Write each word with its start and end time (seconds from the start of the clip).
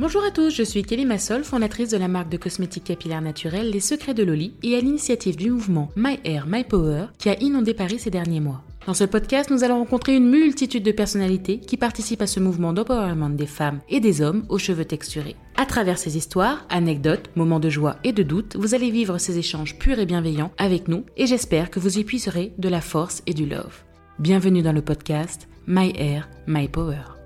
Bonjour 0.00 0.22
à 0.22 0.30
tous, 0.30 0.54
je 0.54 0.62
suis 0.62 0.84
Kelly 0.84 1.04
Massol, 1.04 1.42
fondatrice 1.42 1.90
de 1.90 1.96
la 1.96 2.06
marque 2.06 2.28
de 2.28 2.36
cosmétiques 2.36 2.84
capillaires 2.84 3.20
naturels 3.20 3.68
Les 3.68 3.80
Secrets 3.80 4.14
de 4.14 4.22
Loli 4.22 4.54
et 4.62 4.76
à 4.76 4.80
l'initiative 4.80 5.34
du 5.34 5.50
mouvement 5.50 5.90
My 5.96 6.20
Hair, 6.22 6.46
My 6.46 6.62
Power 6.62 7.06
qui 7.18 7.28
a 7.28 7.42
inondé 7.42 7.74
Paris 7.74 7.98
ces 7.98 8.08
derniers 8.08 8.38
mois. 8.38 8.62
Dans 8.86 8.94
ce 8.94 9.02
podcast, 9.02 9.50
nous 9.50 9.64
allons 9.64 9.78
rencontrer 9.80 10.14
une 10.14 10.30
multitude 10.30 10.84
de 10.84 10.92
personnalités 10.92 11.58
qui 11.58 11.76
participent 11.76 12.22
à 12.22 12.28
ce 12.28 12.38
mouvement 12.38 12.72
d'empowerment 12.72 13.34
des 13.34 13.48
femmes 13.48 13.80
et 13.88 13.98
des 13.98 14.22
hommes 14.22 14.46
aux 14.48 14.58
cheveux 14.58 14.84
texturés. 14.84 15.34
À 15.56 15.66
travers 15.66 15.98
ces 15.98 16.16
histoires, 16.16 16.64
anecdotes, 16.70 17.30
moments 17.34 17.58
de 17.58 17.68
joie 17.68 17.96
et 18.04 18.12
de 18.12 18.22
doute, 18.22 18.54
vous 18.54 18.76
allez 18.76 18.92
vivre 18.92 19.18
ces 19.18 19.36
échanges 19.36 19.80
purs 19.80 19.98
et 19.98 20.06
bienveillants 20.06 20.52
avec 20.58 20.86
nous 20.86 21.06
et 21.16 21.26
j'espère 21.26 21.70
que 21.70 21.80
vous 21.80 21.98
y 21.98 22.04
puiserez 22.04 22.52
de 22.56 22.68
la 22.68 22.80
force 22.80 23.24
et 23.26 23.34
du 23.34 23.46
love. 23.46 23.82
Bienvenue 24.20 24.62
dans 24.62 24.72
le 24.72 24.80
podcast 24.80 25.48
My 25.66 25.92
Hair, 25.96 26.28
My 26.46 26.68
Power. 26.68 27.17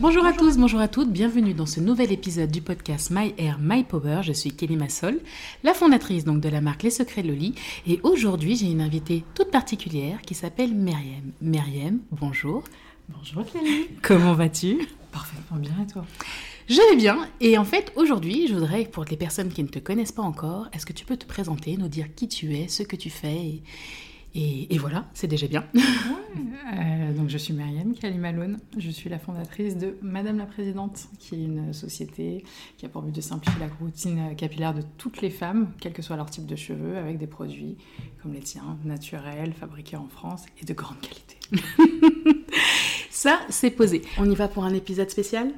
Bonjour, 0.00 0.24
à 0.24 0.32
tous, 0.32 0.58
bonjour 0.58 0.78
à 0.78 0.86
toutes, 0.86 1.10
bienvenue 1.10 1.54
dans 1.54 1.66
ce 1.66 1.80
nouvel 1.80 2.12
épisode 2.12 2.52
du 2.52 2.62
podcast 2.62 3.10
My 3.10 3.34
Hair, 3.36 3.58
My 3.60 3.82
Power. 3.82 4.20
Je 4.22 4.32
suis 4.32 4.52
Kelly 4.52 4.76
Massol, 4.76 5.18
la 5.64 5.74
fondatrice 5.74 6.22
donc 6.22 6.40
de 6.40 6.48
la 6.48 6.60
marque 6.60 6.84
Les 6.84 6.90
Secrets 6.90 7.24
de 7.24 7.28
Loli. 7.28 7.56
Et 7.84 7.98
aujourd'hui, 8.04 8.54
j'ai 8.54 8.66
une 8.66 8.80
invitée 8.80 9.24
toute 9.34 9.50
particulière 9.50 10.22
qui 10.22 10.36
s'appelle 10.36 10.72
Myriam. 10.72 11.32
Myriam, 11.42 11.98
bonjour. 12.12 12.62
Bonjour 13.08 13.44
Kelly. 13.44 13.88
Comment 14.02 14.34
vas-tu? 14.34 14.86
Parfaitement 15.10 15.58
bien 15.58 15.74
et 15.82 15.92
toi? 15.92 16.04
Je 16.68 16.76
vais 16.90 16.96
bien. 16.96 17.26
Et 17.40 17.58
en 17.58 17.64
fait, 17.64 17.92
aujourd'hui, 17.96 18.46
je 18.46 18.54
voudrais, 18.54 18.84
pour 18.84 19.04
les 19.04 19.16
personnes 19.16 19.48
qui 19.48 19.64
ne 19.64 19.68
te 19.68 19.80
connaissent 19.80 20.12
pas 20.12 20.22
encore, 20.22 20.68
est-ce 20.72 20.86
que 20.86 20.92
tu 20.92 21.04
peux 21.04 21.16
te 21.16 21.26
présenter, 21.26 21.76
nous 21.76 21.88
dire 21.88 22.14
qui 22.14 22.28
tu 22.28 22.54
es, 22.56 22.68
ce 22.68 22.84
que 22.84 22.94
tu 22.94 23.10
fais 23.10 23.34
et, 23.34 23.62
et, 24.34 24.78
voilà, 24.78 25.06
c'est 25.14 25.28
déjà 25.28 25.46
bien. 25.46 25.64
Euh, 26.76 27.14
donc 27.14 27.30
je 27.30 27.38
suis 27.38 27.54
Myriam 27.54 27.94
Kalimaloun, 27.94 28.58
je 28.76 28.90
suis 28.90 29.08
la 29.08 29.18
fondatrice 29.18 29.78
de 29.78 29.96
Madame 30.02 30.36
la 30.36 30.44
Présidente, 30.44 31.08
qui 31.18 31.34
est 31.34 31.44
une 31.44 31.72
société 31.72 32.44
qui 32.76 32.84
a 32.84 32.90
pour 32.90 33.00
but 33.00 33.14
de 33.14 33.22
simplifier 33.22 33.58
la 33.58 33.68
routine 33.80 34.36
capillaire 34.36 34.74
de 34.74 34.82
toutes 34.98 35.22
les 35.22 35.30
femmes, 35.30 35.72
quel 35.80 35.94
que 35.94 36.02
soit 36.02 36.16
leur 36.16 36.28
type 36.28 36.44
de 36.44 36.56
cheveux, 36.56 36.98
avec 36.98 37.16
des 37.16 37.26
produits 37.26 37.78
comme 38.22 38.34
les 38.34 38.40
tiens, 38.40 38.76
naturels, 38.84 39.54
fabriqués 39.54 39.96
en 39.96 40.08
France 40.08 40.44
et 40.60 40.66
de 40.66 40.74
grande 40.74 40.98
qualité. 41.00 41.38
Ça, 43.10 43.40
c'est 43.48 43.70
posé. 43.70 44.02
On 44.18 44.30
y 44.30 44.34
va 44.34 44.46
pour 44.46 44.64
un 44.64 44.74
épisode 44.74 45.08
spécial? 45.08 45.50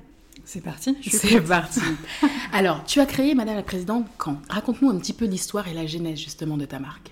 C'est 0.44 0.62
parti. 0.62 0.96
C'est 1.02 1.40
parti. 1.40 1.80
Alors, 2.52 2.84
tu 2.84 3.00
as 3.00 3.06
créé 3.06 3.34
Madame 3.34 3.56
la 3.56 3.62
Présidente 3.62 4.06
quand? 4.16 4.40
Raconte-nous 4.48 4.90
un 4.90 4.98
petit 4.98 5.12
peu 5.12 5.24
l'histoire 5.24 5.66
et 5.68 5.74
la 5.74 5.86
genèse 5.86 6.18
justement 6.18 6.56
de 6.56 6.64
ta 6.64 6.78
marque. 6.78 7.10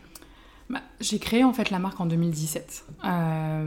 Bah, 0.70 0.82
j'ai 1.00 1.18
créé 1.18 1.44
en 1.44 1.52
fait 1.52 1.70
la 1.70 1.78
marque 1.78 1.98
en 2.00 2.06
2017. 2.06 2.84
Euh, 3.04 3.66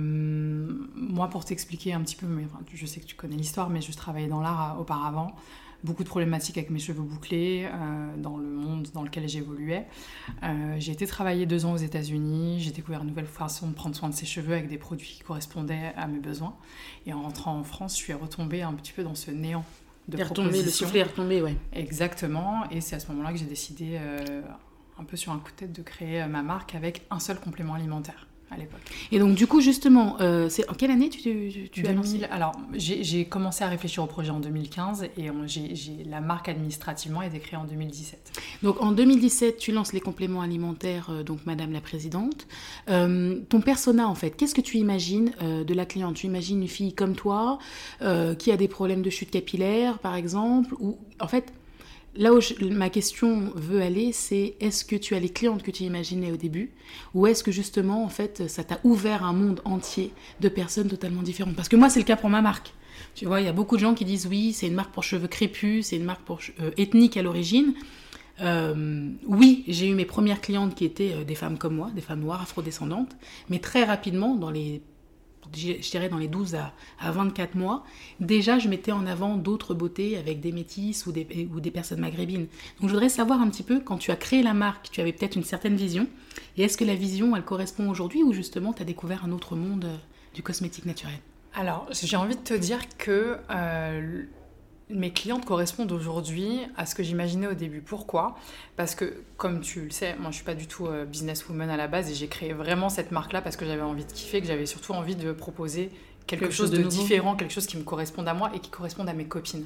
moi, 0.96 1.30
pour 1.30 1.46
t'expliquer 1.46 1.94
un 1.94 2.02
petit 2.02 2.16
peu, 2.16 2.28
mais, 2.28 2.46
je 2.74 2.86
sais 2.86 3.00
que 3.00 3.06
tu 3.06 3.16
connais 3.16 3.36
l'histoire, 3.36 3.70
mais 3.70 3.82
je 3.82 3.92
travaillais 3.92 4.28
dans 4.28 4.42
l'art 4.42 4.76
euh, 4.76 4.82
auparavant. 4.82 5.36
Beaucoup 5.84 6.04
de 6.04 6.10
problématiques 6.10 6.60
avec 6.60 6.70
mes 6.70 6.78
cheveux 6.78 7.02
bouclés 7.02 7.66
euh, 7.66 8.16
dans 8.18 8.38
le 8.38 8.46
monde 8.46 8.90
dans 8.94 9.02
lequel 9.02 9.28
j'évoluais. 9.28 9.88
j'ai 10.78 10.92
été 10.92 11.08
travailler 11.08 11.48
deux 11.48 11.66
ans 11.66 11.74
aux 11.74 11.78
États-Unis. 11.78 12.60
J'ai 12.60 12.70
découvert 12.70 13.02
une 13.02 13.08
nouvelle 13.08 13.26
façon 13.26 13.68
de 13.68 13.74
prendre 13.74 13.96
soin 13.96 14.08
de 14.08 14.14
ses 14.14 14.28
cheveux 14.28 14.54
avec 14.54 14.70
des 14.70 14.78
produits 14.78 15.08
qui 15.08 15.24
correspondaient 15.24 15.92
à 15.98 16.06
mes 16.06 16.20
besoins. 16.20 16.56
Et 17.08 17.14
en 17.14 17.24
rentrant 17.24 17.58
en 17.58 17.64
France, 17.64 17.98
je 17.98 18.04
suis 18.04 18.14
retombée 18.14 18.62
un 18.62 18.74
petit 18.74 18.92
peu 18.92 19.04
dans 19.04 19.16
ce 19.16 19.32
néant 19.32 19.66
de 20.08 20.18
propositions. 20.18 20.66
Le 20.66 20.70
soufflet 20.70 21.00
est 21.00 21.04
retombé, 21.04 21.42
ouais. 21.42 21.56
Exactement. 21.74 22.70
Et 22.70 22.80
c'est 22.80 22.96
à 22.96 23.00
ce 23.00 23.08
moment-là 23.12 23.32
que 23.32 23.40
j'ai 23.40 23.46
décidé 23.46 24.00
un 25.02 25.06
peu 25.06 25.18
sur 25.18 25.32
un 25.32 25.40
coup 25.40 25.52
de 25.52 25.56
tête 25.56 25.74
de 25.74 25.82
créer 25.82 26.22
euh, 26.22 26.28
ma 26.28 26.44
marque 26.44 26.76
avec 26.76 27.04
un 27.10 27.20
seul 27.20 27.40
complément 27.40 27.74
alimentaire 27.74 28.28
à 28.52 28.58
l'époque. 28.58 28.82
Et 29.14 29.20
donc 29.20 29.36
du 29.36 29.48
coup 29.48 29.62
justement, 29.62 30.18
euh, 30.20 30.50
c'est 30.50 30.70
en 30.70 30.74
quelle 30.74 30.92
année 30.92 31.10
tu, 31.10 31.70
tu, 31.72 31.88
as 31.88 31.94
lancé? 31.94 32.26
Alors 32.30 32.52
j'ai 32.74 33.24
commencé 33.24 33.64
à 33.64 33.70
réfléchir 33.70 34.04
au 34.04 34.08
projet 34.08 34.30
en 34.30 34.42
2015 34.42 35.06
et 35.16 35.32
la 36.06 36.20
marque 36.20 36.50
administrativement 36.50 37.22
a 37.22 37.28
été 37.28 37.40
créée 37.40 37.58
en 37.58 37.64
2017. 37.64 38.42
Donc 38.62 38.82
en 38.82 38.92
2017 38.92 39.58
tu 39.58 39.72
lances 39.72 39.94
les 39.94 40.02
compléments 40.02 40.42
alimentaires, 40.42 41.12
euh, 41.12 41.24
donc 41.24 41.46
Madame 41.46 41.72
la 41.72 41.80
Présidente. 41.80 42.46
ton 42.88 43.62
persona 43.64 44.10
en 44.10 44.16
fait, 44.16 44.32
qu'est-ce 44.32 44.54
que 44.54 44.60
tu 44.60 44.78
imagines 44.78 45.32
de 45.40 45.74
la 45.74 45.86
cliente? 45.86 46.16
Tu 46.16 46.28
imagines 46.28 46.62
une 46.62 46.68
fille 46.68 46.94
comme 46.94 47.16
toi 47.16 47.58
qui 48.38 48.52
a 48.52 48.58
des 48.58 48.68
problèmes 48.68 49.02
de 49.02 49.10
chute 49.10 49.32
capillaire 49.32 50.00
par 50.00 50.16
exemple 50.16 50.76
ou 50.80 50.98
en 51.22 51.28
fait 51.30 51.54
Là 52.16 52.34
où 52.34 52.40
ma 52.72 52.90
question 52.90 53.52
veut 53.56 53.82
aller, 53.82 54.12
c'est 54.12 54.56
est-ce 54.60 54.84
que 54.84 54.98
tu 54.98 55.16
as 55.16 55.20
les 55.20 55.30
clientes 55.30 55.64
que 55.64 55.72
tu 55.72 55.84
imaginais 55.84 56.32
au 56.32 56.36
début 56.36 56.72
ou 57.14 57.26
est-ce 57.26 57.42
que 57.44 57.52
justement, 57.52 58.04
en 58.04 58.10
fait, 58.10 58.50
ça 58.50 58.66
t'a 58.66 58.80
ouvert 58.84 59.24
un 59.24 59.32
monde 59.32 59.62
entier 59.64 60.12
de 60.42 60.50
personnes 60.50 60.90
totalement 60.90 61.22
différentes? 61.22 61.56
Parce 61.56 61.70
que 61.70 61.78
moi, 61.78 61.90
c'est 61.90 62.00
le 62.00 62.06
cas 62.06 62.18
pour 62.18 62.30
ma 62.30 62.42
marque. 62.42 62.74
Tu 63.16 63.26
vois, 63.26 63.40
il 63.40 63.46
y 63.46 63.50
a 63.50 63.54
beaucoup 63.54 63.78
de 63.78 63.82
gens 63.82 63.94
qui 63.94 64.04
disent 64.04 64.28
oui, 64.28 64.52
c'est 64.54 64.68
une 64.68 64.74
marque 64.74 64.92
pour 64.92 65.04
cheveux 65.04 65.28
crépus, 65.28 65.88
c'est 65.88 65.96
une 65.96 66.04
marque 66.04 66.24
pour 66.24 66.40
euh, 66.60 66.72
ethnique 66.78 67.16
à 67.16 67.22
l'origine. 67.22 67.74
Euh, 68.42 69.10
oui, 69.26 69.64
j'ai 69.68 69.88
eu 69.88 69.94
mes 69.94 70.06
premières 70.06 70.42
clientes 70.42 70.76
qui 70.76 70.86
étaient 70.86 71.14
euh, 71.14 71.24
des 71.24 71.36
femmes 71.36 71.58
comme 71.58 71.76
moi, 71.76 71.92
des 71.94 72.02
femmes 72.02 72.22
noires 72.22 72.42
afrodescendantes, 72.42 73.16
mais 73.50 73.60
très 73.60 73.84
rapidement, 73.84 74.36
dans 74.36 74.50
les 74.50 74.82
je 75.56 75.90
dirais 75.90 76.10
dans 76.10 76.18
les 76.18 76.28
12 76.28 76.56
à, 76.56 76.74
24 77.12 77.56
mois, 77.56 77.84
déjà 78.20 78.60
je 78.60 78.68
mettais 78.68 78.92
en 78.92 79.06
avant 79.06 79.38
d'autres 79.38 79.74
beautés 79.74 80.18
avec 80.18 80.40
des 80.40 80.52
métisses 80.52 81.06
ou 81.06 81.12
des, 81.12 81.50
ou 81.54 81.60
des 81.60 81.72
personnes 81.72 82.00
maghrébines. 82.00 82.48
Donc 82.80 82.90
je 82.90 82.94
voudrais 82.94 83.10
savoir 83.10 83.42
un 83.42 83.50
petit 83.50 83.64
peu, 83.64 83.80
quand 83.80 83.98
tu 83.98 84.12
as 84.12 84.16
créé 84.16 84.44
la 84.44 84.54
marque, 84.54 84.90
tu 84.92 85.02
avais 85.02 85.14
peut-être 85.14 85.36
une 85.36 85.44
certaine 85.44 85.76
vision, 85.76 86.08
et 86.58 86.64
est-ce 86.64 86.78
que 86.78 86.86
la 86.86 86.96
vision, 86.96 87.36
elle 87.36 87.44
correspond 87.44 87.90
aujourd'hui 87.90 88.24
ou 88.24 88.34
justement 88.34 88.74
tu 88.74 88.82
as 88.82 88.86
découvert 88.86 89.26
un 89.26 89.32
autre 89.32 89.56
monde 89.56 89.86
euh, 89.86 89.96
du 90.34 90.44
cosmétique 90.44 90.86
naturel? 90.86 91.20
Alors, 91.54 91.88
j'ai 91.92 92.16
envie 92.16 92.36
de 92.36 92.42
te 92.42 92.54
dire 92.54 92.80
que 92.98 93.38
euh, 93.50 94.24
mes 94.94 95.12
clientes 95.12 95.46
correspondent 95.46 95.92
aujourd'hui 95.92 96.60
à 96.78 96.86
ce 96.86 96.96
que 96.96 97.04
j'imaginais 97.04 97.48
au 97.48 97.54
début. 97.54 97.82
Pourquoi? 97.82 98.36
Parce 98.76 98.96
que, 98.96 99.14
comme 99.38 99.62
tu 99.62 99.82
le 99.82 99.92
sais, 99.92 100.16
moi 100.20 100.32
je 100.32 100.36
suis 100.36 100.46
pas 100.46 100.56
du 100.56 100.68
tout 100.68 100.88
euh, 100.88 101.06
businesswoman 101.06 101.70
à 101.70 101.78
la 101.78 101.88
base 101.88 102.12
et 102.12 102.14
j'ai 102.14 102.28
créé 102.28 102.54
vraiment 102.54 102.90
cette 102.90 103.12
marque-là 103.12 103.42
parce 103.42 103.56
que 103.56 103.66
j'avais 103.66 103.82
envie 103.82 104.06
de 104.06 104.12
kiffer, 104.12 104.42
que 104.42 104.48
j'avais 104.48 104.66
surtout 104.66 104.94
envie 104.94 105.16
de 105.16 105.32
proposer 105.32 105.92
quelque, 106.28 106.52
chose, 106.52 106.72
de, 106.72 106.82
différent, 106.82 107.36
quelque 107.36 107.54
chose 107.54 107.68
qui 107.68 107.78
me 107.78 107.84
corresponde 107.84 108.28
à 108.28 108.34
moi 108.34 108.52
et 108.56 108.60
qui 108.60 108.70
corresponde 108.70 109.10
à 109.10 109.14
mes 109.14 109.26
copines. 109.26 109.66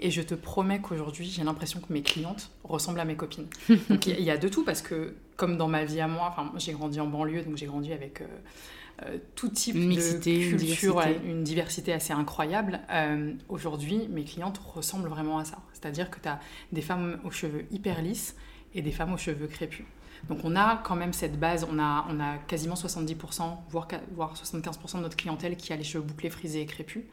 Et 0.00 0.10
je 0.10 0.22
te 0.22 0.34
promets 0.34 0.80
qu'aujourd'hui, 0.80 1.26
j'ai 1.26 1.44
l'impression 1.44 1.80
que 1.80 1.92
mes 1.92 2.02
clientes 2.02 2.50
ressemblent 2.64 3.00
à 3.00 3.04
mes 3.04 3.16
copines. 3.16 3.46
donc 3.88 4.06
il 4.06 4.20
y, 4.20 4.30
a 4.30 4.36
de 4.36 4.48
tout 4.48 4.64
parce 4.64 4.82
que, 4.82 5.14
comme 5.36 5.56
dans 5.56 5.68
ma 5.68 5.84
vie 5.84 6.00
à 6.00 6.08
moi, 6.08 6.34
j'ai 6.56 6.72
grandi 6.72 7.00
en 7.00 7.06
banlieue, 7.06 7.42
donc 7.42 7.56
j'ai 7.56 7.66
grandi 7.66 7.92
avec. 7.92 8.20
Euh, 8.20 8.26
tout 9.34 9.48
type 9.48 9.74
de 9.74 10.50
culture, 10.50 11.02
une 11.24 11.44
diversité, 11.44 11.92
assez 11.92 12.12
incroyable. 12.12 12.80
Euh, 12.90 13.32
aujourd'hui, 13.48 14.08
mes 14.08 14.24
clientes 14.24 14.58
ressemblent 14.58 15.08
vraiment 15.08 15.38
à 15.38 15.44
ça. 15.44 15.58
C'est-à-dire 15.72 16.10
que 16.10 16.18
tu 16.20 16.28
as 16.28 16.40
des 16.72 16.82
femmes 16.82 17.20
aux 17.24 17.30
cheveux 17.30 17.64
hyper 17.70 18.02
lisses 18.02 18.36
et 18.74 18.82
des 18.82 18.92
femmes 18.92 19.12
aux 19.12 19.18
cheveux 19.18 19.46
crépus. 19.46 19.86
Donc 20.28 20.38
on 20.44 20.54
a 20.54 20.76
quand 20.84 20.94
même 20.94 21.12
cette 21.12 21.38
base, 21.38 21.66
on 21.68 21.78
a, 21.78 22.06
on 22.08 22.20
a 22.20 22.38
quasiment 22.46 22.74
70%, 22.74 23.56
voire, 23.70 23.88
voire 24.14 24.34
75% 24.34 24.98
de 24.98 25.02
notre 25.02 25.16
clientèle 25.16 25.56
qui 25.56 25.72
a 25.72 25.76
les 25.76 25.84
cheveux 25.84 26.04
bouclés, 26.04 26.30
frisés 26.30 26.60
et 26.60 26.66
crépus. 26.66 27.04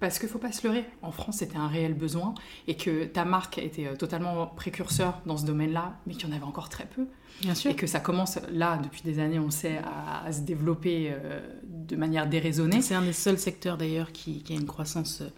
Parce 0.00 0.18
qu'il 0.18 0.28
ne 0.28 0.32
faut 0.32 0.38
pas 0.38 0.52
se 0.52 0.66
leurrer, 0.66 0.84
en 1.02 1.10
France 1.10 1.38
c'était 1.38 1.56
un 1.56 1.66
réel 1.66 1.94
besoin 1.94 2.34
et 2.68 2.76
que 2.76 3.04
ta 3.04 3.24
marque 3.24 3.58
était 3.58 3.86
euh, 3.86 3.96
totalement 3.96 4.46
précurseur 4.46 5.20
dans 5.26 5.36
ce 5.36 5.44
domaine-là, 5.44 5.98
mais 6.06 6.14
qu'il 6.14 6.28
y 6.28 6.32
en 6.32 6.36
avait 6.36 6.44
encore 6.44 6.68
très 6.68 6.86
peu. 6.86 7.06
Bien 7.40 7.54
sûr. 7.54 7.70
Et 7.70 7.74
que 7.76 7.86
ça 7.86 8.00
commence 8.00 8.38
là, 8.50 8.78
depuis 8.78 9.02
des 9.02 9.18
années, 9.18 9.38
on 9.38 9.50
sait, 9.50 9.78
à, 9.78 10.30
se 10.32 10.40
développer 10.40 11.10
euh, 11.10 11.40
de 11.64 11.96
manière 11.96 12.28
déraisonnée. 12.28 12.82
C'est 12.82 12.94
un 12.94 13.02
des 13.02 13.12
seuls 13.12 13.38
secteurs 13.38 13.76
d'ailleurs 13.76 14.12
qui, 14.12 14.42
qui, 14.42 14.52
a 14.52 14.56
une 14.56 14.66
croissance 14.66 15.22
euh, 15.22 15.28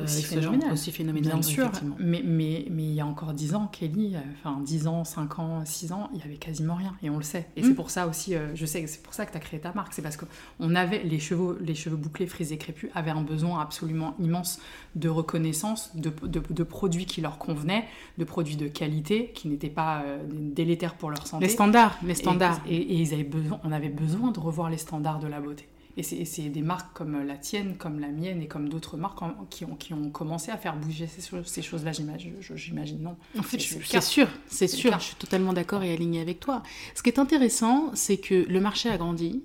aussi 0.00 0.22
phénoménal. 0.22 0.72
Aussi 0.72 0.90
phénoménal. 0.90 1.32
Bien 1.34 1.42
sûr, 1.42 1.70
mais, 1.98 2.22
mais, 2.24 2.66
mais 2.70 2.84
il 2.84 2.94
y 2.94 3.00
a 3.00 3.06
encore 3.06 3.34
10 3.34 3.54
ans, 3.54 3.66
Kelly, 3.66 4.16
euh, 4.16 4.20
enfin 4.38 4.60
10 4.60 4.86
ans, 4.86 5.04
5 5.04 5.38
ans, 5.38 5.62
6 5.64 5.92
ans, 5.92 6.08
il 6.14 6.20
y 6.20 6.22
avait 6.22 6.36
quasiment 6.36 6.74
rien, 6.74 6.96
et 7.02 7.10
on 7.10 7.18
le 7.18 7.22
sait. 7.22 7.48
Et 7.56 7.62
c'est 7.62 7.70
mm. 7.70 7.74
pour 7.74 7.90
ça 7.90 8.06
aussi, 8.06 8.34
euh, 8.34 8.54
je 8.54 8.64
sais, 8.64 8.86
c'est 8.86 9.02
pour 9.02 9.12
ça 9.12 9.26
que 9.26 9.32
tu 9.32 9.36
as 9.36 9.40
créé 9.40 9.60
ta 9.60 9.72
marque, 9.74 9.92
c'est 9.92 10.02
parce 10.02 10.16
qu'on 10.16 10.74
avait 10.74 11.02
les 11.02 11.18
cheveux, 11.18 11.58
les 11.60 11.74
cheveux 11.74 11.96
bouclés, 11.96 12.26
frisés, 12.26 12.56
crépus, 12.56 12.90
avaient 12.94 13.10
un 13.10 13.22
besoin 13.22 13.60
absolument 13.60 14.14
immense 14.18 14.60
de 14.94 15.08
reconnaissance, 15.08 15.94
de, 15.94 16.10
de, 16.26 16.62
produits 16.62 17.06
qui 17.06 17.20
leur 17.20 17.38
convenaient, 17.38 17.84
de 18.18 18.24
produits 18.24 18.56
de 18.56 18.68
qualité, 18.68 19.30
qui 19.34 19.48
n'étaient 19.48 19.68
pas 19.68 20.02
euh, 20.02 20.22
délétères 20.28 20.94
pour 20.94 21.10
leur 21.10 21.26
santé. 21.26 21.44
Les 21.44 21.50
standards, 21.50 21.98
les 22.02 22.14
standards. 22.14 22.60
Et, 22.66 22.76
et, 22.76 22.94
ils 22.96 23.12
avaient 23.12 23.24
besoin, 23.24 23.60
on 23.64 23.72
avait 23.72 23.88
besoin 23.88 24.30
de 24.30 24.40
revoir 24.40 24.70
les 24.70 24.78
standards 24.78 25.18
de 25.18 25.26
la 25.26 25.40
beauté. 25.40 25.66
Et 25.96 26.02
c'est 26.02 26.48
des 26.48 26.62
marques 26.62 26.96
comme 26.96 27.22
la 27.26 27.36
tienne, 27.36 27.76
comme 27.76 28.00
la 28.00 28.08
mienne 28.08 28.40
et 28.40 28.48
comme 28.48 28.70
d'autres 28.70 28.96
marques 28.96 29.18
qui 29.50 29.66
ont, 29.66 29.76
qui 29.76 29.92
ont 29.92 30.08
commencé 30.08 30.50
à 30.50 30.56
faire 30.56 30.74
bouger 30.74 31.06
ces, 31.06 31.20
ces 31.44 31.62
choses-là, 31.62 31.92
j'imagine, 31.92 33.02
non 33.02 33.16
En 33.38 33.42
fait, 33.42 33.60
c'est 33.60 34.00
sûr, 34.00 34.28
c'est 34.46 34.68
sûr, 34.68 34.98
je 34.98 35.04
suis 35.04 35.16
totalement 35.16 35.52
d'accord 35.52 35.82
et 35.82 35.92
alignée 35.92 36.20
avec 36.20 36.40
toi. 36.40 36.62
Ce 36.94 37.02
qui 37.02 37.10
est 37.10 37.18
intéressant, 37.18 37.90
c'est 37.94 38.16
que 38.16 38.46
le 38.48 38.60
marché 38.60 38.88
a 38.88 38.96
grandi. 38.96 39.42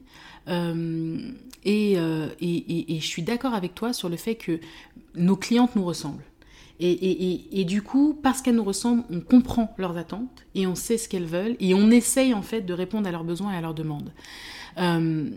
Euh, 0.48 1.32
euh, 1.66 2.30
et, 2.40 2.56
et, 2.56 2.96
et, 2.96 3.00
je 3.02 3.06
suis 3.06 3.24
d'accord 3.24 3.54
avec 3.54 3.76
toi 3.76 3.92
sur 3.92 4.08
le 4.08 4.16
fait 4.16 4.36
que 4.36 4.62
nos 5.16 5.36
clientes 5.36 5.76
nous 5.76 5.84
ressemblent. 5.84 6.24
Et, 6.80 7.66
du 7.66 7.82
coup, 7.82 8.18
parce 8.22 8.42
qu'elles 8.42 8.56
nous 8.56 8.64
ressemblent, 8.64 9.04
on 9.10 9.20
comprend 9.20 9.74
leurs 9.78 9.98
attentes 9.98 10.46
et 10.54 10.68
on 10.68 10.76
sait 10.76 10.98
ce 10.98 11.10
qu'elles 11.10 11.26
veulent 11.26 11.56
et 11.60 11.74
on 11.74 11.90
essaye 11.90 12.34
en 12.34 12.44
fait 12.44 12.62
de 12.62 12.74
répondre 12.74 13.08
à 13.08 13.12
leurs 13.12 13.24
besoins 13.24 13.54
et 13.54 13.58
à 13.58 13.62
leurs 13.62 13.74
demandes. 13.74 14.14
Euh, 14.78 15.30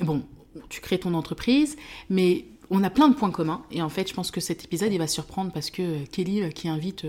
bon, 0.00 0.22
tu 0.68 0.80
crées 0.80 0.98
ton 0.98 1.14
entreprise, 1.14 1.76
mais 2.10 2.44
on 2.70 2.82
a 2.82 2.90
plein 2.90 3.08
de 3.08 3.14
points 3.14 3.30
communs. 3.30 3.62
Et 3.70 3.82
en 3.82 3.88
fait, 3.88 4.08
je 4.08 4.14
pense 4.14 4.30
que 4.30 4.40
cet 4.40 4.64
épisode, 4.64 4.92
il 4.92 4.98
va 4.98 5.06
surprendre 5.06 5.52
parce 5.52 5.70
que 5.70 6.04
Kelly, 6.06 6.48
qui 6.54 6.68
invite 6.68 7.06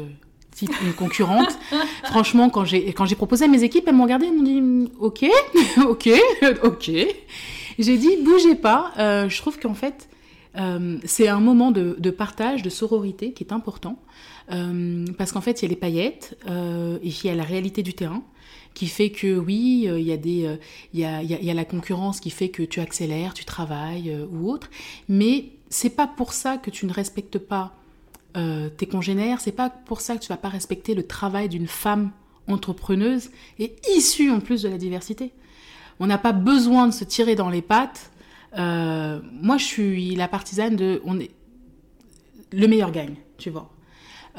une 0.61 0.93
concurrente. 0.93 1.57
Franchement, 2.05 2.49
quand 2.49 2.65
j'ai 2.65 2.93
quand 2.93 3.05
j'ai 3.05 3.15
proposé 3.15 3.45
à 3.45 3.47
mes 3.47 3.63
équipes, 3.63 3.85
elles 3.87 3.95
m'ont 3.95 4.03
regardé, 4.03 4.27
elles 4.27 4.33
m'ont 4.33 4.43
dit 4.43 4.91
OK, 4.99 5.25
OK, 5.87 6.09
OK. 6.63 6.91
J'ai 7.79 7.97
dit 7.97 8.17
bougez 8.23 8.55
pas. 8.55 8.91
Euh, 8.97 9.29
je 9.29 9.37
trouve 9.37 9.59
qu'en 9.59 9.73
fait, 9.73 10.09
euh, 10.57 10.97
c'est 11.05 11.27
un 11.27 11.39
moment 11.39 11.71
de, 11.71 11.95
de, 11.97 12.11
partage, 12.11 12.61
de 12.61 12.69
sororité 12.69 13.33
qui 13.33 13.43
est 13.43 13.53
important. 13.53 13.99
Euh, 14.51 15.05
parce 15.17 15.31
qu'en 15.31 15.41
fait, 15.41 15.61
il 15.61 15.65
y 15.65 15.67
a 15.67 15.69
les 15.69 15.75
paillettes 15.75 16.37
et 16.47 17.07
il 17.07 17.25
y 17.25 17.29
a 17.29 17.35
la 17.35 17.43
réalité 17.43 17.81
du 17.81 17.93
terrain 17.93 18.23
qui 18.73 18.87
fait 18.87 19.11
que 19.11 19.37
oui, 19.37 19.87
il 19.87 20.01
y, 20.01 20.11
a 20.11 20.17
des, 20.17 20.57
il, 20.93 20.99
y 20.99 21.05
a, 21.05 21.21
il, 21.21 21.29
y 21.29 21.51
a, 21.51 21.53
la 21.53 21.65
concurrence 21.65 22.19
qui 22.19 22.29
fait 22.29 22.49
que 22.49 22.63
tu 22.63 22.79
accélères, 22.79 23.33
tu 23.33 23.45
travailles 23.45 24.17
ou 24.31 24.49
autre. 24.49 24.69
Mais 25.07 25.51
c'est 25.69 25.89
pas 25.89 26.07
pour 26.07 26.33
ça 26.33 26.57
que 26.57 26.69
tu 26.69 26.85
ne 26.85 26.93
respectes 26.93 27.37
pas 27.37 27.75
euh, 28.35 28.69
tes 28.69 28.87
congénères, 28.87 29.41
c'est 29.41 29.51
pas 29.51 29.69
pour 29.69 30.01
ça 30.01 30.15
que 30.15 30.21
tu 30.21 30.29
vas 30.29 30.37
pas 30.37 30.49
respecter 30.49 30.95
le 30.95 31.05
travail 31.05 31.49
d'une 31.49 31.67
femme 31.67 32.11
entrepreneuse 32.47 33.29
et 33.59 33.75
issue 33.95 34.31
en 34.31 34.39
plus 34.39 34.63
de 34.63 34.69
la 34.69 34.79
diversité. 34.79 35.31
On 35.99 36.07
n'a 36.07 36.17
pas 36.17 36.31
besoin 36.31 36.87
de 36.87 36.93
se 36.93 37.03
tirer 37.03 37.35
dans 37.35 37.49
les 37.49 37.61
pattes. 37.61 38.11
Euh, 38.57 39.21
moi, 39.31 39.57
je 39.57 39.65
suis 39.65 40.15
la 40.15 40.27
partisane 40.27 40.75
de, 40.75 40.99
on 41.05 41.19
est, 41.19 41.29
le 42.51 42.67
meilleur 42.67 42.91
gagne, 42.91 43.15
tu 43.37 43.51
vois. 43.51 43.69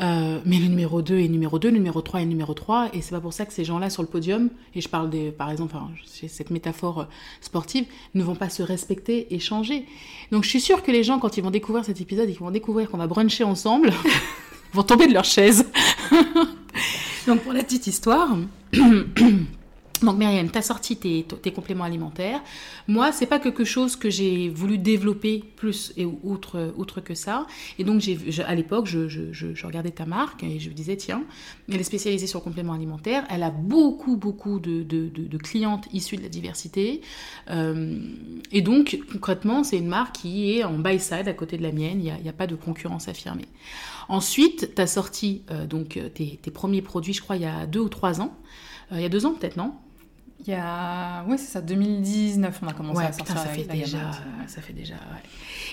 Euh, 0.01 0.41
mais 0.45 0.59
le 0.59 0.67
numéro 0.67 1.03
2 1.03 1.19
est 1.19 1.29
numéro 1.29 1.59
2, 1.59 1.69
le 1.69 1.75
numéro 1.75 2.01
3 2.03 2.23
est 2.23 2.27
numéro 2.27 2.53
3, 2.53 2.91
et 2.95 3.01
c'est 3.01 3.13
pas 3.13 3.21
pour 3.21 3.33
ça 3.33 3.47
que 3.47 3.53
ces 3.53 3.65
gens-là 3.65 3.91
sur 3.91 4.03
le 4.03 4.09
podium, 4.09 4.51
et 4.75 4.81
je 4.81 4.89
parle 4.89 5.09
des, 5.09 5.31
par 5.31 5.51
exemple, 5.51 5.75
enfin, 5.77 5.89
cette 6.05 6.51
métaphore 6.51 7.01
euh, 7.01 7.05
sportive, 7.41 7.85
ne 8.15 8.23
vont 8.25 8.35
pas 8.35 8.49
se 8.49 8.63
respecter 8.63 9.33
et 9.33 9.39
changer. 9.39 9.87
Donc 10.33 10.43
je 10.45 10.49
suis 10.49 10.61
sûre 10.61 10.83
que 10.83 10.91
les 10.91 11.05
gens, 11.05 11.19
quand 11.19 11.37
ils 11.37 11.45
vont 11.45 11.53
découvrir 11.53 11.85
cet 11.85 12.01
épisode 12.01 12.29
et 12.29 12.33
qu'ils 12.33 12.41
vont 12.41 12.51
découvrir 12.51 12.91
qu'on 12.91 12.99
va 12.99 13.07
bruncher 13.07 13.45
ensemble, 13.45 13.93
vont 14.73 14.83
tomber 14.83 15.07
de 15.07 15.15
leur 15.15 15.25
chaise. 15.25 15.67
Donc 17.27 17.41
pour 17.43 17.53
la 17.53 17.63
petite 17.63 17.87
histoire, 17.87 18.37
Donc 20.03 20.19
Myriam, 20.19 20.51
tu 20.51 20.59
as 20.59 20.63
sorti 20.63 20.97
tes, 20.97 21.53
compléments 21.53 21.85
alimentaires. 21.85 22.43
Moi, 22.89 23.13
c'est 23.13 23.27
pas 23.27 23.39
quelque 23.39 23.65
chose 23.65 23.97
que 23.97 24.11
j'ai 24.11 24.49
voulu 24.49 24.77
développer 24.77 25.43
plus 25.57 25.93
et 25.97 26.05
outre, 26.05 27.01
que 27.01 27.15
ça. 27.15 27.47
Et 27.79 27.85
donc, 27.85 28.03
à 28.47 28.55
l'époque, 28.55 28.87
je, 28.87 29.67
regardais 29.67 29.93
ta 29.93 30.05
marque 30.05 30.43
et 30.43 30.59
je 30.59 30.69
me 30.69 30.75
disais, 30.75 30.97
tiens, 30.97 31.25
elle 31.69 31.81
est 31.81 31.85
spécialisée 31.85 32.27
sur 32.27 32.43
compléments 32.43 32.73
alimentaires. 32.73 33.25
Elle 33.31 33.43
a 33.43 33.51
beaucoup, 33.51 34.17
beaucoup 34.17 34.59
de, 34.59 35.39
clientes 35.39 35.87
issues 35.93 36.17
de 36.17 36.23
la 36.23 36.29
diversité. 36.29 37.01
Euh, 37.51 37.99
et 38.53 38.63
donc, 38.63 38.99
concrètement, 39.13 39.65
c'est 39.65 39.79
une 39.79 39.89
marque 39.89 40.17
qui 40.17 40.59
est 40.59 40.65
en 40.65 40.79
buy 40.79 40.99
side 40.99 41.29
à 41.29 41.35
côté 41.35 41.57
de 41.57 41.63
la 41.63 41.73
mienne. 41.73 42.01
Il 42.05 42.23
n'y 42.23 42.29
a, 42.29 42.33
pas 42.33 42.47
de 42.47 42.57
concurrence 42.57 43.09
affirmée. 43.09 43.47
Ensuite, 44.09 44.75
tu 44.75 44.83
as 44.83 44.87
sorti 44.87 45.43
euh, 45.51 45.67
donc, 45.67 45.99
tes, 46.15 46.51
premiers 46.53 46.83
produits, 46.83 47.15
je 47.15 47.23
crois, 47.23 47.37
il 47.37 47.43
y 47.43 47.47
a 47.47 47.67
deux 47.67 47.81
ou 47.81 47.89
trois 47.89 48.21
ans. 48.21 48.37
Euh, 48.93 48.97
il 48.97 49.03
y 49.03 49.07
a 49.07 49.09
deux 49.09 49.27
ans 49.27 49.35
peut-être, 49.35 49.57
non? 49.57 49.75
Il 50.47 50.51
y 50.51 50.55
a. 50.55 51.25
Ouais, 51.25 51.39
c'est 51.39 51.53
ça, 51.53 51.61
2019, 51.61 52.61
on 52.63 52.69
a 52.69 52.73
commencé 52.73 53.03
à 53.03 53.13
sortir 53.13 53.39
ça, 53.39 53.47
fait 53.47 53.65
déjà, 53.65 54.11
ça 54.47 54.61
fait 54.61 54.73
déjà. 54.73 54.95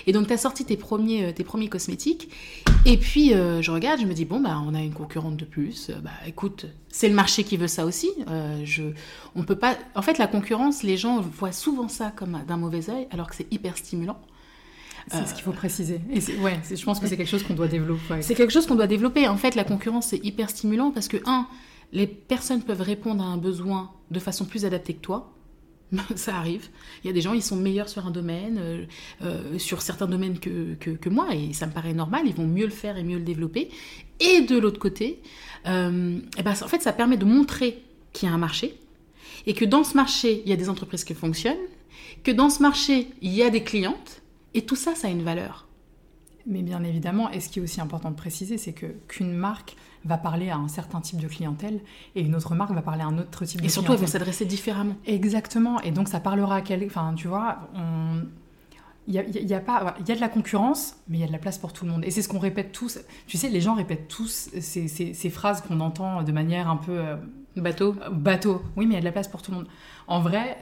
Et 0.06 0.12
donc, 0.12 0.26
tu 0.26 0.32
as 0.32 0.38
sorti 0.38 0.64
tes 0.64 0.76
premiers, 0.76 1.26
euh, 1.26 1.32
tes 1.32 1.44
premiers 1.44 1.68
cosmétiques. 1.68 2.30
Et 2.84 2.96
puis, 2.96 3.34
euh, 3.34 3.62
je 3.62 3.70
regarde, 3.70 4.00
je 4.00 4.06
me 4.06 4.14
dis, 4.14 4.24
bon, 4.24 4.40
bah, 4.40 4.60
on 4.66 4.74
a 4.74 4.80
une 4.80 4.94
concurrente 4.94 5.36
de 5.36 5.44
plus. 5.44 5.90
Bah, 6.02 6.10
écoute, 6.26 6.66
c'est 6.88 7.08
le 7.08 7.14
marché 7.14 7.44
qui 7.44 7.56
veut 7.56 7.68
ça 7.68 7.84
aussi. 7.84 8.10
je, 8.64 8.82
on 9.34 9.44
peut 9.44 9.56
pas. 9.56 9.76
En 9.94 10.02
fait, 10.02 10.18
la 10.18 10.26
concurrence, 10.26 10.82
les 10.82 10.96
gens 10.96 11.20
voient 11.20 11.52
souvent 11.52 11.88
ça 11.88 12.12
comme 12.14 12.40
d'un 12.46 12.56
mauvais 12.56 12.90
oeil, 12.90 13.06
alors 13.10 13.28
que 13.28 13.36
c'est 13.36 13.52
hyper 13.52 13.76
stimulant. 13.76 14.18
C'est 15.10 15.26
ce 15.26 15.34
qu'il 15.34 15.42
faut 15.42 15.52
préciser. 15.52 16.00
Et 16.10 16.20
ouais, 16.38 16.60
je 16.70 16.84
pense 16.84 17.00
que 17.00 17.06
c'est 17.06 17.16
quelque 17.16 17.28
chose 17.28 17.42
qu'on 17.42 17.54
doit 17.54 17.68
développer. 17.68 18.22
C'est 18.22 18.34
quelque 18.34 18.52
chose 18.52 18.66
qu'on 18.66 18.76
doit 18.76 18.86
développer. 18.86 19.28
En 19.28 19.36
fait, 19.36 19.54
la 19.54 19.64
concurrence, 19.64 20.08
c'est 20.08 20.24
hyper 20.24 20.50
stimulant 20.50 20.90
parce 20.90 21.08
que, 21.08 21.16
un, 21.26 21.46
les 21.92 22.06
personnes 22.06 22.62
peuvent 22.62 22.80
répondre 22.80 23.22
à 23.22 23.26
un 23.26 23.36
besoin 23.36 23.90
de 24.10 24.18
façon 24.18 24.44
plus 24.44 24.64
adaptée 24.64 24.94
que 24.94 25.00
toi. 25.00 25.32
Ça 26.16 26.36
arrive. 26.36 26.68
Il 27.04 27.06
y 27.06 27.10
a 27.10 27.12
des 27.12 27.20
gens, 27.20 27.34
ils 27.34 27.42
sont 27.42 27.56
meilleurs 27.56 27.88
sur 27.88 28.06
un 28.06 28.10
domaine, 28.10 28.58
euh, 28.58 28.84
euh, 29.22 29.58
sur 29.58 29.82
certains 29.82 30.06
domaines 30.06 30.38
que, 30.38 30.74
que, 30.74 31.08
moi, 31.10 31.34
et 31.34 31.52
ça 31.52 31.66
me 31.66 31.72
paraît 31.72 31.92
normal, 31.92 32.22
ils 32.24 32.34
vont 32.34 32.46
mieux 32.46 32.64
le 32.64 32.70
faire 32.70 32.96
et 32.96 33.02
mieux 33.02 33.18
le 33.18 33.24
développer. 33.24 33.68
Et 34.20 34.40
de 34.40 34.58
l'autre 34.58 34.78
côté, 34.78 35.20
euh, 35.66 36.18
eh 36.38 36.42
ben, 36.42 36.52
en 36.52 36.68
fait, 36.68 36.82
ça 36.82 36.92
permet 36.92 37.18
de 37.18 37.26
montrer 37.26 37.82
qu'il 38.12 38.28
y 38.28 38.32
a 38.32 38.34
un 38.34 38.38
marché, 38.38 38.78
et 39.46 39.54
que 39.54 39.64
dans 39.64 39.84
ce 39.84 39.94
marché, 39.94 40.42
il 40.44 40.50
y 40.50 40.52
a 40.52 40.56
des 40.56 40.68
entreprises 40.68 41.04
qui 41.04 41.14
fonctionnent, 41.14 41.56
que 42.22 42.30
dans 42.30 42.48
ce 42.48 42.62
marché, 42.62 43.08
il 43.20 43.32
y 43.32 43.42
a 43.42 43.50
des 43.50 43.62
clientes, 43.62 44.22
et 44.54 44.62
tout 44.62 44.76
ça, 44.76 44.94
ça 44.94 45.08
a 45.08 45.10
une 45.10 45.22
valeur. 45.22 45.66
Mais 46.46 46.62
bien 46.62 46.82
évidemment, 46.82 47.30
et 47.30 47.40
ce 47.40 47.48
qui 47.48 47.60
est 47.60 47.62
aussi 47.62 47.80
important 47.80 48.10
de 48.10 48.16
préciser, 48.16 48.58
c'est 48.58 48.72
que 48.72 48.86
qu'une 49.08 49.32
marque 49.32 49.76
va 50.04 50.18
parler 50.18 50.50
à 50.50 50.56
un 50.56 50.66
certain 50.66 51.00
type 51.00 51.20
de 51.20 51.28
clientèle 51.28 51.80
et 52.16 52.22
une 52.22 52.34
autre 52.34 52.54
marque 52.56 52.72
va 52.72 52.82
parler 52.82 53.02
à 53.02 53.06
un 53.06 53.18
autre 53.18 53.44
type 53.44 53.60
de 53.60 53.62
clientèle. 53.62 53.66
Et 53.66 53.68
surtout, 53.68 53.92
elles 53.92 54.00
vont 54.00 54.06
s'adresser 54.06 54.44
différemment. 54.44 54.96
Exactement. 55.06 55.80
Et 55.82 55.92
donc, 55.92 56.08
ça 56.08 56.18
parlera 56.18 56.56
à 56.56 56.60
quel... 56.60 56.84
Enfin, 56.84 57.14
tu 57.14 57.28
vois, 57.28 57.68
on... 57.74 58.22
Il 59.08 59.14
y 59.14 59.18
a, 59.18 59.24
y 59.24 59.54
a, 59.54 59.60
pas, 59.60 59.96
il 59.98 60.08
y 60.08 60.12
a 60.12 60.14
de 60.14 60.20
la 60.20 60.28
concurrence, 60.28 60.94
mais 61.08 61.18
il 61.18 61.20
y 61.20 61.24
a 61.24 61.26
de 61.26 61.32
la 61.32 61.38
place 61.38 61.58
pour 61.58 61.72
tout 61.72 61.84
le 61.84 61.90
monde. 61.90 62.04
Et 62.04 62.10
c'est 62.10 62.22
ce 62.22 62.28
qu'on 62.28 62.38
répète 62.38 62.70
tous. 62.70 63.00
Tu 63.26 63.36
sais, 63.36 63.48
les 63.48 63.60
gens 63.60 63.74
répètent 63.74 64.06
tous 64.06 64.50
ces, 64.60 64.86
ces, 64.86 65.12
ces 65.12 65.30
phrases 65.30 65.60
qu'on 65.60 65.80
entend 65.80 66.22
de 66.22 66.32
manière 66.32 66.68
un 66.68 66.76
peu... 66.76 66.98
Euh, 66.98 67.16
bateau. 67.56 67.96
Bateau. 68.12 68.62
Oui, 68.76 68.86
mais 68.86 68.94
il 68.94 68.96
y 68.96 68.98
a 68.98 69.00
de 69.00 69.04
la 69.04 69.12
place 69.12 69.28
pour 69.28 69.42
tout 69.42 69.50
le 69.50 69.58
monde. 69.58 69.68
En 70.06 70.20
vrai, 70.20 70.56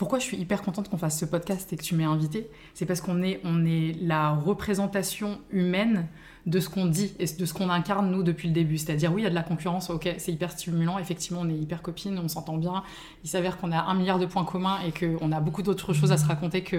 pourquoi 0.00 0.18
je 0.18 0.24
suis 0.24 0.38
hyper 0.38 0.62
contente 0.62 0.88
qu'on 0.88 0.96
fasse 0.96 1.20
ce 1.20 1.26
podcast 1.26 1.74
et 1.74 1.76
que 1.76 1.82
tu 1.82 1.94
m'aies 1.94 2.04
invité 2.04 2.48
C'est 2.72 2.86
parce 2.86 3.02
qu'on 3.02 3.22
est, 3.22 3.38
on 3.44 3.66
est 3.66 3.94
la 4.00 4.30
représentation 4.30 5.38
humaine 5.50 6.06
de 6.46 6.58
ce 6.58 6.70
qu'on 6.70 6.86
dit 6.86 7.12
et 7.18 7.26
de 7.26 7.44
ce 7.44 7.52
qu'on 7.52 7.68
incarne 7.68 8.10
nous 8.10 8.22
depuis 8.22 8.48
le 8.48 8.54
début. 8.54 8.78
C'est-à-dire, 8.78 9.12
oui, 9.12 9.20
il 9.20 9.24
y 9.24 9.26
a 9.26 9.30
de 9.30 9.34
la 9.34 9.42
concurrence, 9.42 9.90
ok, 9.90 10.08
c'est 10.16 10.32
hyper 10.32 10.52
stimulant, 10.52 10.98
effectivement, 10.98 11.42
on 11.42 11.50
est 11.50 11.54
hyper 11.54 11.82
copines, 11.82 12.18
on 12.18 12.28
s'entend 12.28 12.56
bien. 12.56 12.82
Il 13.24 13.28
s'avère 13.28 13.58
qu'on 13.58 13.72
a 13.72 13.82
un 13.82 13.94
milliard 13.94 14.18
de 14.18 14.24
points 14.24 14.44
communs 14.44 14.78
et 14.86 14.90
qu'on 14.90 15.32
a 15.32 15.40
beaucoup 15.40 15.60
d'autres 15.60 15.92
choses 15.92 16.12
à 16.12 16.16
se 16.16 16.24
raconter 16.24 16.62
que. 16.62 16.78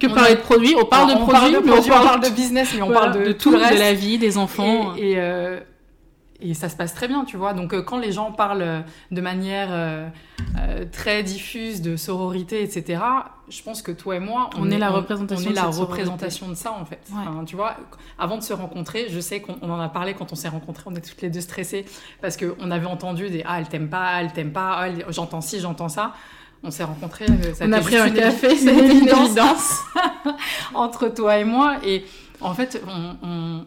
Que 0.00 0.08
parler 0.08 0.34
de 0.34 0.40
produits, 0.40 0.74
on 0.74 0.84
parle 0.84 1.14
de 1.14 1.16
produits, 1.16 1.58
mais 1.64 1.78
on 1.78 1.82
parle 1.84 2.24
de 2.24 2.30
business, 2.30 2.72
mais 2.74 2.82
on 2.82 2.90
parle 2.90 3.24
de, 3.24 3.30
tout 3.30 3.52
le 3.52 3.58
reste. 3.58 3.74
De 3.74 3.78
la 3.78 3.94
vie, 3.94 4.18
des 4.18 4.36
enfants. 4.36 4.96
Et, 4.96 5.14
euh, 5.16 5.60
et 6.40 6.54
ça 6.54 6.68
se 6.68 6.76
passe 6.76 6.94
très 6.94 7.08
bien, 7.08 7.24
tu 7.24 7.36
vois. 7.36 7.52
Donc 7.52 7.74
euh, 7.74 7.82
quand 7.82 7.98
les 7.98 8.12
gens 8.12 8.30
parlent 8.30 8.62
euh, 8.62 8.80
de 9.10 9.20
manière 9.20 9.68
euh, 9.70 10.08
très 10.92 11.22
diffuse 11.22 11.82
de 11.82 11.96
sororité, 11.96 12.62
etc., 12.62 13.02
je 13.48 13.62
pense 13.62 13.82
que 13.82 13.90
toi 13.90 14.16
et 14.16 14.20
moi, 14.20 14.50
on, 14.56 14.70
est, 14.70 14.78
la 14.78 14.90
représentation, 14.90 15.48
on 15.48 15.50
est 15.50 15.54
la 15.54 15.66
représentation 15.66 16.48
de 16.48 16.54
ça 16.54 16.72
en 16.72 16.84
fait. 16.84 17.00
tu 17.46 17.56
vois, 17.56 17.76
avant 18.18 18.36
de 18.36 18.42
se 18.42 18.52
rencontrer, 18.52 19.06
je 19.08 19.18
sais 19.18 19.40
qu'on 19.40 19.54
en 19.68 19.80
a 19.80 19.88
parlé 19.88 20.14
quand 20.14 20.32
on 20.32 20.36
s'est 20.36 20.48
rencontrés, 20.48 20.84
on 20.86 20.94
est 20.94 21.00
toutes 21.00 21.22
les 21.22 21.30
deux 21.30 21.40
stressées 21.40 21.84
parce 22.20 22.36
qu'on 22.36 22.70
avait 22.70 22.86
entendu 22.86 23.30
des 23.30 23.42
ah 23.46 23.58
elle 23.58 23.68
t'aime 23.68 23.88
pas, 23.88 24.20
elle 24.20 24.32
t'aime 24.32 24.52
pas, 24.52 24.84
ah, 24.84 24.88
j'entends 25.08 25.40
ci, 25.40 25.60
j'entends 25.60 25.88
ça. 25.88 26.12
On 26.62 26.70
s'est 26.70 26.84
rencontrés, 26.84 27.26
ça 27.54 27.66
on 27.66 27.72
a 27.72 27.80
pris 27.80 27.96
un 27.96 28.10
café, 28.10 28.56
c'est 28.56 28.72
une 28.72 28.90
évidence 28.90 29.80
entre 30.74 31.08
toi 31.08 31.38
et 31.38 31.44
moi 31.44 31.78
et 31.84 32.04
en 32.40 32.52
fait 32.52 32.82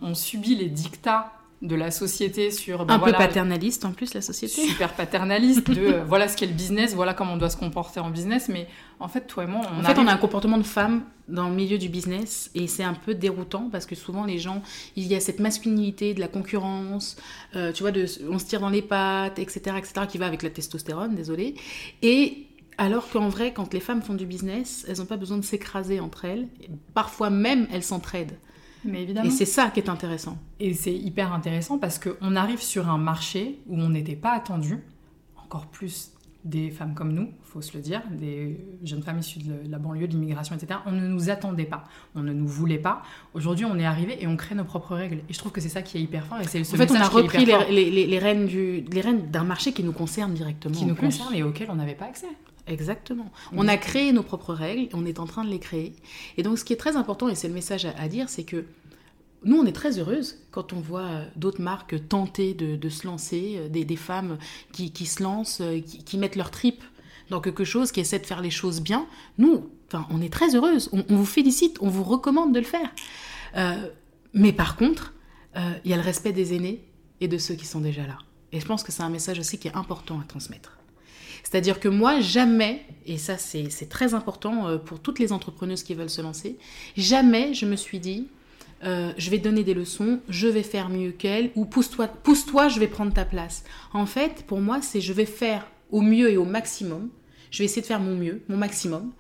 on 0.04 0.14
subit 0.14 0.56
les 0.56 0.68
dictats 0.68 1.32
de 1.62 1.76
la 1.76 1.92
société 1.92 2.50
sur 2.50 2.86
ben 2.86 2.96
un 2.96 3.00
peu 3.00 3.12
paternaliste 3.12 3.86
en 3.86 3.92
plus 3.92 4.16
la 4.16 4.22
société 4.22 4.62
super 4.68 4.94
paternaliste 4.94 5.70
de 5.70 5.80
euh, 5.80 6.04
voilà 6.06 6.28
ce 6.28 6.36
qu'est 6.36 6.48
le 6.48 6.54
business 6.54 6.96
voilà 6.96 7.14
comment 7.14 7.34
on 7.34 7.38
doit 7.38 7.52
se 7.52 7.58
comporter 7.58 8.00
en 8.00 8.10
business 8.10 8.50
mais 8.50 8.68
en 9.00 9.08
fait 9.08 9.28
toi 9.28 9.44
et 9.44 9.48
moi 9.48 9.62
on 9.72 9.80
en 9.80 9.84
fait 9.84 10.00
on 10.00 10.08
a 10.08 10.12
un 10.12 10.18
comportement 10.18 10.58
de 10.58 10.64
femme 10.64 11.04
dans 11.28 11.50
le 11.50 11.56
milieu 11.56 11.78
du 11.78 11.88
business 11.88 12.50
et 12.56 12.66
c'est 12.66 12.84
un 12.84 12.96
peu 12.96 13.14
déroutant 13.14 13.70
parce 13.72 13.86
que 13.86 13.94
souvent 13.94 14.26
les 14.26 14.40
gens 14.40 14.64
il 14.96 15.06
y 15.06 15.14
a 15.14 15.20
cette 15.20 15.40
masculinité 15.40 16.16
de 16.16 16.20
la 16.20 16.28
concurrence 16.28 17.16
euh, 17.56 17.72
tu 17.72 17.84
vois 17.84 17.92
de 17.92 18.06
on 18.30 18.40
se 18.40 18.46
tire 18.46 18.62
dans 18.62 18.70
les 18.70 18.82
pattes 18.82 19.38
etc 19.38 19.76
etc 19.78 20.08
qui 20.10 20.18
va 20.18 20.26
avec 20.26 20.42
la 20.42 20.50
testostérone 20.50 21.14
désolé 21.14 21.54
et 22.02 22.48
alors 22.78 23.10
qu'en 23.12 23.30
vrai, 23.30 23.54
quand 23.54 23.76
les 23.76 23.80
femmes 23.80 24.02
font 24.02 24.16
du 24.16 24.26
business, 24.26 24.86
elles 24.90 24.98
n'ont 24.98 25.06
pas 25.06 25.18
besoin 25.18 25.38
de 25.38 25.44
s'écraser 25.44 26.00
entre 26.00 26.26
elles. 26.26 26.48
Parfois 26.96 27.30
même, 27.30 27.68
elles 27.72 27.84
s'entraident. 27.84 28.38
Mais 28.86 29.04
évidemment. 29.04 29.28
Et 29.28 29.32
c'est 29.32 29.46
ça 29.46 29.70
qui 29.70 29.80
est 29.80 29.90
intéressant. 29.90 30.38
Et 30.60 30.74
c'est 30.74 30.94
hyper 30.94 31.34
intéressant 31.34 31.78
parce 31.78 32.00
qu'on 32.00 32.36
arrive 32.36 32.62
sur 32.62 32.90
un 32.90 32.98
marché 32.98 33.60
où 33.68 33.80
on 33.80 33.90
n'était 33.90 34.16
pas 34.16 34.32
attendu, 34.32 34.80
encore 35.38 35.68
plus 35.68 36.12
des 36.44 36.72
femmes 36.72 36.96
comme 36.96 37.14
nous, 37.14 37.30
faut 37.44 37.62
se 37.62 37.76
le 37.78 37.84
dire, 37.84 38.02
des 38.10 38.58
jeunes 38.84 39.04
femmes 39.04 39.20
issues 39.20 39.40
de 39.40 39.70
la 39.70 39.78
banlieue, 39.78 40.08
de 40.08 40.14
l'immigration, 40.14 40.56
etc. 40.56 40.80
On 40.86 40.92
ne 40.92 41.08
nous 41.08 41.30
attendait 41.30 41.66
pas, 41.66 41.84
on 42.16 42.22
ne 42.22 42.34
nous 42.34 42.48
voulait 42.48 42.80
pas. 42.80 43.04
Aujourd'hui, 43.34 43.66
on 43.66 43.78
est 43.78 43.86
arrivé 43.86 44.18
et 44.22 44.28
on 44.28 44.36
crée 44.38 44.56
nos 44.56 44.64
propres 44.64 44.96
règles. 44.96 45.18
Et 45.30 45.34
je 45.34 45.38
trouve 45.38 45.52
que 45.52 45.62
c'est 45.62 45.70
ça 45.70 45.82
qui 45.82 45.98
est 45.98 46.02
hyper 46.02 46.26
fort. 46.26 46.42
Et 46.42 46.46
c'est 46.46 46.62
en 46.62 46.78
fait, 46.78 46.92
on 46.92 46.96
a 46.96 47.08
repris 47.08 47.46
les, 47.46 47.92
les, 47.92 48.08
les, 48.08 48.20
rênes 48.20 48.48
du, 48.48 48.82
les 48.82 49.02
rênes 49.02 49.30
d'un 49.30 49.44
marché 49.44 49.72
qui 49.72 49.84
nous 49.84 49.92
concerne 49.92 50.34
directement. 50.34 50.76
Qui 50.76 50.86
nous 50.86 50.96
concerne 50.96 51.36
et 51.36 51.44
auquel 51.44 51.70
on 51.70 51.76
n'avait 51.76 51.96
pas 51.96 52.06
accès. 52.06 52.28
Exactement. 52.68 53.32
On 53.54 53.68
a 53.68 53.78
créé 53.78 54.12
nos 54.12 54.24
propres 54.24 54.54
règles, 54.54 54.90
on 54.94 55.06
est 55.06 55.20
en 55.20 55.26
train 55.26 55.44
de 55.44 55.50
les 55.50 55.60
créer. 55.60 55.96
Et 56.38 56.44
donc, 56.44 56.58
ce 56.60 56.66
qui 56.66 56.74
est 56.74 56.78
très 56.78 56.96
important, 56.96 57.28
et 57.28 57.36
c'est 57.36 57.48
le 57.48 57.54
message 57.54 57.86
à, 57.86 58.08
dire, 58.08 58.30
c'est 58.30 58.44
que 58.44 58.66
nous, 59.44 59.58
on 59.58 59.66
est 59.66 59.72
très 59.72 59.98
heureuses 59.98 60.38
quand 60.52 60.72
on 60.72 60.80
voit 60.80 61.02
euh, 61.02 61.26
d'autres 61.36 61.62
marques 61.62 62.08
tenter 62.08 62.54
de, 62.54 62.90
se 62.90 63.08
lancer, 63.08 63.56
euh, 63.58 63.70
des, 63.70 63.96
femmes 63.96 64.38
qui, 64.72 65.06
se 65.06 65.24
lancent, 65.24 65.62
euh, 65.62 65.80
qui, 65.80 66.18
mettent 66.18 66.36
leur 66.36 66.52
trip 66.52 66.84
dans 67.32 67.42
quelque 67.42 67.64
chose, 67.64 67.92
qui 67.92 68.00
essaie 68.00 68.20
de 68.20 68.26
faire 68.26 68.42
les 68.42 68.52
choses 68.52 68.82
bien, 68.82 69.08
nous, 69.40 69.70
enfin, 69.88 70.06
on 70.12 70.22
est 70.22 70.32
très 70.32 70.56
heureuse. 70.56 70.90
On, 70.94 71.04
vous 71.16 71.26
félicite, 71.26 71.78
on 71.82 71.90
vous 71.90 72.04
recommande 72.04 72.54
de 72.54 72.60
le 72.60 72.66
faire. 72.66 72.92
Euh, 73.58 73.90
mais 74.34 74.54
par 74.54 74.76
contre, 74.76 75.14
euh, 75.58 75.74
il 75.84 75.92
y 75.92 75.94
a 75.94 75.98
le 75.98 76.04
respect 76.04 76.32
des 76.32 76.54
aînés 76.54 76.88
et 77.20 77.28
de 77.28 77.38
ceux 77.38 77.56
qui 77.56 77.66
sont 77.66 77.82
déjà 77.82 78.06
là. 78.06 78.18
Et 78.52 78.60
je 78.60 78.66
pense 78.66 78.84
que 78.84 78.92
c'est 78.92 79.04
un 79.04 79.10
message 79.10 79.40
aussi 79.40 79.58
qui 79.58 79.68
est 79.68 79.76
important 79.76 80.20
à 80.20 80.24
transmettre. 80.24 80.78
C'est-à-dire 81.52 81.82
que 81.82 81.90
moi, 81.90 82.22
jamais, 82.22 82.86
et 83.06 83.18
ça 83.18 83.38
c'est 83.38 83.90
très 83.90 84.14
important 84.14 84.70
euh, 84.70 84.78
pour 84.78 85.02
toutes 85.02 85.20
les 85.20 85.34
entrepreneuses 85.34 85.84
qui 85.84 85.96
veulent 85.96 86.10
se 86.10 86.22
lancer, 86.22 86.58
jamais 86.96 87.54
je 87.54 87.66
me 87.66 87.76
suis 87.76 88.00
dit, 88.00 88.28
euh, 88.86 89.12
je 89.18 89.30
vais 89.30 89.38
donner 89.38 89.66
des 89.66 89.74
leçons, 89.74 90.22
je 90.30 90.48
vais 90.48 90.64
faire 90.64 90.88
mieux 90.88 91.12
qu'elle, 91.12 91.52
ou 91.56 91.66
pousse-toi, 91.66 92.08
pousse-toi, 92.08 92.70
je 92.70 92.80
vais 92.80 92.88
prendre 92.88 93.14
ta 93.14 93.26
place. 93.26 93.66
En 93.92 94.06
fait, 94.06 94.46
pour 94.48 94.62
moi, 94.62 94.82
c'est 94.82 95.02
je 95.02 95.12
vais 95.12 95.26
faire 95.26 95.68
au 95.92 96.00
mieux 96.00 96.30
et 96.30 96.38
au 96.38 96.46
maximum. 96.46 97.10
Je 97.52 97.58
vais 97.60 97.66
essayer 97.66 97.82
de 97.82 97.88
faire 97.88 98.00
mon 98.00 98.16
mieux, 98.16 98.42
mon 98.48 98.56
maximum. 98.56 99.12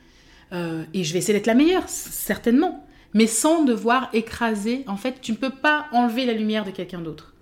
Euh, 0.53 0.85
et 0.93 1.03
je 1.03 1.11
vais 1.11 1.19
essayer 1.19 1.33
d'être 1.33 1.47
la 1.47 1.53
meilleure, 1.53 1.89
certainement. 1.89 2.87
Mais 3.13 3.27
sans 3.27 3.65
devoir 3.65 4.09
écraser. 4.13 4.85
En 4.87 4.95
fait, 4.95 5.19
tu 5.19 5.33
ne 5.33 5.37
peux 5.37 5.49
pas 5.49 5.87
enlever 5.91 6.25
la 6.25 6.31
lumière 6.33 6.63
de 6.63 6.71
quelqu'un 6.71 7.01
d'autre. 7.01 7.33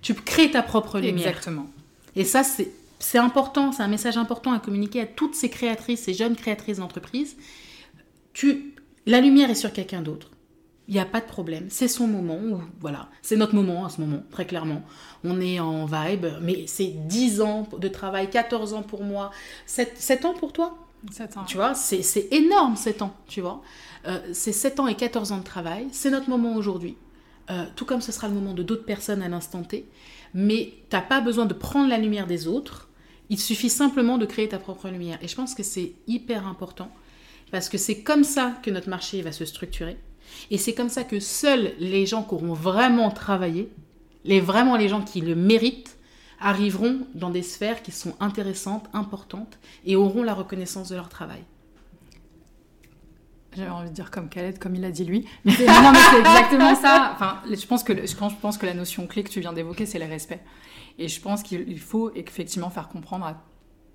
Tu 0.00 0.14
crées 0.14 0.52
ta 0.52 0.62
propre 0.62 1.00
lumière. 1.00 1.26
Exactement. 1.26 1.66
Et 2.14 2.22
ça, 2.22 2.44
c'est, 2.44 2.70
c'est 2.98 3.18
important, 3.18 3.72
c'est 3.72 3.82
un 3.82 3.88
message 3.88 4.16
important 4.16 4.52
à 4.52 4.58
communiquer 4.58 5.02
à 5.02 5.06
toutes 5.06 5.34
ces 5.34 5.50
créatrices, 5.50 6.00
ces 6.00 6.14
jeunes 6.14 6.36
créatrices 6.36 6.78
d'entreprise. 6.78 7.36
Tu, 8.32 8.74
la 9.06 9.20
lumière 9.20 9.50
est 9.50 9.54
sur 9.54 9.72
quelqu'un 9.72 10.02
d'autre. 10.02 10.30
Il 10.88 10.94
n'y 10.94 11.00
a 11.00 11.04
pas 11.04 11.20
de 11.20 11.26
problème. 11.26 11.66
C'est 11.68 11.86
son 11.86 12.06
moment. 12.06 12.38
voilà, 12.80 13.08
c'est 13.20 13.36
notre 13.36 13.54
moment 13.54 13.84
à 13.84 13.90
ce 13.90 14.00
moment, 14.00 14.22
très 14.30 14.46
clairement. 14.46 14.82
On 15.22 15.38
est 15.40 15.60
en 15.60 15.84
vibe, 15.84 16.26
mais 16.40 16.64
c'est 16.66 16.94
10 17.06 17.42
ans 17.42 17.68
de 17.78 17.88
travail, 17.88 18.30
14 18.30 18.72
ans 18.72 18.82
pour 18.82 19.04
moi, 19.04 19.30
7, 19.66 20.24
ans 20.24 20.32
pour 20.32 20.52
toi? 20.54 20.78
7 21.10 21.36
ans. 21.36 21.44
Tu 21.44 21.56
vois, 21.56 21.74
c'est, 21.74 22.28
énorme 22.32 22.74
7 22.74 23.02
ans, 23.02 23.14
tu 23.26 23.42
vois. 23.42 23.60
Euh, 24.06 24.18
c'est 24.32 24.52
7 24.52 24.80
ans 24.80 24.86
et 24.86 24.94
14 24.94 25.32
ans 25.32 25.38
de 25.38 25.44
travail. 25.44 25.88
C'est 25.92 26.10
notre 26.10 26.30
moment 26.30 26.56
aujourd'hui. 26.56 26.96
Euh, 27.50 27.64
tout 27.76 27.84
comme 27.84 28.00
ce 28.00 28.12
sera 28.12 28.28
le 28.28 28.34
moment 28.34 28.54
de 28.54 28.62
d'autres 28.62 28.84
personnes 28.84 29.22
à 29.22 29.28
l'instant 29.28 29.62
T. 29.62 29.88
Mais 30.32 30.72
tu 30.88 30.96
n'as 30.96 31.02
pas 31.02 31.20
besoin 31.20 31.44
de 31.44 31.54
prendre 31.54 31.88
la 31.88 31.98
lumière 31.98 32.26
des 32.26 32.46
autres. 32.46 32.87
Il 33.30 33.38
suffit 33.38 33.70
simplement 33.70 34.18
de 34.18 34.26
créer 34.26 34.48
ta 34.48 34.58
propre 34.58 34.88
lumière. 34.88 35.18
Et 35.22 35.28
je 35.28 35.34
pense 35.34 35.54
que 35.54 35.62
c'est 35.62 35.92
hyper 36.06 36.46
important 36.46 36.90
parce 37.50 37.68
que 37.68 37.78
c'est 37.78 38.02
comme 38.02 38.24
ça 38.24 38.58
que 38.62 38.70
notre 38.70 38.88
marché 38.88 39.22
va 39.22 39.32
se 39.32 39.44
structurer. 39.44 39.98
Et 40.50 40.58
c'est 40.58 40.74
comme 40.74 40.88
ça 40.88 41.04
que 41.04 41.20
seuls 41.20 41.72
les 41.78 42.06
gens 42.06 42.22
qui 42.22 42.34
auront 42.34 42.52
vraiment 42.52 43.10
travaillé, 43.10 43.70
les, 44.24 44.40
vraiment 44.40 44.76
les 44.76 44.88
gens 44.88 45.02
qui 45.02 45.20
le 45.20 45.34
méritent, 45.34 45.96
arriveront 46.40 47.00
dans 47.14 47.30
des 47.30 47.42
sphères 47.42 47.82
qui 47.82 47.90
sont 47.90 48.14
intéressantes, 48.20 48.86
importantes, 48.92 49.58
et 49.84 49.96
auront 49.96 50.22
la 50.22 50.34
reconnaissance 50.34 50.88
de 50.88 50.94
leur 50.94 51.08
travail. 51.08 51.42
J'avais 53.56 53.70
envie 53.70 53.88
de 53.88 53.94
dire 53.94 54.10
comme 54.10 54.28
Khaled, 54.28 54.58
comme 54.58 54.76
il 54.76 54.84
a 54.84 54.90
dit 54.90 55.04
lui. 55.04 55.26
Mais 55.44 55.52
non, 55.52 55.90
mais 55.92 55.98
c'est 56.10 56.20
exactement 56.20 56.74
ça. 56.76 57.10
Enfin, 57.14 57.40
je 57.50 57.66
pense 57.66 57.82
que 57.82 58.06
je 58.06 58.14
pense 58.14 58.58
que 58.58 58.66
la 58.66 58.74
notion 58.74 59.06
clé 59.06 59.24
que 59.24 59.30
tu 59.30 59.40
viens 59.40 59.52
d'évoquer, 59.52 59.84
c'est 59.84 59.98
le 59.98 60.04
respect. 60.04 60.40
Et 60.98 61.08
je 61.08 61.20
pense 61.20 61.42
qu'il 61.42 61.78
faut 61.78 62.12
effectivement 62.14 62.70
faire 62.70 62.88
comprendre 62.88 63.24
à 63.26 63.42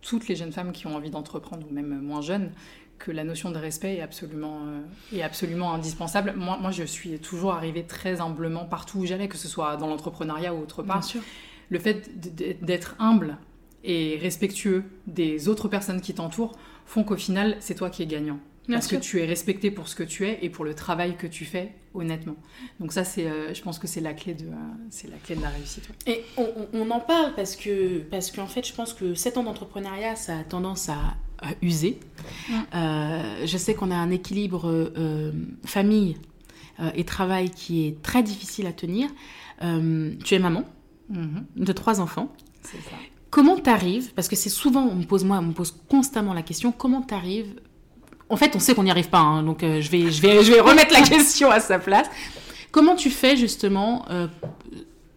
toutes 0.01 0.27
les 0.27 0.35
jeunes 0.35 0.51
femmes 0.51 0.71
qui 0.71 0.87
ont 0.87 0.95
envie 0.95 1.09
d'entreprendre, 1.09 1.65
ou 1.69 1.73
même 1.73 1.99
moins 2.01 2.21
jeunes, 2.21 2.51
que 2.99 3.11
la 3.11 3.23
notion 3.23 3.51
de 3.51 3.57
respect 3.57 3.95
est 3.95 4.01
absolument, 4.01 4.61
euh, 4.65 5.17
est 5.17 5.23
absolument 5.23 5.73
indispensable. 5.73 6.33
Moi, 6.37 6.57
moi, 6.61 6.71
je 6.71 6.83
suis 6.83 7.19
toujours 7.19 7.53
arrivée 7.53 7.83
très 7.83 8.21
humblement 8.21 8.65
partout 8.65 8.99
où 8.99 9.05
j'allais, 9.05 9.27
que 9.27 9.37
ce 9.37 9.47
soit 9.47 9.75
dans 9.77 9.87
l'entrepreneuriat 9.87 10.53
ou 10.53 10.61
autre 10.61 10.83
part. 10.83 10.99
Bien 10.99 11.07
sûr. 11.07 11.21
Le 11.69 11.79
fait 11.79 12.09
d'être 12.61 12.95
humble 12.99 13.37
et 13.83 14.17
respectueux 14.21 14.83
des 15.07 15.49
autres 15.49 15.67
personnes 15.67 16.01
qui 16.01 16.13
t'entourent 16.13 16.55
font 16.85 17.03
qu'au 17.03 17.17
final, 17.17 17.57
c'est 17.59 17.75
toi 17.75 17.89
qui 17.89 18.03
es 18.03 18.05
gagnant. 18.05 18.39
Parce 18.67 18.87
que 18.87 18.95
tu 18.95 19.19
es 19.21 19.25
respecté 19.25 19.71
pour 19.71 19.87
ce 19.87 19.95
que 19.95 20.03
tu 20.03 20.25
es 20.25 20.39
et 20.41 20.49
pour 20.49 20.65
le 20.65 20.73
travail 20.73 21.17
que 21.17 21.27
tu 21.27 21.45
fais, 21.45 21.73
honnêtement. 21.93 22.35
Donc 22.79 22.93
ça, 22.93 23.03
c'est, 23.03 23.27
euh, 23.27 23.53
je 23.53 23.61
pense 23.61 23.79
que 23.79 23.87
c'est 23.87 24.01
la 24.01 24.13
clé 24.13 24.33
de, 24.33 24.45
euh, 24.45 24.55
c'est 24.89 25.09
la 25.09 25.17
clé 25.17 25.35
de 25.35 25.41
la 25.41 25.49
réussite. 25.49 25.89
Et 26.07 26.23
on, 26.37 26.47
on, 26.73 26.89
en 26.89 26.99
parle 26.99 27.33
parce 27.35 27.55
que, 27.55 27.99
parce 27.99 28.31
qu'en 28.31 28.47
fait, 28.47 28.65
je 28.65 28.73
pense 28.73 28.93
que 28.93 29.15
7 29.15 29.37
ans 29.37 29.43
d'entrepreneuriat, 29.43 30.15
ça 30.15 30.39
a 30.39 30.43
tendance 30.43 30.89
à 30.89 31.15
usé. 31.61 31.99
Euh, 32.73 33.45
je 33.45 33.57
sais 33.57 33.73
qu'on 33.73 33.91
a 33.91 33.95
un 33.95 34.11
équilibre 34.11 34.91
famille 35.65 36.15
et 36.95 37.03
travail 37.03 37.49
qui 37.49 37.85
est 37.85 38.01
très 38.01 38.23
difficile 38.23 38.65
à 38.65 38.71
tenir. 38.71 39.09
tu 39.59 40.35
es 40.35 40.39
maman 40.39 40.63
mhm. 41.09 41.45
de 41.57 41.71
trois 41.73 41.99
enfants. 41.99 42.33
C'est 42.61 42.81
ça. 42.89 42.95
Comment 43.29 43.57
t'arrives 43.57 44.13
Parce 44.13 44.27
que 44.27 44.35
c'est 44.35 44.49
souvent, 44.49 44.83
on 44.83 44.95
me 44.95 45.05
pose 45.05 45.25
moi, 45.25 45.39
on 45.39 45.47
me 45.47 45.53
pose 45.53 45.75
constamment 45.89 46.33
la 46.33 46.43
question. 46.43 46.71
Comment 46.71 47.01
t'arrives 47.01 47.59
En 48.29 48.37
fait, 48.37 48.55
on 48.55 48.59
sait 48.59 48.73
qu'on 48.73 48.83
n'y 48.83 48.91
arrive 48.91 49.09
pas, 49.09 49.19
hein, 49.19 49.43
donc 49.43 49.59
je 49.61 49.89
vais, 49.89 50.11
je 50.11 50.21
vais, 50.21 50.43
je 50.43 50.51
vais 50.51 50.59
remettre 50.59 50.93
la 50.93 51.01
question 51.07 51.51
à 51.51 51.59
sa 51.59 51.79
place. 51.79 52.07
Comment 52.71 52.95
tu 52.95 53.09
fais 53.09 53.37
justement 53.37 54.05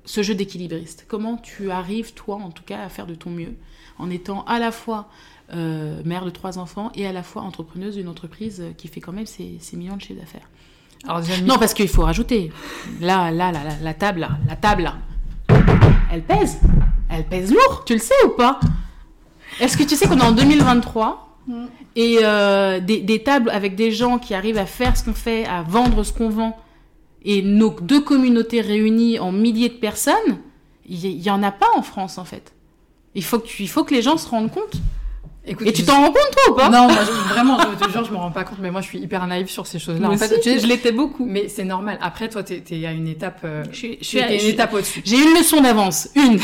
ce 0.05 0.23
jeu 0.23 0.35
d'équilibriste? 0.35 1.07
Comment 1.09 1.37
tu 1.37 1.71
arrives, 1.71 2.13
toi, 2.15 2.37
en 2.37 2.51
tout 2.51 2.63
cas, 2.65 2.81
à 2.83 2.89
faire 2.89 3.07
de 3.07 3.15
ton 3.15 3.31
mieux 3.31 3.55
en 3.99 4.11
étant 4.11 4.45
à 4.45 4.59
la 4.59 4.73
fois 4.73 5.09
euh, 5.55 6.03
mère 6.05 6.25
de 6.25 6.31
trois 6.31 6.59
enfants 6.59 6.91
et 6.97 7.07
à 7.07 7.13
la 7.13 7.23
fois 7.23 7.43
entrepreneuse 7.43 7.95
d'une 7.95 8.09
entreprise 8.09 8.65
qui 8.77 8.89
fait 8.89 9.01
quand 9.01 9.13
même 9.13 9.27
ses, 9.27 9.61
millions 9.75 9.97
de 9.97 10.03
chiffres 10.03 10.21
d'affaires? 10.21 10.49
Alors, 11.07 11.23
non, 11.45 11.59
parce 11.59 11.75
qu'il 11.75 11.89
faut 11.89 12.03
rajouter. 12.03 12.51
Là, 13.01 13.31
là, 13.31 13.53
là, 13.53 13.61
la 13.81 13.95
table, 13.95 14.21
là, 14.21 14.31
la 14.49 14.57
table, 14.57 14.83
là, 14.83 14.97
elle 16.11 16.23
pèse. 16.23 16.59
Elle 17.09 17.25
pèse 17.25 17.53
lourd, 17.53 17.85
tu 17.87 17.93
le 17.93 18.01
sais 18.01 18.15
ou 18.25 18.31
pas? 18.31 18.59
Est-ce 19.61 19.77
que 19.77 19.85
tu 19.85 19.95
sais 19.95 20.09
qu'on 20.09 20.19
est 20.19 20.25
en 20.25 20.33
2023 20.33 21.39
mm. 21.47 21.67
Et 21.97 22.19
euh, 22.23 22.79
des, 22.79 23.01
des, 23.01 23.23
tables 23.23 23.51
avec 23.51 23.75
des 23.75 23.91
gens 23.91 24.19
qui 24.19 24.35
arrivent 24.35 24.59
à 24.59 24.67
faire 24.67 24.97
ce 24.97 25.05
qu'on 25.05 25.15
fait, 25.15 25.45
à 25.47 25.63
vendre 25.63 26.05
ce 26.05 26.13
qu'on 26.13 26.29
vend, 26.29 26.57
et 27.25 27.43
nos 27.43 27.71
deux 27.81 28.01
communautés 28.01 28.61
réunies 28.61 29.19
en 29.19 29.33
milliers 29.33 29.71
de 29.71 29.75
personnes, 29.75 30.39
il 30.89 31.19
n'y 31.19 31.31
en 31.31 31.43
a 31.43 31.51
pas 31.51 31.67
en 31.75 31.83
France 31.83 32.19
en 32.19 32.25
fait. 32.25 32.53
Il 33.15 33.25
faut 33.25 33.39
que, 33.39 33.47
tu, 33.47 33.63
il 33.63 33.69
faut 33.69 33.83
que 33.83 33.95
les 33.95 34.03
gens 34.03 34.19
se 34.19 34.29
rendent 34.29 34.53
compte 34.53 34.77
et 35.47 35.73
tu 35.73 35.85
t'en 35.85 36.01
rends 36.01 36.13
compte 36.13 36.31
toi 36.33 36.51
ou 36.51 36.55
pas? 36.55 36.69
Non, 36.69 36.89
moi, 36.89 37.05
vraiment, 37.29 37.59
je 37.61 37.85
te 37.85 37.91
jure, 37.91 38.05
je 38.05 38.11
me 38.11 38.17
rends 38.17 38.33
pas 38.33 38.43
compte, 38.43 38.59
mais 38.61 38.73
moi 38.73 38.81
je 38.81 38.89
suis 38.89 38.99
hyper 38.99 39.25
naïve 39.29 39.49
sur 39.49 39.67
ces 39.67 39.79
choses-là. 39.79 40.11
En 40.11 40.17
fait, 40.17 40.41
je 40.43 40.67
l'étais 40.67 40.91
beaucoup. 40.91 41.25
Mais 41.25 41.49
c'est 41.49 41.65
normal. 41.65 41.99
Après, 42.03 42.29
toi, 42.29 42.43
t'es 42.43 42.63
es 42.69 42.87
à 42.87 42.91
une 42.91 43.07
étape, 43.07 43.41
euh, 43.45 43.63
je, 43.71 43.97
suis 44.01 44.21
à 44.21 44.33
une 44.33 44.41
étape 44.41 44.75
au-dessus. 44.75 45.03
J'ai 45.05 45.17
une 45.17 45.39
leçon 45.39 45.61
d'avance, 45.61 46.09
une. 46.17 46.41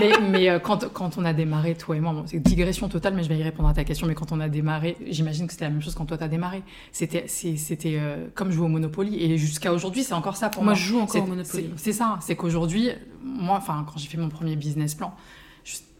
Mais 0.00 0.12
mais 0.30 0.50
euh, 0.50 0.58
quand, 0.58 0.92
quand 0.92 1.18
on 1.18 1.24
a 1.24 1.32
démarré, 1.32 1.74
toi 1.74 1.96
et 1.96 2.00
moi, 2.00 2.12
bon, 2.12 2.24
c'est 2.26 2.38
digression 2.38 2.88
totale, 2.88 3.14
mais 3.14 3.22
je 3.22 3.28
vais 3.28 3.38
y 3.38 3.42
répondre 3.42 3.68
à 3.68 3.74
ta 3.74 3.84
question. 3.84 4.06
Mais 4.06 4.14
quand 4.14 4.32
on 4.32 4.40
a 4.40 4.48
démarré, 4.48 4.96
j'imagine 5.06 5.46
que 5.46 5.52
c'était 5.52 5.64
la 5.64 5.70
même 5.70 5.82
chose 5.82 5.94
quand 5.94 6.06
toi 6.06 6.18
t'as 6.18 6.28
démarré. 6.28 6.62
C'était 6.92 7.24
c'était 7.26 7.96
euh, 7.98 8.26
comme 8.34 8.50
jouer 8.50 8.66
au 8.66 8.68
Monopoly. 8.68 9.22
Et 9.22 9.38
jusqu'à 9.38 9.72
aujourd'hui, 9.72 10.04
c'est 10.04 10.14
encore 10.14 10.36
ça 10.36 10.48
pour 10.48 10.62
moi. 10.62 10.72
Moi, 10.72 10.80
je 10.80 10.86
joue 10.86 11.00
encore 11.00 11.22
au 11.22 11.26
Monopoly. 11.26 11.70
C'est 11.76 11.92
ça. 11.92 12.18
C'est 12.20 12.36
qu'aujourd'hui, 12.36 12.90
moi, 13.22 13.56
enfin, 13.56 13.84
quand 13.86 13.98
j'ai 13.98 14.08
fait 14.08 14.18
mon 14.18 14.28
premier 14.28 14.56
business 14.56 14.94
plan, 14.94 15.14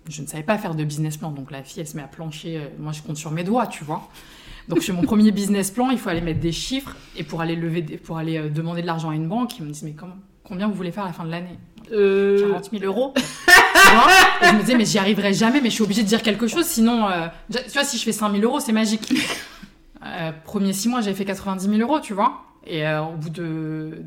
je 0.09 0.23
ne 0.23 0.26
savais 0.26 0.42
pas 0.42 0.57
faire 0.59 0.75
de 0.75 0.85
business 0.85 1.16
plan. 1.16 1.30
Donc 1.30 1.50
la 1.50 1.62
fille, 1.62 1.80
elle 1.80 1.87
se 1.87 1.97
met 1.97 2.02
à 2.02 2.09
plancher. 2.09 2.59
Euh, 2.59 2.68
moi, 2.78 2.92
je 2.92 3.02
compte 3.02 3.16
sur 3.16 3.30
mes 3.30 3.45
doigts, 3.45 3.66
tu 3.66 3.85
vois. 3.85 4.09
Donc 4.68 4.80
chez 4.80 4.92
mon 4.92 5.02
premier 5.02 5.30
business 5.30 5.71
plan, 5.71 5.90
il 5.90 5.99
faut 5.99 6.11
aller 6.11 6.21
mettre 6.21 6.40
des 6.40 6.52
chiffres 6.52 6.95
et 7.16 7.25
pour 7.25 7.40
aller 7.40 7.57
lever, 7.57 7.83
pour 7.83 8.18
aller 8.18 8.50
demander 8.50 8.83
de 8.83 8.87
l'argent 8.87 9.09
à 9.09 9.14
une 9.14 9.26
banque, 9.26 9.59
ils 9.59 9.64
me 9.64 9.71
disent 9.71 9.83
mais 9.83 9.92
comment, 9.92 10.16
combien 10.45 10.68
vous 10.68 10.75
voulez 10.75 10.92
faire 10.92 11.04
à 11.04 11.07
la 11.07 11.14
fin 11.14 11.25
de 11.25 11.30
l'année? 11.30 11.59
Euh... 11.92 12.50
40 12.50 12.71
000 12.71 12.85
euros. 12.85 13.14
Je 14.42 14.54
me 14.54 14.61
disais 14.61 14.76
mais 14.76 14.85
j'y 14.85 14.99
arriverai 14.99 15.32
jamais, 15.32 15.61
mais 15.61 15.70
je 15.70 15.75
suis 15.75 15.85
obligée 15.85 16.02
de 16.02 16.08
dire 16.08 16.23
quelque 16.23 16.47
chose, 16.47 16.64
sinon, 16.64 17.08
euh, 17.08 17.26
tu 17.52 17.73
vois, 17.73 17.85
si 17.85 17.99
je 17.99 18.04
fais 18.04 18.12
5 18.12 18.32
000 18.32 18.42
euros, 18.44 18.61
c'est 18.61 18.73
magique. 18.73 19.12
premier 20.44 20.73
six 20.73 20.88
mois, 20.88 21.00
j'avais 21.00 21.16
fait 21.16 21.25
90 21.25 21.68
000 21.68 21.80
euros, 21.80 22.00
tu 22.00 22.14
vois. 22.14 22.44
Et 22.68 22.87
euh, 22.87 23.02
au 23.02 23.16
bout 23.16 23.30
de, 23.30 24.04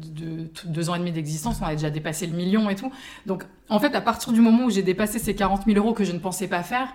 deux 0.65 0.89
ans 0.89 0.95
et 0.95 0.99
demi 0.99 1.11
d'existence, 1.11 1.57
on 1.61 1.65
a 1.65 1.71
déjà 1.71 1.89
dépassé 1.89 2.27
le 2.27 2.35
million 2.35 2.69
et 2.69 2.75
tout. 2.75 2.91
Donc, 3.25 3.43
en 3.69 3.79
fait, 3.79 3.95
à 3.95 4.01
partir 4.01 4.31
du 4.33 4.39
moment 4.39 4.65
où 4.65 4.69
j'ai 4.69 4.83
dépassé 4.83 5.17
ces 5.19 5.35
40 5.35 5.65
000 5.65 5.77
euros 5.77 5.93
que 5.93 6.03
je 6.03 6.11
ne 6.11 6.19
pensais 6.19 6.47
pas 6.47 6.61
faire, 6.61 6.93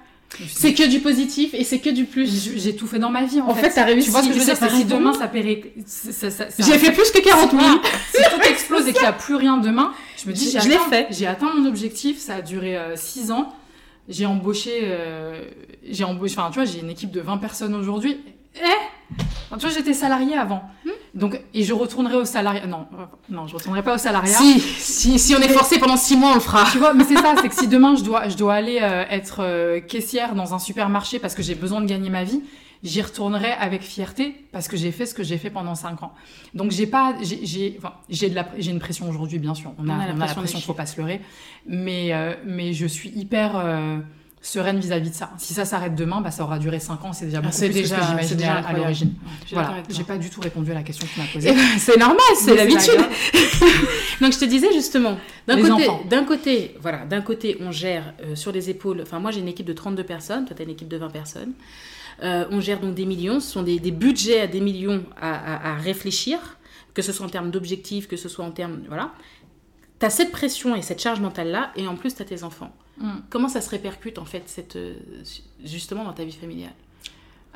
c'est 0.49 0.75
que 0.75 0.89
du 0.89 1.01
positif 1.01 1.55
et 1.55 1.65
c'est 1.65 1.79
que 1.79 1.91
du 1.91 2.05
plus. 2.05 2.53
J'ai 2.57 2.77
tout 2.77 2.87
fait 2.87 2.99
dans 2.99 3.11
ma 3.11 3.25
vie. 3.25 3.41
En, 3.41 3.49
en 3.49 3.55
fait, 3.55 3.71
t'as 3.71 3.85
réussi. 3.85 4.07
Tu 4.07 4.11
vois 4.11 4.23
ce 4.23 4.29
que 4.29 4.35
je 4.35 4.39
veux 4.39 4.45
dire? 4.45 4.71
Si 4.71 4.85
demain 4.85 5.13
ça 5.13 5.29
paierait. 5.29 5.73
J'ai 6.59 6.79
fait 6.79 6.93
plus 6.93 7.11
que 7.11 7.23
40 7.23 7.51
000. 7.51 7.63
si 8.15 8.23
tout 8.23 8.49
explose 8.49 8.89
et 8.89 8.93
qu'il 8.93 9.03
n'y 9.03 9.09
a 9.09 9.13
plus 9.13 9.37
rien 9.37 9.57
demain, 9.59 9.93
je 10.17 10.29
me 10.29 10.35
dis, 10.35 10.57
fait. 10.91 11.09
J'ai 11.11 11.27
atteint 11.27 11.53
mon 11.55 11.67
objectif. 11.67 12.19
Ça 12.19 12.37
a 12.37 12.43
duré 12.43 12.79
6 12.95 13.31
euh, 13.31 13.35
ans. 13.35 13.55
J'ai 14.09 14.27
embauché. 14.27 14.81
Euh, 14.83 15.43
j'ai 15.89 16.05
embauché. 16.05 16.35
Enfin, 16.39 16.51
tu 16.51 16.57
vois, 16.57 16.65
j'ai 16.65 16.81
une 16.81 16.91
équipe 16.91 17.11
de 17.11 17.21
20 17.21 17.39
personnes 17.39 17.75
aujourd'hui. 17.75 18.19
Eh 18.57 18.61
Tu 19.53 19.59
vois, 19.59 19.71
j'étais 19.71 19.95
salariée 19.95 20.37
avant. 20.37 20.63
Hmm 20.85 20.91
donc, 21.17 21.41
et 21.55 21.63
je 21.63 21.73
retournerai 21.73 22.17
au 22.17 22.27
salariat. 22.27 22.67
Non, 22.67 22.87
non, 23.31 23.47
je 23.47 23.57
retournerai 23.57 23.83
pas 23.83 23.95
au 23.95 23.99
salariat. 23.99 24.37
Si, 24.37 24.61
si, 24.61 25.19
si 25.19 25.35
on 25.35 25.41
est 25.41 25.49
forcé 25.49 25.79
pendant 25.79 25.97
six 25.97 26.15
mois, 26.15 26.33
on 26.33 26.35
le 26.35 26.41
fera. 26.41 26.65
Tu 26.71 26.77
vois, 26.77 26.93
mais 26.93 27.05
c'est 27.05 27.17
ça, 27.17 27.35
c'est 27.41 27.49
que 27.49 27.55
si 27.55 27.69
demain 27.69 27.97
je 27.97 28.05
dois, 28.05 28.29
je 28.29 28.37
dois 28.37 28.53
aller 28.53 28.81
euh, 28.83 29.05
être 29.09 29.39
euh, 29.41 29.81
caissière 29.81 30.35
dans 30.35 30.53
un 30.53 30.59
supermarché 30.59 31.19
parce 31.19 31.35
que 31.35 31.43
j'ai 31.43 31.55
besoin 31.55 31.81
de 31.81 31.87
gagner 31.87 32.11
ma 32.11 32.23
vie, 32.23 32.43
j'y 32.83 33.01
retournerai 33.01 33.51
avec 33.53 33.81
fierté 33.81 34.45
parce 34.53 34.69
que 34.69 34.77
j'ai 34.77 34.93
fait 34.93 35.07
ce 35.07 35.15
que 35.15 35.23
j'ai 35.23 35.39
fait 35.39 35.49
pendant 35.49 35.75
cinq 35.75 36.03
ans. 36.03 36.13
Donc 36.53 36.71
j'ai 36.71 36.87
pas, 36.87 37.15
j'ai, 37.23 37.77
enfin, 37.79 37.95
j'ai 38.11 38.29
de 38.29 38.35
la, 38.35 38.47
j'ai 38.59 38.71
une 38.71 38.79
pression 38.79 39.09
aujourd'hui, 39.09 39.39
bien 39.39 39.55
sûr. 39.55 39.73
On 39.79 39.89
a, 39.89 39.95
on 39.95 40.21
a, 40.21 40.27
la 40.27 40.35
pression, 40.35 40.59
il 40.59 40.65
faut 40.65 40.75
pas 40.75 40.85
se 40.85 41.01
leurrer. 41.01 41.23
Mais, 41.67 42.13
euh, 42.13 42.35
mais 42.45 42.75
je 42.75 42.87
suis 42.87 43.09
hyper 43.09 43.57
sereine 44.49 44.79
vis-à-vis 44.79 45.11
de 45.11 45.15
ça. 45.15 45.31
Si 45.39 45.55
ça 45.55 45.65
s'arrête 45.65 45.95
demain, 45.95 46.21
bah, 46.21 46.31
ça 46.31 46.43
aura 46.45 46.59
duré 46.59 46.79
5 46.81 47.05
ans, 47.05 47.13
c'est 47.13 47.27
déjà 47.27 47.39
Ah, 47.39 47.43
beaucoup 47.43 47.55
c'est 47.55 47.67
plus 47.69 47.75
déjà- 47.83 47.97
que 47.97 48.03
ce 48.03 48.07
que 48.07 48.11
j'imaginais 48.13 48.45
à, 48.49 48.73
l'origine. 48.73 49.15
Voilà, 49.53 49.75
j'ai 49.89 50.05
pas 50.05 50.19
du 50.19 50.31
tout 50.31 50.41
répondu 50.41 50.71
à 50.71 50.75
la 50.75 50.83
question 50.83 51.07
que 51.07 51.13
tu 51.13 51.21
m'as 51.21 51.27
Eh 51.31 51.33
posée. 51.35 51.53
ben, 51.53 51.79
c'est 51.79 51.97
normal, 51.99 52.19
c'est 52.37 52.55
l'habitude. 52.55 53.01
Donc 54.21 54.33
je 54.33 54.39
te 54.39 54.45
disais 54.45 54.73
justement, 54.73 55.19
d'un 55.47 55.61
côté, 55.61 55.89
d'un 56.09 56.25
côté, 56.25 56.75
voilà, 56.81 57.05
d'un 57.05 57.21
côté 57.21 57.57
on 57.61 57.71
gère 57.73 58.15
euh, 58.25 58.35
sur 58.35 58.53
les 58.53 58.71
épaules. 58.71 59.01
Enfin 59.03 59.19
moi 59.19 59.31
j'ai 59.31 59.41
une 59.41 59.49
équipe 59.49 59.67
de 59.67 59.73
32 59.73 60.05
personnes, 60.05 60.45
toi 60.47 60.55
tu 60.57 60.63
as 60.63 60.65
une 60.65 60.71
équipe 60.71 60.89
de 60.89 60.97
20 60.97 61.11
personnes. 61.11 61.53
Euh, 62.23 62.47
on 62.51 62.61
gère 62.61 62.81
donc 62.81 62.95
des 62.95 63.05
millions, 63.05 63.41
ce 63.41 63.51
sont 63.53 63.63
des, 63.63 63.79
des 63.79 63.91
budgets 63.91 64.41
à 64.41 64.47
des 64.47 64.61
millions 64.61 65.05
à, 65.21 65.35
à- 65.35 65.73
à 65.73 65.75
réfléchir, 65.77 66.39
que 66.95 67.03
ce 67.03 67.13
soit 67.13 67.27
en 67.27 67.29
termes 67.29 67.51
d'objectifs, 67.51 68.09
que 68.09 68.17
ce 68.17 68.29
soit 68.31 68.45
en 68.45 68.51
termes, 68.53 68.81
voilà. 68.89 69.13
Tu 70.01 70.07
as 70.07 70.11
cette 70.11 70.33
pression 70.33 70.75
et 70.77 70.81
cette 70.83 71.01
charge 71.03 71.21
mentale 71.21 71.49
là, 71.51 71.73
et 71.77 71.87
en 71.87 71.95
plus 71.95 72.15
tu 72.15 72.23
as 72.23 72.25
tes 72.25 72.43
enfants. 72.43 72.75
Mm. 72.99 73.11
Comment 73.31 73.49
ça 73.49 73.61
se 73.61 73.69
répercute 73.71 74.19
en 74.19 74.25
fait 74.25 74.43
cette, 74.47 74.77
euh, 74.77 74.95
justement 75.65 76.05
dans 76.05 76.13
ta 76.13 76.25
vie 76.25 76.33
familiale? 76.33 76.73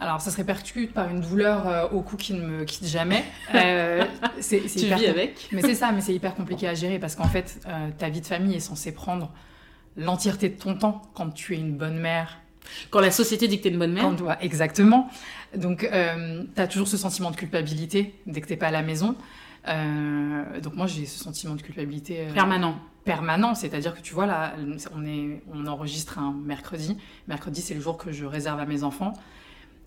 Alors, 0.03 0.21
ça 0.23 0.31
se 0.31 0.37
répercute 0.39 0.95
par 0.95 1.11
une 1.11 1.21
douleur 1.21 1.69
euh, 1.69 1.89
au 1.91 2.01
cou 2.01 2.17
qui 2.17 2.33
ne 2.33 2.41
me 2.41 2.65
quitte 2.65 2.87
jamais. 2.87 3.23
Euh, 3.55 4.03
c'est 4.41 4.65
hyper 4.65 4.99
com- 4.99 5.11
avec 5.11 5.49
Mais 5.53 5.61
c'est 5.61 5.75
ça, 5.75 5.93
mais 5.93 6.01
c'est 6.01 6.15
hyper 6.15 6.35
compliqué 6.35 6.67
à 6.67 6.75
gérer 6.75 6.99
parce 6.99 7.17
qu'en 7.17 7.29
fait, 7.29 7.61
euh, 7.69 7.89
ta 7.99 8.09
vie 8.09 8.23
de 8.23 8.27
famille 8.27 8.55
est 8.55 8.61
censée 8.61 8.93
prendre 8.93 9.31
l'entièreté 9.99 10.49
de 10.49 10.59
ton 10.59 10.75
temps 10.75 11.03
quand 11.15 11.29
tu 11.31 11.55
es 11.55 11.59
une 11.59 11.77
bonne 11.77 11.99
mère. 11.99 12.39
Quand 12.89 13.01
la 13.01 13.11
société 13.11 13.47
dit 13.47 13.59
que 13.59 13.65
t'es 13.65 13.69
une 13.69 13.79
bonne 13.79 13.93
mère, 13.93 14.05
Quand 14.05 14.39
exactement. 14.41 15.11
Donc, 15.55 15.81
tu 15.81 16.61
as 16.63 16.67
toujours 16.69 16.89
ce 16.89 16.97
sentiment 16.97 17.31
de 17.31 17.37
culpabilité 17.37 18.15
dès 18.27 18.41
que 18.41 18.47
t'es 18.47 18.57
pas 18.57 18.69
à 18.69 18.71
la 18.71 18.83
maison. 18.83 19.17
Donc 19.67 20.75
moi, 20.77 20.87
j'ai 20.87 21.05
ce 21.07 21.19
sentiment 21.19 21.55
de 21.57 21.63
culpabilité 21.63 22.27
permanent. 22.33 22.79
Permanent, 23.05 23.55
c'est-à-dire 23.55 23.95
que 23.95 24.01
tu 24.01 24.15
vois 24.15 24.27
là, 24.27 24.53
on 24.95 25.05
est, 25.05 25.43
on 25.53 25.67
enregistre 25.67 26.19
un 26.19 26.33
mercredi. 26.33 26.97
Mercredi, 27.29 27.61
c'est 27.61 27.75
le 27.75 27.81
jour 27.81 27.97
que 27.97 28.13
je 28.13 28.25
réserve 28.25 28.61
à 28.61 28.67
mes 28.67 28.83
enfants. 28.85 29.13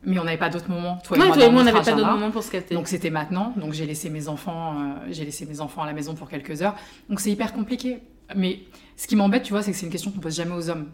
Mais 0.05 0.20
on 0.20 0.25
n'avait 0.25 0.38
pas 0.38 0.50
d'autres 0.50 0.70
moments. 0.70 0.98
Toi 1.05 1.15
et 1.15 1.20
Ouais, 1.22 1.27
moi, 1.27 1.36
toi 1.36 1.43
et 1.43 1.48
dans 1.48 1.51
moi 1.53 1.62
on 1.62 1.65
n'avait 1.65 1.77
pas 1.77 1.86
d'autre 1.86 1.98
agenda. 1.98 2.12
moment 2.13 2.32
pour 2.32 2.43
se 2.43 2.51
capter. 2.51 2.75
Donc 2.75 2.88
c'était 2.89 3.10
maintenant. 3.10 3.53
Donc 3.55 3.72
j'ai 3.74 3.86
laissé 3.86 4.10
mes 4.10 4.27
enfants, 4.27 4.75
euh, 4.82 4.93
j'ai 5.12 5.24
laissé 5.24 5.46
mes 5.46 5.62
enfants 5.62 5.84
à 5.84 5.86
la 5.86 5.93
maison 5.93 6.13
pour 6.13 6.27
quelques 6.29 6.62
heures. 6.62 6.75
Donc 7.10 7.22
c'est 7.22 7.32
hyper 7.32 7.53
compliqué. 7.53 8.00
Mais 8.36 8.60
ce 8.98 9.08
qui 9.08 9.15
m'embête, 9.15 9.43
tu 9.43 9.53
vois, 9.53 9.62
c'est 9.63 9.72
que 9.72 9.77
c'est 9.77 9.86
une 9.86 9.91
question 9.91 10.12
qu'on 10.12 10.20
pose 10.20 10.36
jamais 10.36 10.53
aux 10.55 10.70
hommes. 10.70 10.89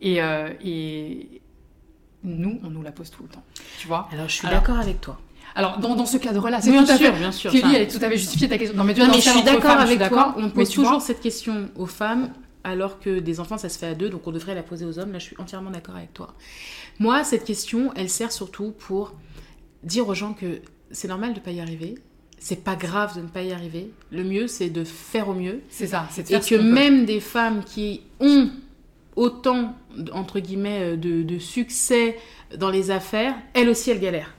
Et, 0.00 0.22
euh, 0.22 0.48
et 0.64 1.42
nous, 2.24 2.58
on 2.64 2.70
nous 2.70 2.82
la 2.82 2.92
pose 2.92 3.10
tout 3.10 3.22
le 3.24 3.28
temps. 3.28 3.42
Tu 3.78 3.86
vois? 3.86 4.08
Alors 4.12 4.28
je 4.28 4.34
suis 4.36 4.48
d'accord 4.48 4.78
avec 4.78 5.00
toi. 5.00 5.18
Alors 5.58 5.78
dans, 5.78 5.96
dans 5.96 6.06
ce 6.06 6.18
cadre-là, 6.18 6.60
c'est 6.60 6.70
Bien 6.70 6.84
tout 6.84 6.96
sûr, 6.96 7.12
bien 7.12 7.32
sûr. 7.32 7.50
Kelly, 7.50 7.74
elle 7.74 7.82
est 7.82 7.88
tout 7.88 7.98
à 8.00 8.08
fait 8.08 8.16
justifiée 8.16 8.48
ta 8.48 8.58
question. 8.58 8.76
Non 8.76 8.84
mais, 8.84 8.94
tu 8.94 9.00
Non, 9.00 9.06
vois, 9.06 9.16
mais 9.16 9.22
dans 9.24 9.32
je 9.32 9.36
suis 9.36 9.42
d'accord 9.42 9.80
avec 9.80 10.08
toi. 10.08 10.34
On 10.38 10.50
pose 10.50 10.70
toujours 10.70 11.02
cette 11.02 11.20
question 11.20 11.68
aux 11.76 11.86
femmes, 11.86 12.30
alors 12.62 13.00
que 13.00 13.18
des 13.18 13.40
enfants, 13.40 13.58
ça 13.58 13.68
se 13.68 13.76
fait 13.76 13.86
à 13.88 13.94
deux, 13.94 14.08
donc 14.08 14.24
on 14.28 14.30
devrait 14.30 14.54
la 14.54 14.62
poser 14.62 14.84
aux 14.84 15.00
hommes. 15.00 15.10
Là, 15.12 15.18
je 15.18 15.24
suis 15.24 15.36
entièrement 15.38 15.70
d'accord 15.70 15.96
avec 15.96 16.14
toi. 16.14 16.34
Moi, 17.00 17.24
cette 17.24 17.44
question, 17.44 17.92
elle 17.96 18.08
sert 18.08 18.30
surtout 18.30 18.70
pour 18.70 19.14
dire 19.82 20.06
aux 20.08 20.14
gens 20.14 20.32
que 20.32 20.60
c'est 20.92 21.08
normal 21.08 21.30
de 21.34 21.40
ne 21.40 21.44
pas 21.44 21.50
y 21.50 21.60
arriver. 21.60 21.96
C'est 22.38 22.62
pas 22.62 22.76
grave 22.76 23.16
de 23.16 23.22
ne 23.22 23.28
pas 23.28 23.42
y 23.42 23.50
arriver. 23.52 23.90
Le 24.12 24.22
mieux, 24.22 24.46
c'est 24.46 24.70
de 24.70 24.84
faire 24.84 25.28
au 25.28 25.34
mieux. 25.34 25.60
c'est 25.70 25.88
ça. 25.88 26.06
C'est 26.12 26.30
Et 26.30 26.38
que 26.38 26.54
même 26.54 27.04
des 27.04 27.18
femmes 27.18 27.64
qui 27.64 28.02
ont 28.20 28.48
autant, 29.16 29.74
entre 30.12 30.38
guillemets, 30.38 30.96
de, 30.96 31.24
de 31.24 31.38
succès 31.40 32.16
dans 32.56 32.70
les 32.70 32.92
affaires, 32.92 33.34
elles 33.54 33.68
aussi, 33.68 33.90
elles 33.90 33.98
galèrent. 33.98 34.34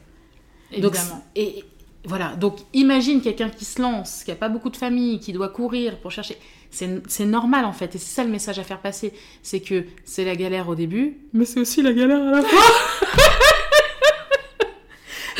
Donc, 0.77 0.95
et 1.35 1.63
voilà, 2.05 2.35
donc 2.35 2.59
imagine 2.73 3.21
quelqu'un 3.21 3.49
qui 3.49 3.65
se 3.65 3.81
lance, 3.81 4.23
qui 4.23 4.31
a 4.31 4.35
pas 4.35 4.49
beaucoup 4.49 4.69
de 4.69 4.77
famille, 4.77 5.19
qui 5.19 5.33
doit 5.33 5.49
courir 5.49 5.99
pour 5.99 6.11
chercher. 6.11 6.37
C'est 6.69 7.25
normal 7.25 7.65
en 7.65 7.73
fait, 7.73 7.95
et 7.95 7.97
c'est 7.97 8.13
ça 8.13 8.23
le 8.23 8.29
message 8.29 8.59
à 8.59 8.63
faire 8.63 8.79
passer. 8.79 9.13
C'est 9.41 9.59
que 9.59 9.85
c'est 10.05 10.25
la 10.25 10.35
galère 10.35 10.69
au 10.69 10.75
début, 10.75 11.17
mais 11.33 11.45
c'est 11.45 11.59
aussi 11.59 11.81
la 11.81 11.93
galère 11.93 12.21
à 12.21 12.31
la 12.31 12.41
fin. 12.41 12.57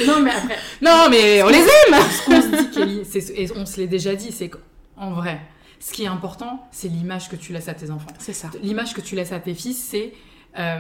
Non 0.06 0.22
mais 0.22 0.32
après. 0.32 0.58
Non, 0.82 1.08
mais 1.10 1.44
on 1.44 1.50
les 1.50 1.58
aime 1.58 1.96
ce 2.10 2.26
qu'on 2.26 2.42
se 2.42 2.48
dit, 2.48 2.70
Kelly, 2.72 3.02
et 3.36 3.52
on 3.56 3.66
se 3.66 3.82
l'est 3.82 3.88
déjà 3.88 4.16
dit, 4.16 4.32
c'est 4.32 4.50
qu'en 4.50 5.12
vrai, 5.12 5.42
ce 5.80 5.92
qui 5.92 6.04
est 6.04 6.08
important, 6.08 6.68
c'est 6.72 6.88
l'image 6.88 7.30
que 7.30 7.36
tu 7.36 7.52
laisses 7.54 7.68
à 7.68 7.74
tes 7.74 7.92
enfants. 7.92 8.12
C'est 8.18 8.34
ça. 8.34 8.50
L'image 8.62 8.94
que 8.94 9.02
tu 9.02 9.16
laisses 9.16 9.32
à 9.32 9.40
tes 9.40 9.54
fils, 9.54 9.78
c'est 9.78 10.14
euh, 10.58 10.80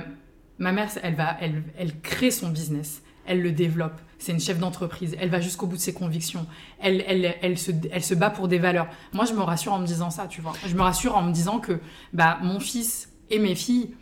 ma 0.57 0.71
mère, 0.71 0.89
elle 1.03 1.15
va, 1.15 1.37
elle, 1.41 1.63
elle 1.77 1.99
crée 1.99 2.31
son 2.31 2.49
business, 2.49 3.01
elle 3.25 3.41
le 3.41 3.51
développe. 3.51 3.99
C'est 4.19 4.33
une 4.33 4.39
chef 4.39 4.59
d'entreprise. 4.59 5.15
Elle 5.19 5.29
va 5.29 5.39
jusqu'au 5.39 5.65
bout 5.65 5.77
de 5.77 5.81
ses 5.81 5.93
convictions. 5.93 6.45
Elle, 6.79 7.03
elle, 7.07 7.35
elle, 7.41 7.57
se, 7.57 7.71
elle 7.89 8.03
se 8.03 8.13
bat 8.13 8.29
pour 8.29 8.49
des 8.49 8.59
valeurs. 8.59 8.87
Moi, 9.13 9.23
je 9.23 9.33
me 9.33 9.41
rassure 9.41 9.71
en 9.71 9.79
me 9.79 9.87
disant 9.87 10.09
ça, 10.09 10.27
tu 10.27 10.41
vois. 10.41 10.53
Je 10.67 10.75
me 10.75 10.81
rassure 10.81 11.15
en 11.15 11.23
me 11.23 11.31
disant 11.31 11.59
que 11.59 11.79
bah, 12.13 12.37
mon 12.43 12.59
fils 12.59 13.09
et 13.29 13.39
mes 13.39 13.55
filles 13.55 13.95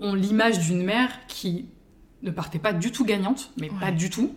ont 0.00 0.14
l'image 0.14 0.58
d'une 0.60 0.82
mère 0.82 1.10
qui 1.28 1.68
ne 2.22 2.30
partait 2.30 2.58
pas 2.58 2.72
du 2.72 2.90
tout 2.92 3.04
gagnante, 3.04 3.52
mais 3.58 3.68
pas 3.68 3.92
du 3.92 4.08
tout, 4.08 4.34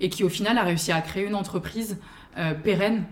et 0.00 0.08
qui 0.08 0.24
au 0.24 0.28
final 0.28 0.58
a 0.58 0.62
réussi 0.62 0.90
à 0.90 1.00
créer 1.00 1.24
une 1.24 1.34
entreprise 1.36 1.98
euh, 2.36 2.52
pérenne, 2.54 3.04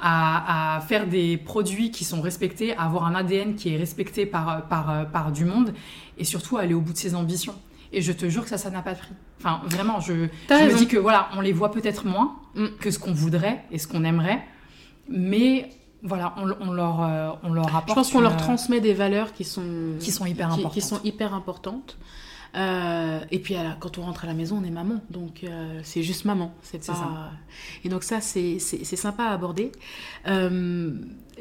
à, 0.00 0.76
à 0.76 0.80
faire 0.80 1.06
des 1.08 1.36
produits 1.36 1.90
qui 1.90 2.04
sont 2.04 2.20
respectés, 2.20 2.76
à 2.76 2.82
avoir 2.82 3.06
un 3.06 3.14
ADN 3.16 3.56
qui 3.56 3.74
est 3.74 3.76
respecté 3.76 4.24
par, 4.24 4.68
par, 4.68 5.10
par 5.10 5.32
du 5.32 5.44
monde, 5.44 5.74
et 6.16 6.24
surtout 6.24 6.56
à 6.56 6.62
aller 6.62 6.74
au 6.74 6.80
bout 6.80 6.92
de 6.92 6.98
ses 6.98 7.14
ambitions. 7.14 7.54
Et 7.92 8.02
je 8.02 8.12
te 8.12 8.28
jure 8.28 8.44
que 8.44 8.48
ça, 8.50 8.58
ça 8.58 8.70
n'a 8.70 8.82
pas 8.82 8.94
de 8.94 8.98
prix. 8.98 9.14
Enfin, 9.38 9.60
vraiment, 9.66 10.00
je, 10.00 10.12
me 10.12 10.76
dis 10.76 10.86
que 10.86 10.96
voilà, 10.96 11.28
on 11.36 11.40
les 11.40 11.52
voit 11.52 11.70
peut-être 11.72 12.06
moins 12.06 12.36
Mm. 12.54 12.66
que 12.80 12.90
ce 12.90 12.98
qu'on 12.98 13.12
voudrait 13.12 13.64
et 13.70 13.78
ce 13.78 13.86
qu'on 13.86 14.02
aimerait, 14.04 14.42
mais 15.08 15.70
voilà, 16.02 16.34
on, 16.36 16.50
on 16.60 16.72
leur, 16.72 17.02
euh, 17.02 17.30
on 17.44 17.52
leur 17.52 17.68
apporte. 17.68 17.88
Je 17.90 17.94
pense 17.94 18.10
qu'on 18.10 18.20
leur 18.20 18.32
une- 18.32 18.38
transmet 18.38 18.80
des 18.80 18.94
valeurs 18.94 19.32
qui 19.32 19.44
sont, 19.44 19.62
qui 20.00 20.10
sont 20.12 20.26
hyper 20.26 20.48
importantes. 20.52 20.72
qui 20.72 20.80
sont 20.80 21.00
hyper 21.04 21.32
importantes. 21.34 21.96
Euh, 22.56 23.20
et 23.30 23.38
puis 23.38 23.54
la- 23.54 23.76
quand 23.78 23.98
on 23.98 24.02
rentre 24.02 24.24
à 24.24 24.26
la 24.26 24.34
maison, 24.34 24.58
on 24.60 24.64
est 24.64 24.70
maman, 24.72 25.00
donc 25.10 25.44
euh, 25.44 25.78
c'est 25.84 26.02
juste 26.02 26.24
maman. 26.24 26.52
C'est 26.62 26.84
pas. 26.84 26.94
ça. 26.94 27.30
Et 27.84 27.88
donc 27.88 28.02
ça, 28.02 28.20
c'est 28.20 28.58
sympa 28.58 29.22
à 29.24 29.30
aborder. 29.32 29.70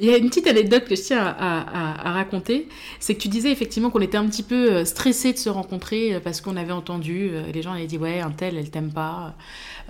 Il 0.01 0.07
y 0.07 0.13
a 0.13 0.17
une 0.17 0.29
petite 0.29 0.47
anecdote 0.47 0.85
que 0.85 0.95
je 0.95 1.01
tiens 1.01 1.35
à, 1.39 2.11
raconter, 2.11 2.67
c'est 2.99 3.15
que 3.15 3.19
tu 3.19 3.27
disais 3.27 3.51
effectivement 3.51 3.89
qu'on 3.89 4.01
était 4.01 4.17
un 4.17 4.27
petit 4.27 4.43
peu 4.43 4.71
euh, 4.71 4.85
stressé 4.85 5.33
de 5.33 5.37
se 5.37 5.49
rencontrer 5.49 6.15
euh, 6.15 6.19
parce 6.19 6.41
qu'on 6.41 6.57
avait 6.57 6.71
entendu 6.71 7.29
euh, 7.31 7.43
les 7.53 7.61
gens 7.61 7.73
avaient 7.73 7.85
dit 7.85 7.97
ouais 7.97 8.19
un 8.19 8.31
tel 8.31 8.57
elle 8.57 8.69
t'aime 8.69 8.91
pas, 8.91 9.35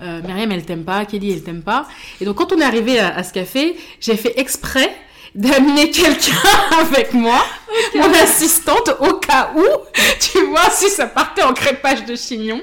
Myriam 0.00 0.50
elle 0.52 0.64
t'aime 0.64 0.84
pas, 0.84 1.04
Kelly 1.04 1.32
elle 1.32 1.42
t'aime 1.42 1.62
pas. 1.62 1.86
Et 2.20 2.24
donc 2.24 2.36
quand 2.36 2.52
on 2.52 2.58
est 2.58 2.64
arrivé 2.64 2.98
à 2.98 3.22
ce 3.22 3.32
café, 3.32 3.76
j'ai 4.00 4.16
fait 4.16 4.38
exprès 4.38 4.90
d'amener 5.34 5.90
quelqu'un 5.90 6.32
avec 6.80 7.12
moi, 7.12 7.44
mon 7.94 8.12
assistante, 8.14 8.90
au 9.00 9.14
cas 9.14 9.52
où, 9.56 9.62
tu 10.20 10.44
vois, 10.46 10.68
si 10.70 10.88
ça 10.90 11.06
partait 11.06 11.42
en 11.42 11.52
crépage 11.52 12.04
de 12.04 12.16
chignon. 12.16 12.60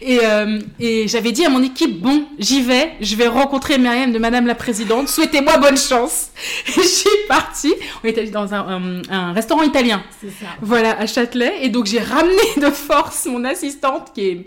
Et, 0.00 0.20
euh, 0.22 0.58
et 0.80 1.06
j'avais 1.08 1.32
dit 1.32 1.44
à 1.44 1.50
mon 1.50 1.62
équipe, 1.62 2.00
bon, 2.00 2.24
j'y 2.38 2.62
vais, 2.62 2.92
je 3.00 3.14
vais 3.16 3.28
rencontrer 3.28 3.76
Myriam 3.78 4.12
de 4.12 4.18
Madame 4.18 4.46
la 4.46 4.54
Présidente, 4.54 5.08
souhaitez-moi 5.08 5.58
bonne 5.58 5.76
chance. 5.76 6.28
Et 6.68 6.72
je 6.72 6.80
suis 6.82 7.08
partie, 7.28 7.74
on 8.02 8.08
était 8.08 8.24
dans 8.26 8.54
un, 8.54 8.68
un- 8.68 9.02
un 9.10 9.32
restaurant 9.32 9.62
italien, 9.62 10.02
ça. 10.22 10.46
voilà, 10.62 10.98
à 10.98 11.06
Châtelet, 11.06 11.54
et 11.62 11.68
donc 11.68 11.86
j'ai 11.86 11.98
ramené 12.00 12.36
de 12.56 12.70
force 12.70 13.26
mon 13.26 13.44
assistante 13.44 14.12
qui 14.14 14.28
est... 14.28 14.46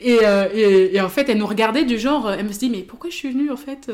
Et, 0.00 0.18
euh, 0.24 0.48
et, 0.54 0.96
et 0.96 1.00
en 1.00 1.08
fait, 1.10 1.28
elle 1.28 1.38
nous 1.38 1.46
regardait 1.46 1.84
du 1.84 1.98
genre, 1.98 2.26
euh, 2.26 2.36
elle 2.38 2.46
me 2.46 2.52
se 2.52 2.58
dit, 2.58 2.70
mais 2.70 2.78
pourquoi 2.80 3.10
je 3.10 3.14
suis 3.16 3.30
venue 3.30 3.50
en 3.50 3.56
fait 3.56 3.88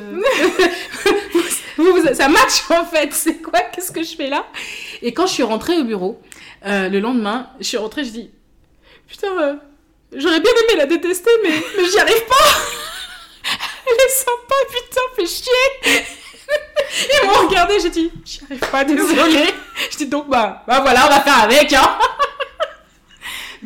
Ça 2.15 2.29
match 2.29 2.63
en 2.71 2.85
fait, 2.85 3.11
c'est 3.13 3.43
quoi? 3.43 3.61
Qu'est-ce 3.61 3.93
que 3.93 4.03
je 4.03 4.17
fais 4.17 4.29
là? 4.29 4.47
Et 5.03 5.13
quand 5.13 5.27
je 5.27 5.33
suis 5.33 5.43
rentrée 5.43 5.77
au 5.77 5.85
bureau, 5.85 6.21
euh, 6.65 6.89
le 6.89 7.01
lendemain, 7.01 7.51
je 7.61 7.65
suis 7.65 7.77
rentrée, 7.77 8.05
je 8.05 8.11
dis, 8.11 8.31
putain, 9.07 9.29
euh, 9.39 9.55
j'aurais 10.13 10.41
bien 10.41 10.53
aimé 10.53 10.79
la 10.79 10.87
détester, 10.87 11.31
mais, 11.43 11.51
mais 11.77 11.85
j'y 11.91 11.99
arrive 11.99 12.25
pas. 12.25 12.35
Elle 13.89 13.95
est 13.95 14.11
sympa, 14.11 14.55
putain, 14.73 15.01
fais 15.17 15.27
chier. 15.27 16.03
Ils 17.23 17.27
m'ont 17.27 17.49
regardé, 17.49 17.79
j'ai 17.81 17.91
dit, 17.91 18.11
j'y 18.25 18.41
arrive 18.45 18.71
pas, 18.71 18.85
désolée. 18.85 19.55
Je 19.91 19.97
dis 19.99 20.07
donc, 20.07 20.29
bah, 20.29 20.65
bah 20.67 20.81
voilà, 20.81 21.07
on 21.07 21.11
va 21.11 21.21
faire 21.21 21.43
avec, 21.43 21.73
hein 21.73 21.99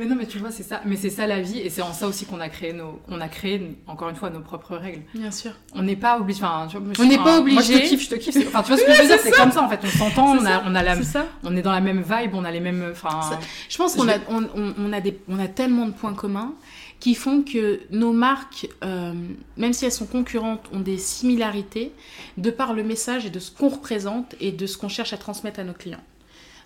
Mais 0.00 0.06
non, 0.06 0.16
mais 0.16 0.24
tu 0.24 0.38
vois, 0.38 0.50
c'est 0.50 0.62
ça. 0.62 0.80
Mais 0.86 0.96
c'est 0.96 1.10
ça 1.10 1.26
la 1.26 1.42
vie, 1.42 1.58
et 1.58 1.68
c'est 1.68 1.82
en 1.82 1.92
ça 1.92 2.08
aussi 2.08 2.24
qu'on 2.24 2.40
a 2.40 2.48
créé 2.48 2.72
nos, 2.72 2.92
qu'on 3.06 3.20
a 3.20 3.28
créé 3.28 3.76
encore 3.86 4.08
une 4.08 4.16
fois 4.16 4.30
nos 4.30 4.40
propres 4.40 4.76
règles. 4.76 5.02
Bien 5.14 5.30
sûr. 5.30 5.52
On 5.74 5.82
n'est 5.82 5.94
pas 5.94 6.18
obligé. 6.18 6.42
Enfin, 6.42 6.66
On 6.98 7.04
n'est 7.04 7.18
pas 7.18 7.40
Moi, 7.42 7.60
je 7.60 7.70
obligé. 7.72 7.80
te 7.82 7.88
kiffe, 7.88 8.02
je 8.04 8.08
te 8.08 8.14
kiffe. 8.14 8.36
Enfin, 8.48 8.62
tu 8.62 8.68
vois 8.68 8.78
ce 8.78 8.84
que 8.86 8.92
je 8.94 9.02
veux 9.02 9.08
dire 9.08 9.18
C'est 9.22 9.30
comme 9.32 9.52
ça 9.52 9.62
en 9.62 9.68
fait. 9.68 9.80
On 9.84 9.88
s'entend, 9.98 10.36
on 10.38 10.46
a, 10.46 10.62
on 10.64 10.74
a 10.74 10.82
la, 10.82 10.96
C'est 10.96 11.02
ça 11.04 11.26
on 11.44 11.54
est 11.54 11.60
dans 11.62 11.72
la 11.72 11.82
même 11.82 12.02
vibe, 12.02 12.34
on 12.34 12.44
a 12.44 12.50
les 12.50 12.60
mêmes. 12.60 12.88
Enfin, 12.92 13.20
Je 13.68 13.76
pense 13.76 13.94
qu'on 13.94 14.08
a, 14.08 14.14
on, 14.30 14.42
on- 14.56 14.74
on 14.78 14.92
a, 14.94 15.00
des, 15.02 15.18
on 15.28 15.38
a 15.38 15.48
tellement 15.48 15.84
de 15.86 15.92
points 15.92 16.14
communs 16.14 16.54
qui 16.98 17.14
font 17.14 17.42
que 17.42 17.80
nos 17.90 18.12
marques, 18.12 18.68
euh, 18.84 19.12
même 19.58 19.72
si 19.74 19.84
elles 19.84 19.92
sont 19.92 20.06
concurrentes, 20.06 20.66
ont 20.72 20.80
des 20.80 20.98
similarités 20.98 21.92
de 22.38 22.50
par 22.50 22.72
le 22.74 22.82
message 22.84 23.26
et 23.26 23.30
de 23.30 23.38
ce 23.38 23.50
qu'on 23.50 23.68
représente 23.68 24.34
et 24.40 24.52
de 24.52 24.66
ce 24.66 24.76
qu'on 24.78 24.88
cherche 24.88 25.12
à 25.12 25.18
transmettre 25.18 25.60
à 25.60 25.64
nos 25.64 25.72
clients. 25.72 26.00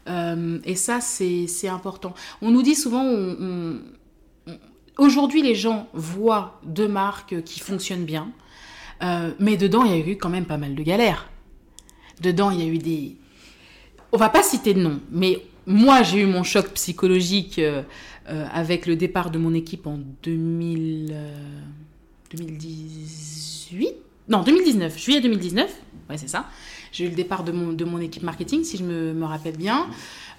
Euh, 0.09 0.59
et 0.65 0.75
ça, 0.75 1.01
c'est 1.01 1.69
important. 1.69 2.15
On 2.43 2.51
nous 2.51 2.63
dit 2.63 2.75
souvent, 2.75 3.05
aujourd'hui, 4.99 5.43
les 5.43 5.55
gens 5.55 5.89
voient 5.93 6.61
deux 6.65 6.89
marques 6.89 7.43
qui 7.45 7.61
fonctionnent 7.61 8.05
bien, 8.05 8.33
euh, 9.03 9.33
mais 9.39 9.57
dedans, 9.57 9.85
il 9.85 9.91
y 9.91 9.95
a 9.95 10.07
eu 10.07 10.17
quand 10.17 10.29
même 10.31 10.47
pas 10.47 10.57
mal 10.57 10.75
de 10.75 10.83
galères. 10.83 11.29
Dedans, 12.21 12.51
il 12.51 12.61
y 12.61 12.63
a 12.63 12.67
eu 12.67 12.79
des... 12.79 13.17
on 14.13 14.17
va 14.17 14.29
pas 14.29 14.43
citer 14.43 14.75
de 14.75 14.81
nom, 14.81 15.01
mais 15.11 15.43
moi, 15.67 16.03
j'ai 16.03 16.21
eu 16.21 16.27
mon 16.27 16.43
choc 16.43 16.69
psychologique 16.75 17.59
euh, 17.59 17.83
avec 18.27 18.87
le 18.87 18.97
départ 18.97 19.31
de 19.31 19.39
mon 19.39 19.55
équipe 19.55 19.87
en 19.87 19.99
2000, 20.23 21.11
euh, 21.13 21.61
2018 22.31 23.95
Non, 24.29 24.43
2019, 24.43 24.99
juillet 24.99 25.21
2019. 25.21 25.71
Ouais, 26.09 26.19
c'est 26.19 26.29
ça. 26.29 26.47
J'ai 26.95 27.07
eu 27.07 27.09
le 27.09 27.17
départ 27.17 27.43
de 27.43 27.51
mon, 27.51 27.73
de 27.73 27.85
mon 27.85 27.99
équipe 27.99 28.23
marketing, 28.23 28.63
si 28.63 28.77
je 28.77 28.85
me, 28.85 29.13
me 29.13 29.25
rappelle 29.25 29.57
bien. 29.57 29.91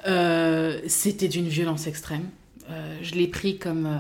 Euh, 0.08 0.80
C'était 0.88 1.28
d'une 1.28 1.50
violence 1.50 1.86
extrême. 1.86 2.30
Euh, 2.70 2.98
je 3.04 3.14
l'ai 3.16 3.28
pris 3.28 3.58
comme... 3.58 3.86
euh, 3.86 4.00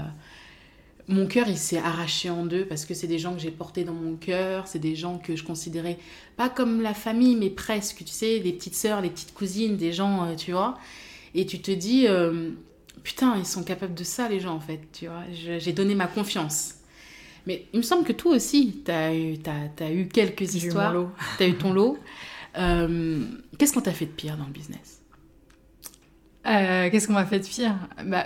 mon 1.09 1.27
cœur, 1.27 1.47
il 1.49 1.57
s'est 1.57 1.77
arraché 1.77 2.29
en 2.29 2.45
deux 2.45 2.65
parce 2.65 2.85
que 2.85 2.93
c'est 2.93 3.07
des 3.07 3.19
gens 3.19 3.33
que 3.35 3.39
j'ai 3.41 3.51
portés 3.51 3.83
dans 3.83 3.93
mon 3.93 4.15
cœur, 4.15 4.67
c'est 4.67 4.79
des 4.79 4.95
gens 4.95 5.17
que 5.19 5.35
je 5.35 5.43
considérais 5.43 5.99
pas 6.37 6.49
comme 6.49 6.81
la 6.81 6.93
famille, 6.93 7.35
mais 7.35 7.49
presque, 7.51 7.97
tu 8.05 8.11
sais, 8.11 8.39
des 8.39 8.53
petites 8.53 8.73
sœurs, 8.75 9.01
les 9.01 9.09
petites 9.09 9.33
cousines, 9.33 9.75
des 9.77 9.93
gens, 9.93 10.35
tu 10.35 10.53
vois. 10.53 10.79
Et 11.35 11.45
tu 11.45 11.59
te 11.61 11.69
dis, 11.69 12.07
putain, 13.03 13.35
ils 13.37 13.45
sont 13.45 13.63
capables 13.63 13.93
de 13.93 14.03
ça, 14.03 14.29
les 14.29 14.39
gens, 14.39 14.55
en 14.55 14.59
fait, 14.59 14.79
tu 14.93 15.05
vois. 15.05 15.23
J'ai 15.33 15.73
donné 15.73 15.93
ma 15.93 16.07
confiance. 16.07 16.75
Mais 17.45 17.67
il 17.73 17.77
me 17.77 17.83
semble 17.83 18.03
que 18.03 18.13
toi 18.13 18.35
aussi, 18.35 18.81
tu 18.83 18.91
as 18.91 19.11
t'as 19.75 19.91
eu 19.91 20.07
quelques 20.07 20.55
histoires, 20.55 21.03
tu 21.37 21.43
as 21.43 21.47
eu 21.47 21.55
ton 21.57 21.71
lot. 21.73 21.99
Euh, 22.57 23.19
Qu'est-ce 23.57 23.73
qu'on 23.73 23.81
t'a 23.81 23.91
fait 23.91 24.05
de 24.05 24.11
pire 24.11 24.37
dans 24.37 24.45
le 24.45 24.51
business? 24.51 25.01
Euh, 26.47 26.89
Qu'est-ce 26.89 27.07
qu'on 27.07 27.13
m'a 27.13 27.25
fait 27.25 27.39
de 27.39 27.45
pire? 27.47 27.75
Bah, 28.05 28.25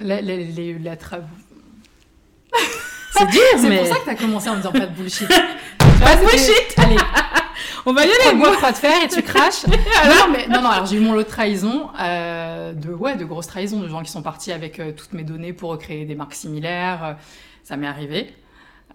la, 0.00 0.20
la, 0.20 0.36
les- 0.36 0.78
la 0.78 0.96
tra- 0.96 1.20
C'est 3.12 3.26
dur, 3.30 3.40
C'est 3.58 3.68
mais... 3.68 3.78
pour 3.78 3.86
ça 3.86 3.94
que 4.00 4.04
t'as 4.06 4.14
commencé 4.14 4.48
en 4.48 4.52
me 4.52 4.56
disant 4.58 4.72
pas 4.72 4.86
de 4.86 4.94
bullshit. 4.94 5.28
Pas 6.00 6.16
de 6.16 6.20
bullshit 6.20 6.74
Allez, 6.78 6.96
On 7.86 7.92
va 7.94 8.04
y 8.04 8.10
aller, 8.10 8.36
bois 8.36 8.50
de 8.54 8.70
de 8.72 8.76
fer 8.76 9.02
et 9.02 9.08
tu 9.08 9.22
craches. 9.22 9.66
non, 9.66 10.30
mais, 10.30 10.46
non, 10.48 10.60
non, 10.60 10.68
alors 10.68 10.84
j'ai 10.84 10.96
eu 10.96 11.00
mon 11.00 11.12
lot 11.14 11.22
de 11.22 11.28
trahison, 11.28 11.88
euh, 11.98 12.74
de, 12.74 12.90
ouais, 12.90 13.16
de 13.16 13.24
grosses 13.24 13.46
trahisons, 13.46 13.80
de 13.80 13.88
gens 13.88 14.02
qui 14.02 14.10
sont 14.10 14.20
partis 14.20 14.52
avec 14.52 14.78
euh, 14.78 14.92
toutes 14.94 15.14
mes 15.14 15.22
données 15.24 15.54
pour 15.54 15.70
recréer 15.70 16.04
des 16.04 16.14
marques 16.14 16.34
similaires. 16.34 17.02
euh, 17.04 17.12
ça 17.62 17.76
m'est 17.78 17.86
arrivé. 17.86 18.34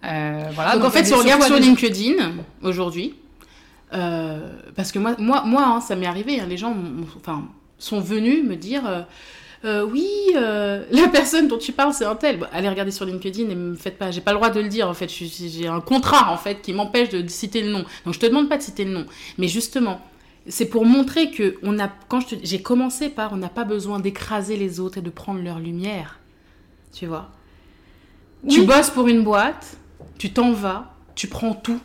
Voilà, 0.02 0.76
donc, 0.76 0.84
en 0.84 0.90
fait, 0.90 1.04
si 1.04 1.12
on 1.14 1.18
regarde 1.18 1.42
sur 1.42 1.56
LinkedIn 1.58 2.32
aujourd'hui, 2.62 3.14
euh, 3.94 4.40
parce 4.74 4.92
que 4.92 4.98
moi, 4.98 5.14
moi, 5.18 5.42
moi 5.44 5.64
hein, 5.66 5.80
ça 5.80 5.96
m'est 5.96 6.06
arrivé, 6.06 6.40
hein, 6.40 6.46
les 6.48 6.56
gens 6.56 6.74
enfin, 7.16 7.48
sont 7.78 8.00
venus 8.00 8.44
me 8.44 8.56
dire 8.56 8.86
euh, 8.86 9.02
Euh, 9.64 9.84
Oui, 9.84 10.08
la 10.34 11.08
personne 11.12 11.48
dont 11.48 11.58
tu 11.58 11.72
parles, 11.72 11.94
c'est 11.94 12.04
un 12.04 12.16
tel. 12.16 12.40
Allez 12.52 12.68
regarder 12.68 12.90
sur 12.90 13.04
LinkedIn 13.04 13.48
et 13.48 13.54
me 13.54 13.76
faites 13.76 13.98
pas. 13.98 14.10
J'ai 14.10 14.20
pas 14.20 14.32
le 14.32 14.38
droit 14.38 14.50
de 14.50 14.60
le 14.60 14.68
dire 14.68 14.88
en 14.88 14.94
fait. 14.94 15.08
J'ai 15.08 15.68
un 15.68 15.80
contrat 15.80 16.32
en 16.32 16.36
fait 16.36 16.62
qui 16.62 16.72
m'empêche 16.72 17.10
de 17.10 17.26
citer 17.28 17.62
le 17.62 17.70
nom. 17.70 17.84
Donc 18.04 18.14
je 18.14 18.18
te 18.18 18.26
demande 18.26 18.48
pas 18.48 18.56
de 18.56 18.62
citer 18.62 18.84
le 18.84 18.92
nom. 18.92 19.06
Mais 19.38 19.48
justement, 19.48 20.00
c'est 20.48 20.66
pour 20.66 20.84
montrer 20.84 21.30
que 21.30 21.56
on 21.62 21.78
a, 21.78 21.88
quand 22.08 22.34
j'ai 22.42 22.62
commencé 22.62 23.08
par 23.08 23.32
on 23.32 23.36
n'a 23.36 23.48
pas 23.48 23.64
besoin 23.64 24.00
d'écraser 24.00 24.56
les 24.56 24.80
autres 24.80 24.98
et 24.98 25.02
de 25.02 25.10
prendre 25.10 25.40
leur 25.42 25.60
lumière. 25.60 26.18
Tu 26.92 27.06
vois? 27.06 27.30
Tu 28.48 28.62
bosses 28.62 28.90
pour 28.90 29.06
une 29.06 29.22
boîte, 29.22 29.76
tu 30.18 30.32
t'en 30.32 30.52
vas, 30.52 30.94
tu 31.14 31.28
prends 31.28 31.54
tout. 31.54 31.80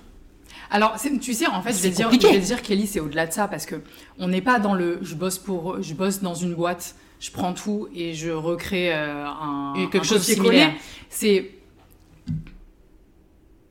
Alors, 0.70 0.96
tu 1.22 1.34
sais, 1.34 1.48
en 1.48 1.62
fait, 1.62 1.72
je 1.74 1.82
vais, 1.84 1.90
dire, 1.90 2.10
je 2.12 2.16
compliqué. 2.16 2.34
vais 2.38 2.46
dire, 2.46 2.62
Kelly, 2.62 2.88
c'est 2.88 3.00
au-delà 3.00 3.26
de 3.28 3.32
ça 3.34 3.48
parce 3.48 3.66
que 3.66 3.76
on 4.20 4.28
n'est 4.28 4.42
pas 4.42 4.60
dans 4.60 4.74
le 4.74 5.00
je 5.02 5.16
bosse 5.16 5.38
pour, 5.38 5.82
je 5.82 5.94
bosse 5.94 6.22
dans 6.22 6.34
une 6.36 6.54
boîte, 6.56 6.96
je 7.20 7.32
prends 7.32 7.54
tout 7.54 7.88
et 7.96 8.14
je 8.14 8.30
recrée 8.32 8.94
euh, 8.94 9.26
un, 9.26 9.74
Et 9.76 9.90
quelque 9.90 10.00
un 10.00 10.04
chose 10.04 10.24
similaire. 10.24 10.74
C'est, 11.10 11.52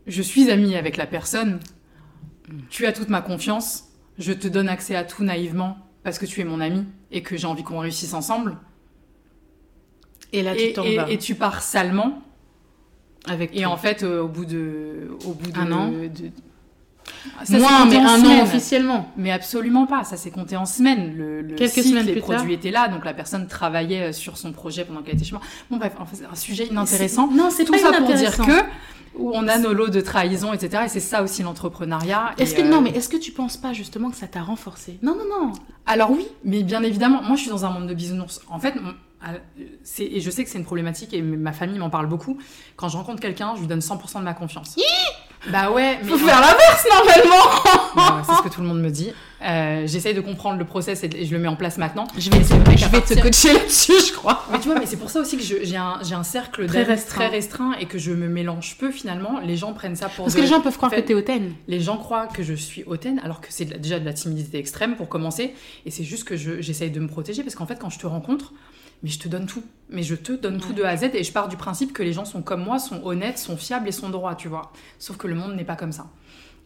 je 0.06 0.22
suis 0.22 0.50
amie 0.50 0.76
avec 0.76 0.96
la 0.96 1.06
personne, 1.06 1.60
tu 2.70 2.86
as 2.86 2.92
toute 2.92 3.08
ma 3.08 3.20
confiance, 3.20 3.84
je 4.18 4.32
te 4.32 4.48
donne 4.48 4.68
accès 4.68 4.94
à 4.94 5.04
tout 5.04 5.24
naïvement 5.24 5.76
parce 6.02 6.18
que 6.18 6.26
tu 6.26 6.40
es 6.40 6.44
mon 6.44 6.60
ami 6.60 6.84
et 7.10 7.22
que 7.22 7.36
j'ai 7.36 7.46
envie 7.46 7.62
qu'on 7.64 7.78
réussisse 7.80 8.14
ensemble. 8.14 8.56
Et 10.32 10.42
là, 10.42 10.54
tu 10.54 10.62
Et, 10.62 10.72
t'en 10.72 10.84
et- 10.84 10.96
vas. 10.96 11.10
et 11.10 11.18
tu 11.18 11.34
pars 11.34 11.60
salement. 11.62 12.22
avec 13.26 13.50
Et 13.54 13.66
en 13.66 13.76
fait, 13.76 14.02
euh, 14.02 14.22
au 14.22 14.28
bout 14.28 14.44
de, 14.44 15.10
au 15.26 15.32
bout 15.32 15.50
de, 15.50 15.58
Un 15.58 15.72
an 15.72 15.88
de- 15.90 16.30
Ça 17.40 17.44
s'est 17.44 17.58
Moins, 17.58 17.86
mais 17.86 17.96
un 17.96 18.24
an 18.24 18.42
officiellement. 18.42 19.10
Mais 19.16 19.30
absolument 19.30 19.86
pas, 19.86 20.04
ça 20.04 20.16
s'est 20.16 20.30
compté 20.30 20.56
en 20.56 20.66
semaines. 20.66 21.14
Le, 21.16 21.42
le 21.42 21.54
Quelques 21.54 21.74
site, 21.74 21.86
semaines 21.86 22.06
les 22.06 22.12
plus 22.12 22.20
produits 22.20 22.40
tard. 22.40 22.50
étaient 22.50 22.70
là, 22.70 22.88
donc 22.88 23.04
la 23.04 23.14
personne 23.14 23.46
travaillait 23.46 24.08
euh, 24.08 24.12
sur 24.12 24.36
son 24.36 24.52
projet 24.52 24.84
pendant 24.84 25.02
qu'elle 25.02 25.14
était 25.16 25.24
chez 25.24 25.32
moi. 25.32 25.42
Bon 25.70 25.76
bref, 25.76 25.92
en 25.98 26.06
fait, 26.06 26.16
c'est 26.16 26.24
un 26.26 26.34
sujet 26.34 26.66
inintéressant. 26.66 27.28
Non, 27.28 27.50
c'est 27.50 27.64
Tout 27.64 27.72
pas 27.72 27.78
ça 27.78 27.92
pour 27.92 28.12
dire 28.12 28.36
que 28.36 28.62
où 29.18 29.32
on 29.34 29.48
a 29.48 29.58
nos 29.58 29.72
lots 29.72 29.88
de 29.88 30.00
trahison, 30.00 30.52
etc. 30.52 30.82
Et 30.86 30.88
c'est 30.88 31.00
ça 31.00 31.22
aussi 31.22 31.42
l'entrepreneuriat. 31.42 32.34
Est-ce 32.38 32.54
que 32.54 32.60
euh, 32.62 32.68
non, 32.68 32.80
mais 32.82 32.90
est-ce 32.90 33.08
que 33.08 33.16
tu 33.16 33.32
penses 33.32 33.56
pas 33.56 33.72
justement 33.72 34.10
que 34.10 34.16
ça 34.16 34.26
t'a 34.26 34.42
renforcé? 34.42 34.98
Non, 35.02 35.14
non, 35.14 35.24
non. 35.24 35.52
Alors 35.86 36.10
oui, 36.10 36.26
mais 36.44 36.62
bien 36.62 36.82
évidemment, 36.82 37.22
moi 37.22 37.36
je 37.36 37.42
suis 37.42 37.50
dans 37.50 37.64
un 37.64 37.70
monde 37.70 37.86
de 37.86 37.94
bisounours. 37.94 38.40
En 38.50 38.58
fait, 38.58 38.74
euh, 39.26 39.38
et 39.98 40.20
je 40.20 40.30
sais 40.30 40.44
que 40.44 40.50
c'est 40.50 40.58
une 40.58 40.64
problématique 40.64 41.14
et 41.14 41.22
ma 41.22 41.52
famille 41.52 41.78
m'en 41.78 41.90
parle 41.90 42.06
beaucoup. 42.06 42.38
Quand 42.76 42.88
je 42.88 42.96
rencontre 42.96 43.20
quelqu'un, 43.20 43.54
je 43.56 43.60
lui 43.60 43.66
donne 43.66 43.80
100% 43.80 44.18
de 44.18 44.24
ma 44.24 44.34
confiance. 44.34 44.76
Bah 45.50 45.70
ouais, 45.70 45.98
mais 46.02 46.08
Faut 46.08 46.18
faire 46.18 46.40
l'inverse 46.40 46.86
normalement. 46.92 48.22
C'est 48.26 48.34
ce 48.36 48.42
que 48.42 48.48
tout 48.54 48.60
le 48.60 48.66
monde 48.66 48.80
me 48.80 48.90
dit. 48.90 49.12
Euh, 49.42 49.86
J'essaye 49.86 50.14
de 50.14 50.20
comprendre 50.22 50.58
le 50.58 50.64
process 50.64 51.04
et, 51.04 51.24
je 51.26 51.30
le 51.32 51.38
mets 51.38 51.46
en 51.48 51.56
place 51.56 51.76
maintenant. 51.78 52.06
Je 52.16 52.30
vais, 52.30 52.38
vrai 52.38 52.76
je 52.76 52.86
vais 52.86 53.00
te 53.02 53.20
coacher 53.20 53.52
là-dessus, 53.52 53.92
je 54.08 54.12
crois. 54.14 54.44
Mais 54.50 54.58
tu 54.58 54.68
vois, 54.68 54.78
mais 54.78 54.86
c'est 54.86 54.96
pour 54.96 55.10
ça 55.10 55.20
aussi 55.20 55.36
que 55.36 55.42
j'ai 55.42 55.76
un, 55.76 56.00
un 56.10 56.22
cercle 56.24 56.66
Très 56.66 56.82
restreint. 56.82 57.16
très 57.16 57.26
restreint 57.28 57.72
et 57.78 57.84
que 57.86 57.98
je 57.98 58.12
me 58.12 58.28
mélange 58.28 58.76
peu 58.78 58.90
finalement. 58.90 59.38
Les 59.44 59.56
gens 59.56 59.72
prennent 59.74 59.94
ça 59.96 60.08
pour 60.08 60.24
Parce 60.24 60.34
de- 60.34 60.38
que 60.40 60.42
les 60.44 60.50
gens 60.50 60.60
peuvent 60.60 60.76
croire 60.76 60.90
en 60.90 60.94
fait, 60.94 61.02
que 61.02 61.08
t'es 61.08 61.14
hautaine. 61.14 61.52
les 61.68 61.80
gens 61.80 61.98
croient 61.98 62.26
que 62.28 62.42
je 62.42 62.54
suis 62.54 62.82
hautaine 62.84 63.20
alors 63.22 63.40
que 63.40 63.48
c'est 63.50 63.66
déjà 63.80 63.98
de 64.00 64.04
la 64.06 64.14
timidité 64.14 64.58
extrême 64.58 64.96
pour 64.96 65.08
commencer. 65.08 65.54
Et 65.84 65.90
c'est 65.90 66.04
juste 66.04 66.24
que 66.24 66.36
je- 66.36 66.60
j'essaye 66.62 66.90
de 66.90 66.98
me 67.00 67.06
protéger 67.08 67.42
parce 67.42 67.54
qu'en 67.54 67.66
fait, 67.66 67.78
quand 67.78 67.90
je 67.90 67.98
te 67.98 68.06
rencontre, 68.06 68.52
mais 69.02 69.10
je 69.10 69.18
te 69.18 69.28
donne 69.28 69.46
tout. 69.46 69.62
Mais 69.88 70.02
je 70.02 70.14
te 70.16 70.32
donne 70.32 70.58
tout 70.60 70.72
de 70.72 70.82
A 70.82 70.88
à 70.90 70.96
Z 70.96 71.10
et 71.14 71.22
je 71.22 71.32
pars 71.32 71.48
du 71.48 71.56
principe 71.56 71.92
que 71.92 72.02
les 72.02 72.12
gens 72.12 72.24
sont 72.24 72.42
comme 72.42 72.64
moi, 72.64 72.78
sont 72.80 73.00
honnêtes, 73.04 73.38
sont 73.38 73.56
fiables 73.56 73.86
et 73.88 73.92
sont 73.92 74.08
droits, 74.08 74.34
tu 74.34 74.48
vois. 74.48 74.72
Sauf 74.98 75.16
que 75.16 75.28
le 75.28 75.34
monde 75.36 75.54
n'est 75.54 75.64
pas 75.64 75.76
comme 75.76 75.92
ça. 75.92 76.06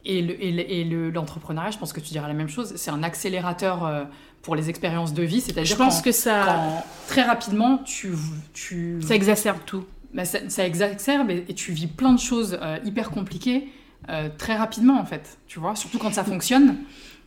Et 0.06 0.22
le- 0.22 0.42
et 0.42 0.50
le- 0.84 0.84
le- 0.84 1.10
l'entrepreneuriat, 1.10 1.70
je 1.72 1.76
pense 1.78 1.92
que 1.92 2.00
tu 2.00 2.10
diras 2.12 2.26
la 2.28 2.32
même 2.34 2.48
chose, 2.48 2.72
c'est 2.76 2.90
un 2.90 3.02
accélérateur 3.02 3.84
euh, 3.84 4.04
pour 4.40 4.56
les 4.56 4.70
expériences 4.70 5.12
de 5.12 5.22
vie. 5.22 5.40
Je 5.40 5.44
C'est-à-dire 5.52 5.76
pense 5.76 5.96
quand- 5.98 6.02
que 6.04 6.12
ça, 6.12 6.42
quand 6.46 6.84
très 7.08 7.22
rapidement, 7.22 7.78
tu, 7.84 8.14
tu, 8.54 9.02
ça 9.02 9.14
exacerbe 9.14 9.58
tout. 9.66 9.84
bah, 10.14 10.24
ça, 10.24 10.38
ça 10.48 10.66
exacerbe 10.66 11.30
et, 11.30 11.44
et 11.48 11.54
tu 11.54 11.72
vis 11.72 11.86
plein 11.88 12.14
de 12.14 12.18
choses 12.18 12.58
euh, 12.62 12.78
hyper 12.86 13.10
compliquées 13.10 13.68
euh, 14.08 14.30
très 14.38 14.56
rapidement 14.56 14.98
en 14.98 15.04
fait, 15.04 15.36
tu 15.46 15.60
vois, 15.60 15.76
surtout 15.76 15.98
quand 15.98 16.14
ça 16.14 16.24
fonctionne. 16.24 16.76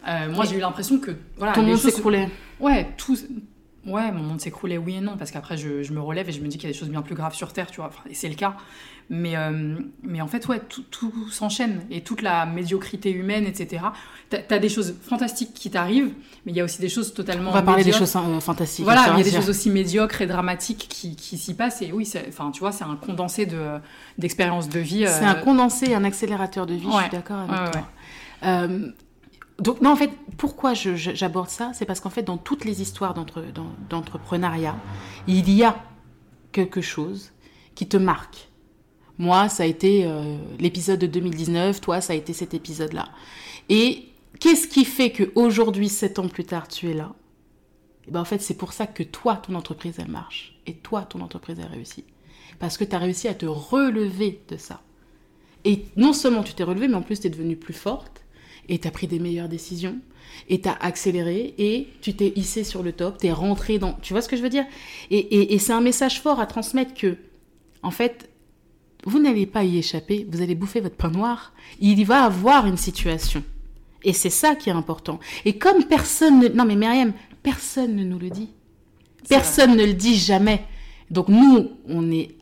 Euh, 0.08 0.32
moi 0.34 0.44
j'ai 0.46 0.56
eu 0.58 0.60
l'impression 0.60 0.98
que 1.00 1.12
voilà, 1.38 1.54
Ton 1.54 1.62
les 1.62 1.68
monde. 1.68 1.78
Ouais, 2.60 2.90
tout. 2.98 3.16
Ouais, 3.86 4.12
mon 4.14 4.24
monde 4.24 4.40
s'écroulait, 4.40 4.78
oui 4.78 4.96
et 4.96 5.02
non, 5.02 5.18
parce 5.18 5.30
qu'après 5.32 5.58
je, 5.58 5.84
je 5.84 5.92
me 5.92 6.00
relève 6.00 6.30
et 6.30 6.32
je 6.32 6.40
me 6.42 6.48
dis 6.48 6.58
qu'il 6.58 6.70
y 6.70 6.72
a 6.72 6.74
des 6.74 6.80
choses 6.80 6.90
bien 6.90 7.02
plus 7.02 7.16
graves 7.16 7.36
sur 7.36 7.52
Terre, 7.52 7.70
tu 7.70 7.78
vois, 7.78 7.88
Enfin, 7.88 8.04
et 8.10 8.14
c'est 8.14 8.30
le 8.30 8.36
cas. 8.36 8.56
Mais, 9.10 9.36
euh, 9.36 9.78
mais 10.02 10.22
en 10.22 10.28
fait, 10.28 10.48
ouais, 10.48 10.62
tout, 10.70 10.84
tout 10.90 11.12
s'enchaîne 11.30 11.82
et 11.92 12.02
toute 12.02 12.22
la 12.22 12.46
médiocrité 12.46 13.12
humaine, 13.12 13.46
etc. 13.46 13.84
T'as 14.30 14.38
as 14.50 14.60
des 14.60 14.70
choses 14.70 14.96
fantastiques 15.02 15.54
qui 15.54 15.70
t'arrivent, 15.70 16.14
mais 16.46 16.54
il 16.54 16.56
y 16.56 16.62
a 16.62 16.64
aussi 16.64 16.80
des 16.80 16.88
choses 16.88 17.14
totalement. 17.14 17.50
On 17.50 17.54
va 17.54 17.62
parler 17.62 17.84
des 17.84 17.92
choses 17.92 18.16
euh, 18.16 18.40
fantastiques. 18.40 18.86
Voilà, 18.86 19.08
il 19.12 19.18
y 19.18 19.22
a 19.22 19.24
des 19.24 19.32
choses 19.36 19.50
aussi 19.50 19.70
médiocres 19.70 20.22
et 20.22 20.28
dramatiques 20.28 20.88
qui, 20.90 21.18
qui 21.18 21.38
s'y 21.38 21.54
passent. 21.54 21.82
Et 21.82 21.92
oui, 21.92 22.10
enfin, 22.30 22.52
tu 22.52 22.62
vois, 22.62 22.72
c'est 22.72 22.86
un 22.86 22.96
condensé 22.96 23.46
de- 23.46 23.78
d'expériences 24.18 24.70
de, 24.70 24.80
vie. 24.80 25.04
C'est 25.06 25.26
euh, 25.26 25.32
un 25.32 25.36
condensé, 25.36 25.94
un 25.94 26.06
accélérateur 26.06 26.66
de 26.66 26.74
vie, 26.76 26.88
je 26.90 26.98
suis 27.02 27.10
d'accord 27.12 27.40
avec 27.40 27.52
Ouais, 27.52 27.72
toi. 27.72 27.82
ouais. 27.82 28.70
Donc, 29.64 29.82
non, 29.82 29.92
en 29.92 29.96
fait, 29.96 30.12
pourquoi 30.38 30.74
j'aborde 30.74 31.50
ça? 31.50 31.72
C'est 31.74 31.86
parce 31.86 32.00
qu'en 32.00 32.10
fait, 32.10 32.24
dans 32.24 32.38
toutes 32.38 32.66
les 32.66 32.82
histoires 32.82 33.14
d'entre- 33.14 33.42
d'en- 33.54 33.72
d'entrepreneuriat, 33.90 34.76
il 35.28 35.50
y 35.50 35.64
a 35.64 35.82
quelque 36.52 36.82
chose 36.82 37.32
qui 37.76 37.88
te 37.88 37.98
marque. 37.98 38.50
Moi, 39.18 39.48
ça 39.50 39.64
a 39.64 39.66
été 39.66 40.06
euh, 40.06 40.38
l'épisode 40.60 41.00
de 41.00 41.08
2019, 41.08 41.82
toi, 41.82 42.02
ça 42.02 42.14
a 42.14 42.16
été 42.16 42.34
cet 42.34 42.54
épisode-là. 42.54 43.10
Et 43.70 44.10
qu'est-ce 44.40 44.68
qui 44.68 44.86
fait 44.86 45.12
qu'aujourd'hui, 45.12 45.88
sept 45.90 46.20
ans 46.20 46.28
plus 46.28 46.44
tard, 46.46 46.68
tu 46.68 46.90
es 46.90 46.94
là? 46.94 47.14
Eh 48.08 48.12
ben, 48.12 48.22
En 48.22 48.26
fait, 48.26 48.42
c'est 48.42 48.56
pour 48.58 48.74
ça 48.74 48.86
que 48.88 49.04
toi, 49.04 49.38
ton 49.38 49.56
entreprise, 49.56 49.96
elle 50.00 50.10
marche. 50.12 50.60
Et 50.66 50.74
toi, 50.74 51.04
ton 51.04 51.22
entreprise, 51.22 51.58
elle 51.60 51.72
réussit. 51.72 52.06
Parce 52.60 52.78
que 52.78 52.84
tu 52.84 52.96
as 52.96 53.00
réussi 53.00 53.28
à 53.28 53.34
te 53.34 53.46
relever 53.46 54.42
de 54.50 54.58
ça. 54.58 54.82
Et 55.64 55.86
non 55.96 56.12
seulement 56.12 56.44
tu 56.44 56.54
t'es 56.54 56.64
relevé, 56.64 56.88
mais 56.88 56.96
en 56.96 57.02
plus 57.02 57.20
tu 57.22 57.28
es 57.28 57.30
devenue 57.30 57.56
plus 57.56 57.74
forte 57.74 58.23
et 58.70 58.80
tu 58.80 58.88
as 58.88 58.92
pris 58.92 59.08
des 59.08 59.20
meilleures 59.20 59.50
décisions 59.50 59.98
et 60.50 60.62
tu 60.62 60.70
as 60.70 60.74
accéléré 60.74 61.54
et 61.58 61.88
tu 62.02 62.16
t'es 62.16 62.34
hissé 62.36 62.64
sur 62.64 62.82
le 62.84 62.92
top, 62.92 63.18
tu 63.20 63.28
es 63.28 63.32
rentré 63.32 63.78
dans... 63.80 63.94
Tu 64.02 64.14
vois 64.14 64.22
ce 64.22 64.30
que 64.30 64.36
je 64.38 64.42
veux 64.42 64.50
dire? 64.50 64.66
Et, 65.12 65.18
et- 65.18 65.54
et 65.54 65.60
c'est 65.60 65.74
un 65.74 65.82
message 65.82 66.22
fort 66.22 66.40
à 66.40 66.46
transmettre 66.46 66.94
que, 66.94 67.18
en 67.84 67.92
fait, 67.92 68.30
vous 69.06 69.20
n'allez 69.20 69.46
pas 69.46 69.64
y 69.64 69.78
échapper, 69.78 70.26
vous 70.32 70.42
allez 70.42 70.56
bouffer 70.56 70.80
votre 70.80 70.96
pain 70.96 71.10
noir, 71.12 71.54
il 71.80 72.00
y 72.00 72.04
va 72.04 72.24
avoir 72.24 72.66
une 72.66 72.78
situation. 72.78 73.44
Et 74.04 74.14
c'est 74.14 74.30
ça 74.30 74.56
qui 74.56 74.70
est 74.70 74.74
important. 74.74 75.20
Et 75.46 75.58
comme 75.58 75.84
personne... 75.86 76.40
Ne... 76.40 76.48
Non 76.50 76.66
mais 76.66 76.76
Myriam, 76.76 77.14
personne 77.42 77.96
ne 77.96 78.04
nous 78.04 78.20
le 78.20 78.30
dit. 78.30 78.50
Personne 79.30 79.76
ne 79.78 79.86
le 79.86 79.94
dit 79.94 80.16
jamais. 80.16 80.66
Donc 81.12 81.28
nous, 81.30 81.72
on 81.88 82.12
est 82.12 82.36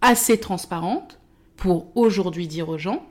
assez 0.00 0.38
transparente 0.38 1.18
pour 1.56 1.94
aujourd'hui 1.96 2.46
dire 2.46 2.68
aux 2.68 2.78
gens, 2.78 3.04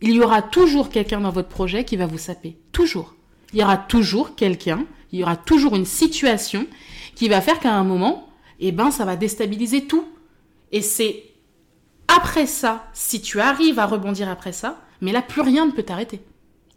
il 0.00 0.14
y 0.14 0.20
aura 0.20 0.42
toujours 0.42 0.90
quelqu'un 0.90 1.20
dans 1.20 1.30
votre 1.30 1.48
projet 1.48 1.84
qui 1.84 1.96
va 1.96 2.06
vous 2.06 2.18
saper. 2.18 2.56
Toujours. 2.72 3.14
il 3.52 3.60
y 3.60 3.62
aura 3.62 3.76
toujours 3.76 4.34
quelqu'un, 4.34 4.84
il 5.12 5.20
y 5.20 5.22
aura 5.22 5.36
toujours 5.36 5.76
une 5.76 5.86
situation 5.86 6.66
qui 7.14 7.28
va 7.28 7.40
faire 7.40 7.60
qu'à 7.60 7.72
un 7.72 7.84
moment, 7.84 8.28
eh 8.58 8.72
ben, 8.72 8.90
ça 8.90 9.04
va 9.04 9.16
déstabiliser 9.16 9.86
tout. 9.86 10.04
Et 10.72 10.82
c'est 10.82 11.24
après 12.08 12.46
ça, 12.46 12.86
si 12.92 13.20
tu 13.20 13.40
arrives 13.40 13.78
à 13.78 13.86
rebondir 13.86 14.28
après 14.28 14.52
ça, 14.52 14.80
mais 15.00 15.12
là, 15.12 15.22
plus 15.22 15.42
rien 15.42 15.66
ne 15.66 15.70
peut 15.70 15.82
t'arrêter. 15.82 16.20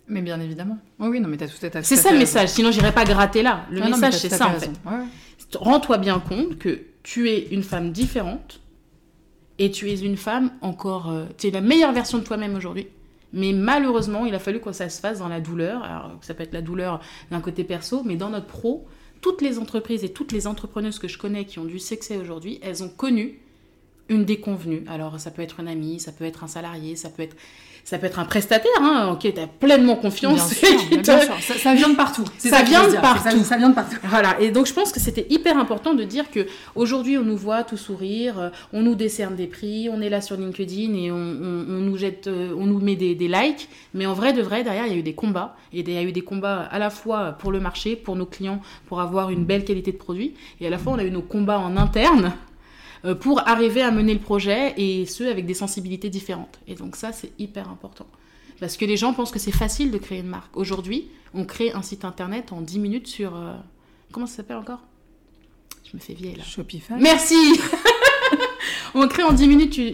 Mais 0.08 0.22
bien 0.22 0.40
évidemment. 0.40 0.78
Oui, 1.00 1.10
oui, 1.10 1.20
non, 1.20 1.28
mais 1.28 1.38
t'as 1.38 1.48
tout, 1.48 1.56
C'est 1.84 1.96
ça 1.96 2.12
le 2.12 2.20
message, 2.20 2.50
sinon 2.50 2.72
j'irai 2.72 2.94
pas 2.94 3.04
gratter 3.04 3.42
là. 3.42 3.66
Le 3.70 3.82
message, 3.82 4.18
c'est 4.18 4.30
ça, 4.30 4.48
en 4.48 4.54
fait. 4.54 4.72
Rends-toi 5.56 5.98
bien 5.98 6.20
compte 6.20 6.58
que 6.58 6.82
tu 7.04 7.30
es 7.30 7.48
une 7.52 7.64
femme 7.64 7.92
différente 7.92 8.62
et 9.60 9.72
tu 9.72 9.90
es 9.90 10.00
une 10.00 10.18
femme 10.18 10.52
encore. 10.62 11.10
Euh, 11.10 11.26
tu 11.38 11.48
es 11.48 11.52
la 11.52 11.62
meilleure 11.62 11.94
version 11.94 12.18
de 12.18 12.24
toi-même 12.24 12.56
aujourd'hui. 12.56 12.88
Mais 13.38 13.54
malheureusement, 13.54 14.26
il 14.26 14.34
a 14.34 14.40
fallu 14.40 14.60
que 14.60 14.72
ça 14.72 14.90
se 14.90 15.00
fasse 15.00 15.20
dans 15.20 15.30
la 15.30 15.40
douleur. 15.40 15.84
Alors, 15.84 16.18
ça 16.22 16.34
peut 16.34 16.44
être 16.44 16.54
la 16.54 16.64
douleur 16.64 17.00
d'un 17.30 17.40
côté 17.40 17.64
perso, 17.64 18.02
mais 18.04 18.16
dans 18.16 18.30
notre 18.30 18.48
pro, 18.48 18.88
toutes 19.22 19.42
les 19.42 19.60
entreprises 19.60 20.04
et 20.04 20.10
toutes 20.10 20.32
les 20.32 20.48
entrepreneuses 20.48 20.98
que 20.98 21.08
je 21.08 21.20
connais 21.20 21.46
qui 21.46 21.60
ont 21.60 21.66
du 21.66 21.80
succès 21.80 22.18
aujourd'hui, 22.18 22.60
elles 22.64 22.84
ont 22.84 22.90
connu 22.90 23.40
une 24.10 24.26
déconvenue. 24.26 24.84
Alors, 24.88 25.20
ça 25.20 25.30
peut 25.30 25.44
être 25.44 25.60
un 25.60 25.68
ami, 25.68 26.00
ça 26.00 26.12
peut 26.12 26.26
être 26.26 26.44
un 26.44 26.48
salarié, 26.48 26.96
ça 26.96 27.10
peut 27.10 27.22
être 27.22 27.38
ça 27.88 27.98
peut 27.98 28.08
être 28.08 28.20
un 28.20 28.26
prestataire 28.26 28.70
hein, 28.82 29.12
ok 29.14 29.34
tu 29.34 29.40
as 29.40 29.48
pleinement 29.48 29.96
confiance. 29.96 30.54
Bien 30.92 31.04
sûr, 31.04 31.24
Ça, 31.40 31.74
vient 31.74 31.88
de 31.88 31.96
partout. 31.96 32.26
Ça, 32.38 32.62
vient 32.62 32.86
de 32.86 32.96
partout. 32.96 33.44
Ça, 33.46 33.56
vient 33.56 33.70
de 33.70 33.76
partout. 33.76 33.96
Voilà. 34.04 34.38
Et 34.42 34.52
donc 34.52 34.66
je 34.66 34.74
pense 34.74 34.92
que 34.92 35.00
c'était 35.00 35.26
hyper 35.30 35.58
important 35.58 35.94
de 35.94 36.04
dire 36.04 36.30
que 36.30 36.48
aujourd'hui 36.76 37.18
on 37.18 37.24
nous 37.24 37.38
voit 37.38 37.64
tout 37.64 37.78
sourire, 37.78 38.40
euh, 38.40 38.50
on 38.74 38.82
nous 38.82 38.96
décerne 38.96 39.38
des 39.38 39.48
prix, 39.48 39.90
on 39.90 40.02
est 40.02 40.10
là 40.10 40.20
sur 40.20 40.36
LinkedIn 40.36 40.96
et 40.96 41.12
on, 41.12 41.16
nous 41.16 41.96
jette, 41.96 42.28
euh, 42.28 42.54
on 42.58 42.66
nous 42.66 42.82
met 42.82 42.98
des, 42.98 43.16
des, 43.16 43.30
likes. 43.30 43.70
Mais 43.94 44.06
en 44.06 44.14
vrai 44.14 44.34
de 44.34 44.42
vrai 44.42 44.66
derrière 44.66 44.86
il 44.86 44.92
y 44.92 44.96
a 44.96 45.00
eu 45.00 45.04
des 45.04 45.16
combats 45.16 45.56
et 45.72 45.80
il 45.80 45.90
y 45.90 45.98
a 45.98 46.04
eu 46.04 46.12
des 46.12 46.24
combats 46.24 46.64
à 46.70 46.80
la 46.80 46.90
fois 46.90 47.38
pour 47.40 47.54
le 47.54 47.62
marché, 47.62 47.96
pour 47.96 48.18
nos 48.18 48.26
clients, 48.26 48.60
pour 48.88 49.00
avoir 49.00 49.30
une 49.30 49.46
belle 49.46 49.64
qualité 49.64 49.94
de 49.94 49.98
produit 49.98 50.34
et 50.60 50.68
à 50.68 50.70
la 50.70 50.78
fois 50.78 50.92
on 50.92 51.00
a 51.00 51.06
eu 51.06 51.12
nos 51.12 51.22
combats 51.22 51.60
en 51.60 51.78
interne 51.78 52.34
pour 53.22 53.48
arriver 53.48 53.82
à 53.82 53.92
mener 53.92 54.14
le 54.14 54.20
projet 54.20 54.74
et 54.78 55.06
ce 55.06 55.24
avec 55.24 55.46
des 55.46 55.54
sensibilités 55.54 56.10
différentes. 56.10 56.60
Et 56.68 56.76
donc 56.76 56.96
ça, 56.96 57.12
c'est 57.12 57.32
hyper 57.38 57.70
important. 57.70 58.08
Parce 58.60 58.78
que 58.78 58.86
les 58.86 58.98
gens 58.98 59.14
pensent 59.14 59.32
que 59.32 59.40
c'est 59.40 59.52
facile 59.52 59.92
de 59.92 59.98
créer 59.98 60.20
une 60.20 60.28
marque. 60.28 60.56
Aujourd'hui, 60.58 61.08
on 61.34 61.46
crée 61.46 61.72
un 61.72 61.82
site 61.82 62.06
internet 62.06 62.52
en 62.52 62.62
10 62.62 62.80
minutes 62.80 63.08
sur... 63.08 63.36
Euh, 63.36 63.54
comment 64.12 64.26
ça 64.26 64.38
s'appelle 64.38 64.58
encore? 64.58 64.82
Je 65.90 65.96
me 65.96 66.02
fais 66.02 66.14
vieille 66.14 66.36
là. 66.36 66.44
Shopify. 66.44 66.94
Merci 67.00 67.36
On 68.96 69.08
crée 69.08 69.24
en 69.24 69.32
10 69.32 69.48
minutes, 69.48 69.74
tu, 69.74 69.92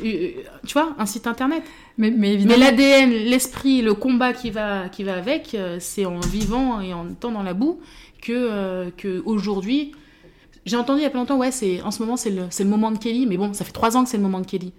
tu, 0.65 0.73
vois, 0.73 0.95
un 0.97 1.05
site 1.05 1.27
internet. 1.27 1.63
Mais, 1.97 2.09
mais 2.09 2.33
évidemment... 2.33 2.57
Mais 2.57 2.71
l'ADN, 2.71 3.09
l'esprit, 3.09 3.81
le 3.81 3.93
combat 3.93 4.33
qui 4.33 4.49
va, 4.49 4.87
qui 4.87 5.03
va 5.03 5.15
avec, 5.15 5.55
euh, 5.55 5.77
c'est 5.79 6.05
en 6.05 6.19
vivant 6.19 6.79
et 6.79 6.93
en 6.93 7.09
étant 7.09 7.31
dans 7.31 7.43
la 7.43 7.53
boue 7.53 7.81
que, 8.21 8.89
que 8.91 9.21
aujourd'hui, 9.25 9.91
j'ai 10.65 10.77
entendu 10.77 11.01
il 11.01 11.03
y 11.03 11.05
a 11.05 11.09
pas 11.09 11.17
longtemps, 11.17 11.37
ouais, 11.37 11.51
c'est 11.51 11.81
en 11.81 11.91
ce 11.91 12.01
moment 12.01 12.15
c'est 12.15 12.29
le, 12.29 12.47
le 12.57 12.65
moment 12.65 12.91
de 12.91 12.97
Kelly, 12.97 13.25
mais 13.25 13.37
bon, 13.37 13.53
ça 13.53 13.65
fait 13.65 13.71
trois 13.71 13.97
ans 13.97 14.03
que 14.03 14.09
c'est 14.09 14.17
le 14.17 14.23
moment 14.23 14.39
de 14.39 14.45
Kelly. 14.45 14.73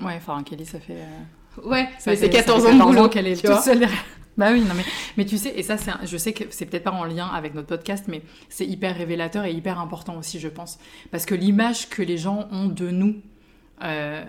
Ouais, 0.00 0.14
enfin 0.16 0.42
Kelly, 0.42 0.64
ça 0.66 0.80
fait. 0.80 0.96
Euh, 0.96 1.62
ouais, 1.68 1.88
ça 1.98 2.14
fait 2.16 2.30
14 2.30 2.66
ans 2.66 2.74
de 2.74 2.82
boulot 2.82 3.08
qu'elle 3.08 3.26
est 3.26 3.36
toute 3.44 3.60
seule 3.60 3.80
derrière. 3.80 4.04
Bah 4.36 4.50
oui, 4.52 4.60
non 4.60 4.74
mais, 4.74 4.84
mais 5.16 5.24
tu 5.24 5.38
sais, 5.38 5.58
et 5.58 5.62
ça, 5.62 5.78
c'est, 5.78 5.92
je 6.04 6.16
sais 6.18 6.34
que 6.34 6.44
c'est 6.50 6.66
peut-être 6.66 6.84
pas 6.84 6.90
en 6.90 7.04
lien 7.04 7.26
avec 7.26 7.54
notre 7.54 7.68
podcast, 7.68 8.04
mais 8.06 8.22
c'est 8.50 8.66
hyper 8.66 8.94
révélateur 8.94 9.46
et 9.46 9.52
hyper 9.52 9.80
important 9.80 10.18
aussi, 10.18 10.38
je 10.38 10.48
pense. 10.48 10.78
Parce 11.10 11.24
que 11.24 11.34
l'image 11.34 11.88
que 11.88 12.02
les 12.02 12.18
gens 12.18 12.46
ont 12.50 12.66
de 12.66 12.90
nous 12.90 13.16
euh, 13.82 14.22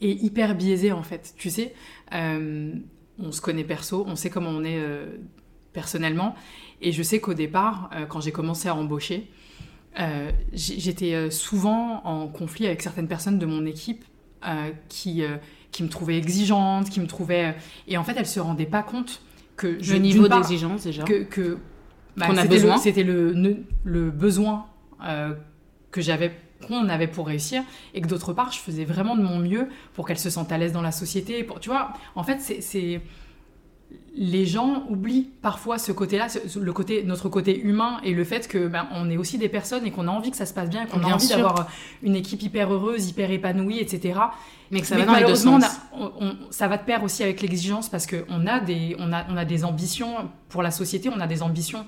est 0.00 0.22
hyper 0.22 0.54
biaisée, 0.54 0.92
en 0.92 1.02
fait. 1.02 1.34
Tu 1.36 1.50
sais, 1.50 1.74
euh, 2.14 2.72
on 3.18 3.32
se 3.32 3.40
connaît 3.40 3.64
perso, 3.64 4.04
on 4.06 4.14
sait 4.14 4.30
comment 4.30 4.50
on 4.50 4.62
est 4.62 4.80
personnellement. 5.72 6.36
Et 6.80 6.92
je 6.92 7.02
sais 7.02 7.18
qu'au 7.18 7.34
départ, 7.34 7.90
quand 8.08 8.20
j'ai 8.20 8.30
commencé 8.30 8.68
à 8.68 8.76
embaucher, 8.76 9.28
euh, 9.98 10.30
j'étais 10.52 11.14
euh, 11.14 11.30
souvent 11.30 12.02
en 12.04 12.28
conflit 12.28 12.66
avec 12.66 12.82
certaines 12.82 13.08
personnes 13.08 13.38
de 13.38 13.46
mon 13.46 13.64
équipe 13.64 14.04
euh, 14.46 14.70
qui, 14.88 15.22
qui 15.72 15.82
me 15.82 15.88
trouvaient 15.88 16.18
exigeante, 16.18 16.90
qui 16.90 17.00
me 17.00 17.06
trouvaient... 17.06 17.56
Et 17.88 17.96
en 17.96 18.04
fait, 18.04 18.14
elles 18.16 18.26
se 18.26 18.40
rendaient 18.40 18.66
pas 18.66 18.82
compte 18.82 19.22
que... 19.56 19.82
Je, 19.82 19.94
le 19.94 20.00
niveau 20.00 20.28
d'exigence, 20.28 20.84
déjà. 20.84 21.04
Que, 21.04 21.22
que 21.22 21.58
bah, 22.16 22.28
C'était 22.78 23.02
le, 23.04 23.32
le, 23.32 23.64
le, 23.84 24.10
besoin 24.10 24.66
que 25.90 26.00
j'avais 26.00 26.32
qu'on 26.66 26.88
avait 26.88 27.06
pour 27.06 27.26
réussir 27.26 27.62
et 27.92 28.00
que 28.00 28.08
d'autre 28.08 28.32
part 28.32 28.50
je 28.50 28.58
faisais 28.58 28.86
vraiment 28.86 29.14
de 29.14 29.22
mon 29.22 29.38
mieux 29.38 29.68
pour 29.92 30.06
qu'elles 30.06 30.18
se 30.18 30.30
sentent 30.30 30.52
à 30.52 30.56
l'aise 30.56 30.72
dans 30.72 30.80
la 30.80 30.90
société 30.90 31.44
pour 31.44 31.60
tu 31.60 31.68
vois 31.68 31.92
en 32.14 32.22
fait 32.22 32.40
c'est 32.40 33.02
les 34.16 34.46
gens 34.46 34.84
oublient 34.88 35.28
parfois 35.42 35.78
ce 35.78 35.92
côté-là, 35.92 36.28
le 36.58 36.72
côté, 36.72 37.04
notre 37.04 37.28
côté 37.28 37.60
humain 37.60 37.98
et 38.02 38.12
le 38.14 38.24
fait 38.24 38.48
que 38.48 38.66
ben, 38.66 38.88
on 38.92 39.10
est 39.10 39.18
aussi 39.18 39.36
des 39.36 39.50
personnes 39.50 39.84
et 39.86 39.90
qu'on 39.90 40.08
a 40.08 40.10
envie 40.10 40.30
que 40.30 40.36
ça 40.38 40.46
se 40.46 40.54
passe 40.54 40.70
bien, 40.70 40.86
qu'on 40.86 41.02
a 41.02 41.12
envie 41.12 41.28
d'avoir 41.28 41.68
une 42.02 42.16
équipe 42.16 42.42
hyper 42.42 42.72
heureuse, 42.72 43.10
hyper 43.10 43.30
épanouie, 43.30 43.78
etc. 43.78 44.18
Mais 44.70 44.80
que 44.80 44.86
ça 44.86 44.96
va 44.96 45.04
dans 45.04 45.14
les 45.14 45.24
deux 45.24 45.34
sens. 45.34 45.64
ça 46.50 46.66
va 46.66 46.78
de 46.78 46.84
pair 46.84 47.04
aussi 47.04 47.22
avec 47.22 47.42
l'exigence 47.42 47.88
parce 47.90 48.06
qu'on 48.06 48.46
a 48.46 48.60
des, 48.60 48.96
on 48.98 49.12
a, 49.12 49.26
on 49.28 49.36
a 49.36 49.44
des 49.44 49.64
ambitions 49.64 50.30
pour 50.48 50.62
la 50.62 50.70
société, 50.70 51.10
on 51.14 51.20
a 51.20 51.26
des 51.26 51.42
ambitions 51.42 51.84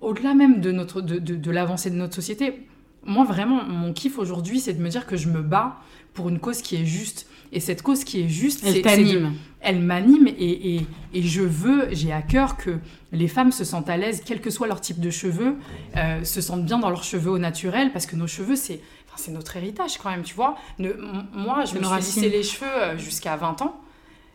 au-delà 0.00 0.34
même 0.34 0.60
de 0.60 0.72
notre, 0.72 1.00
de, 1.00 1.18
de 1.18 1.50
l'avancée 1.50 1.90
de 1.90 1.96
notre 1.96 2.14
société. 2.14 2.66
Moi 3.04 3.24
vraiment, 3.24 3.64
mon 3.64 3.92
kiff 3.92 4.18
aujourd'hui, 4.18 4.60
c'est 4.60 4.74
de 4.74 4.82
me 4.82 4.88
dire 4.88 5.06
que 5.06 5.16
je 5.16 5.28
me 5.28 5.42
bats 5.42 5.76
pour 6.14 6.28
une 6.28 6.38
cause 6.38 6.62
qui 6.62 6.76
est 6.76 6.84
juste 6.84 7.26
et 7.52 7.60
cette 7.60 7.82
cause 7.82 8.02
qui 8.04 8.22
est 8.22 8.28
juste, 8.28 8.64
elle 8.64 8.80
t'anime. 8.80 9.34
Elle 9.60 9.80
m'anime 9.80 10.26
et, 10.26 10.76
et, 10.76 10.86
et, 11.12 11.22
je 11.22 11.42
veux, 11.42 11.88
j'ai 11.92 12.10
à 12.10 12.22
cœur 12.22 12.56
que 12.56 12.78
les 13.12 13.28
femmes 13.28 13.52
se 13.52 13.62
sentent 13.62 13.90
à 13.90 13.96
l'aise, 13.96 14.22
quel 14.24 14.40
que 14.40 14.50
soit 14.50 14.66
leur 14.66 14.80
type 14.80 14.98
de 14.98 15.10
cheveux, 15.10 15.56
euh, 15.96 16.24
se 16.24 16.40
sentent 16.40 16.64
bien 16.64 16.78
dans 16.78 16.88
leurs 16.88 17.04
cheveux 17.04 17.30
au 17.30 17.38
naturel, 17.38 17.92
parce 17.92 18.06
que 18.06 18.16
nos 18.16 18.26
cheveux, 18.26 18.56
c'est 18.56 18.80
c'est 19.14 19.30
notre 19.30 19.54
héritage 19.58 19.98
quand 19.98 20.10
même, 20.10 20.22
tu 20.22 20.34
vois. 20.34 20.56
moi, 20.78 21.64
je 21.66 21.78
me 21.78 21.84
suis 21.84 21.96
lissé 21.96 22.28
les 22.30 22.42
cheveux 22.42 22.66
euh, 22.66 22.96
jusqu'à 22.96 23.36
20 23.36 23.60
ans. 23.60 23.78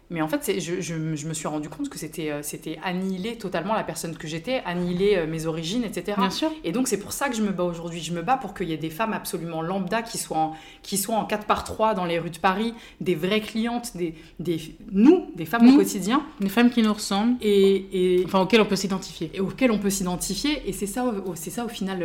Mais 0.09 0.21
en 0.21 0.29
fait, 0.29 0.59
je, 0.59 0.79
je, 0.79 1.15
je, 1.15 1.27
me 1.27 1.33
suis 1.33 1.47
rendu 1.49 1.67
compte 1.67 1.89
que 1.89 1.99
c'était 1.99 2.31
euh, 2.31 2.41
c'était 2.41 2.79
annihiler 2.81 3.37
totalement 3.37 3.73
la 3.73 3.83
personne 3.83 4.15
que 4.15 4.25
j'étais, 4.25 4.61
annihiler 4.65 5.17
euh, 5.17 5.27
mes 5.27 5.47
origines, 5.47 5.83
etc. 5.83 6.13
Bien 6.17 6.29
sûr. 6.29 6.49
Et 6.63 6.71
donc, 6.71 6.87
c'est 6.87 6.99
pour 6.99 7.11
ça 7.11 7.27
que 7.27 7.35
je 7.35 7.41
me 7.41 7.51
bats 7.51 7.65
aujourd'hui. 7.65 8.01
Je 8.01 8.13
me 8.13 8.21
bats 8.21 8.37
pour 8.37 8.53
qu'il 8.53 8.69
y 8.69 8.73
ait 8.73 8.77
des 8.77 8.89
femmes 8.89 9.11
absolument 9.11 9.61
lambda 9.61 10.01
qui 10.01 10.17
soient 10.17 10.37
en, 10.37 10.55
qui 10.81 10.97
soient 10.97 11.17
en 11.17 11.25
4 11.25 11.45
par 11.45 11.65
3 11.65 11.93
dans 11.93 12.05
les 12.05 12.19
rues 12.19 12.29
de 12.29 12.37
Paris, 12.37 12.73
des 13.01 13.15
vraies 13.15 13.41
clientes, 13.41 13.97
des, 13.97 14.15
des 14.39 14.61
nous, 14.93 15.25
des 15.35 15.45
femmes 15.45 15.67
au 15.67 15.77
quotidien. 15.77 16.23
Des 16.39 16.49
femmes 16.49 16.69
qui 16.69 16.83
nous 16.83 16.93
ressemblent. 16.93 17.35
Et, 17.41 18.19
et 18.19 18.25
enfin, 18.25 18.39
auxquelles 18.39 18.61
on 18.61 18.65
peut 18.65 18.77
s'identifier. 18.77 19.29
Et 19.33 19.41
auxquelles 19.41 19.71
on 19.71 19.79
peut 19.79 19.89
s'identifier. 19.89 20.69
Et 20.69 20.71
c'est 20.71 20.87
ça, 20.87 21.13
c'est 21.35 21.51
ça, 21.51 21.65
au 21.65 21.69
final, 21.69 21.99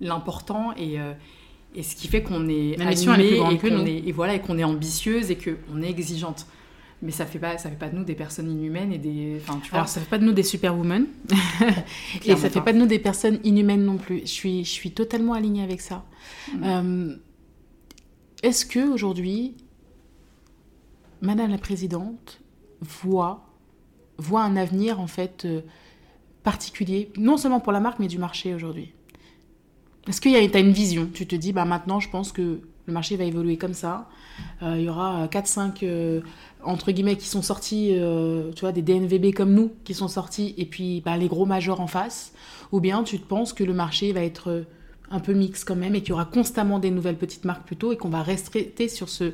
l'important. 0.00 0.72
Le, 0.76 0.82
et. 0.82 1.00
Euh, 1.00 1.12
et 1.74 1.82
ce 1.82 1.94
qui 1.94 2.08
fait 2.08 2.22
qu'on 2.22 2.48
est 2.48 2.76
La 2.78 2.86
mission, 2.86 3.12
animé 3.12 3.36
et 3.36 3.58
qu'on 3.58 3.84
est, 3.84 4.02
et 4.06 4.10
voilà, 4.10 4.34
et 4.34 4.40
qu'on 4.40 4.58
est 4.58 4.64
ambitieuse 4.64 5.30
et 5.30 5.36
qu'on 5.36 5.82
est 5.82 5.90
exigeante 5.90 6.46
mais 7.00 7.12
ça 7.12 7.26
fait 7.26 7.38
pas 7.38 7.58
ça 7.58 7.70
fait 7.70 7.76
pas 7.76 7.88
de 7.88 7.96
nous 7.96 8.04
des 8.04 8.14
personnes 8.14 8.50
inhumaines 8.50 8.92
et 8.92 8.98
des 8.98 9.40
enfin 9.40 9.60
tu 9.62 9.70
vois. 9.70 9.78
Alors 9.78 9.88
ça 9.88 10.00
fait 10.00 10.10
pas 10.10 10.18
de 10.18 10.24
nous 10.24 10.32
des 10.32 10.42
superwomen. 10.42 11.06
Et 12.24 12.34
ça 12.34 12.50
fait 12.50 12.60
pas. 12.60 12.72
de 12.72 12.78
nous 12.78 12.86
des 12.86 12.98
personnes 12.98 13.38
inhumaines 13.44 13.84
non 13.84 13.98
plus. 13.98 14.20
Je 14.20 14.26
suis 14.26 14.64
je 14.64 14.70
suis 14.70 14.90
totalement 14.90 15.34
alignée 15.34 15.62
avec 15.62 15.80
ça. 15.80 16.04
Mm. 16.52 16.62
euh, 16.64 17.16
est-ce 18.42 18.66
que 18.66 18.92
aujourd'hui 18.92 19.54
Madame 21.22 21.50
la 21.50 21.58
présidente 21.58 22.40
voit 22.80 23.44
voit 24.18 24.42
un 24.42 24.56
avenir 24.56 24.98
en 24.98 25.06
fait 25.06 25.44
euh, 25.44 25.60
particulier 26.42 27.12
non 27.16 27.36
seulement 27.36 27.60
pour 27.60 27.72
la 27.72 27.80
marque 27.80 28.00
mais 28.00 28.08
du 28.08 28.18
marché 28.18 28.54
aujourd'hui? 28.54 28.92
Est-ce 30.08 30.20
qu'il 30.20 30.32
y 30.32 30.36
a 30.36 30.58
une 30.58 30.72
vision? 30.72 31.08
Tu 31.12 31.28
te 31.28 31.36
dis 31.36 31.52
bah 31.52 31.64
maintenant 31.64 32.00
je 32.00 32.08
pense 32.08 32.32
que 32.32 32.60
le 32.86 32.92
marché 32.92 33.16
va 33.16 33.24
évoluer 33.24 33.56
comme 33.56 33.74
ça. 33.74 34.08
Euh, 34.62 34.76
il 34.78 34.84
y 34.84 34.88
aura 34.88 35.26
4-5 35.26 36.22
entre 36.68 36.92
guillemets, 36.92 37.16
qui 37.16 37.26
sont 37.26 37.40
sortis, 37.40 37.92
euh, 37.92 38.52
tu 38.54 38.60
vois, 38.60 38.72
des 38.72 38.82
DNVB 38.82 39.32
comme 39.34 39.54
nous, 39.54 39.72
qui 39.84 39.94
sont 39.94 40.08
sortis, 40.08 40.54
et 40.58 40.66
puis 40.66 41.02
bah, 41.04 41.16
les 41.16 41.26
gros 41.26 41.46
majors 41.46 41.80
en 41.80 41.86
face, 41.86 42.32
ou 42.72 42.80
bien 42.80 43.02
tu 43.02 43.18
te 43.18 43.26
penses 43.26 43.54
que 43.54 43.64
le 43.64 43.72
marché 43.72 44.12
va 44.12 44.22
être 44.22 44.50
euh, 44.50 44.62
un 45.10 45.20
peu 45.20 45.32
mix 45.32 45.64
quand 45.64 45.76
même, 45.76 45.94
et 45.94 46.00
qu'il 46.00 46.10
y 46.10 46.12
aura 46.12 46.26
constamment 46.26 46.78
des 46.78 46.90
nouvelles 46.90 47.16
petites 47.16 47.46
marques 47.46 47.64
plutôt, 47.64 47.92
et 47.92 47.96
qu'on 47.96 48.10
va 48.10 48.22
rester 48.22 48.88
sur 48.88 49.08
ce, 49.08 49.32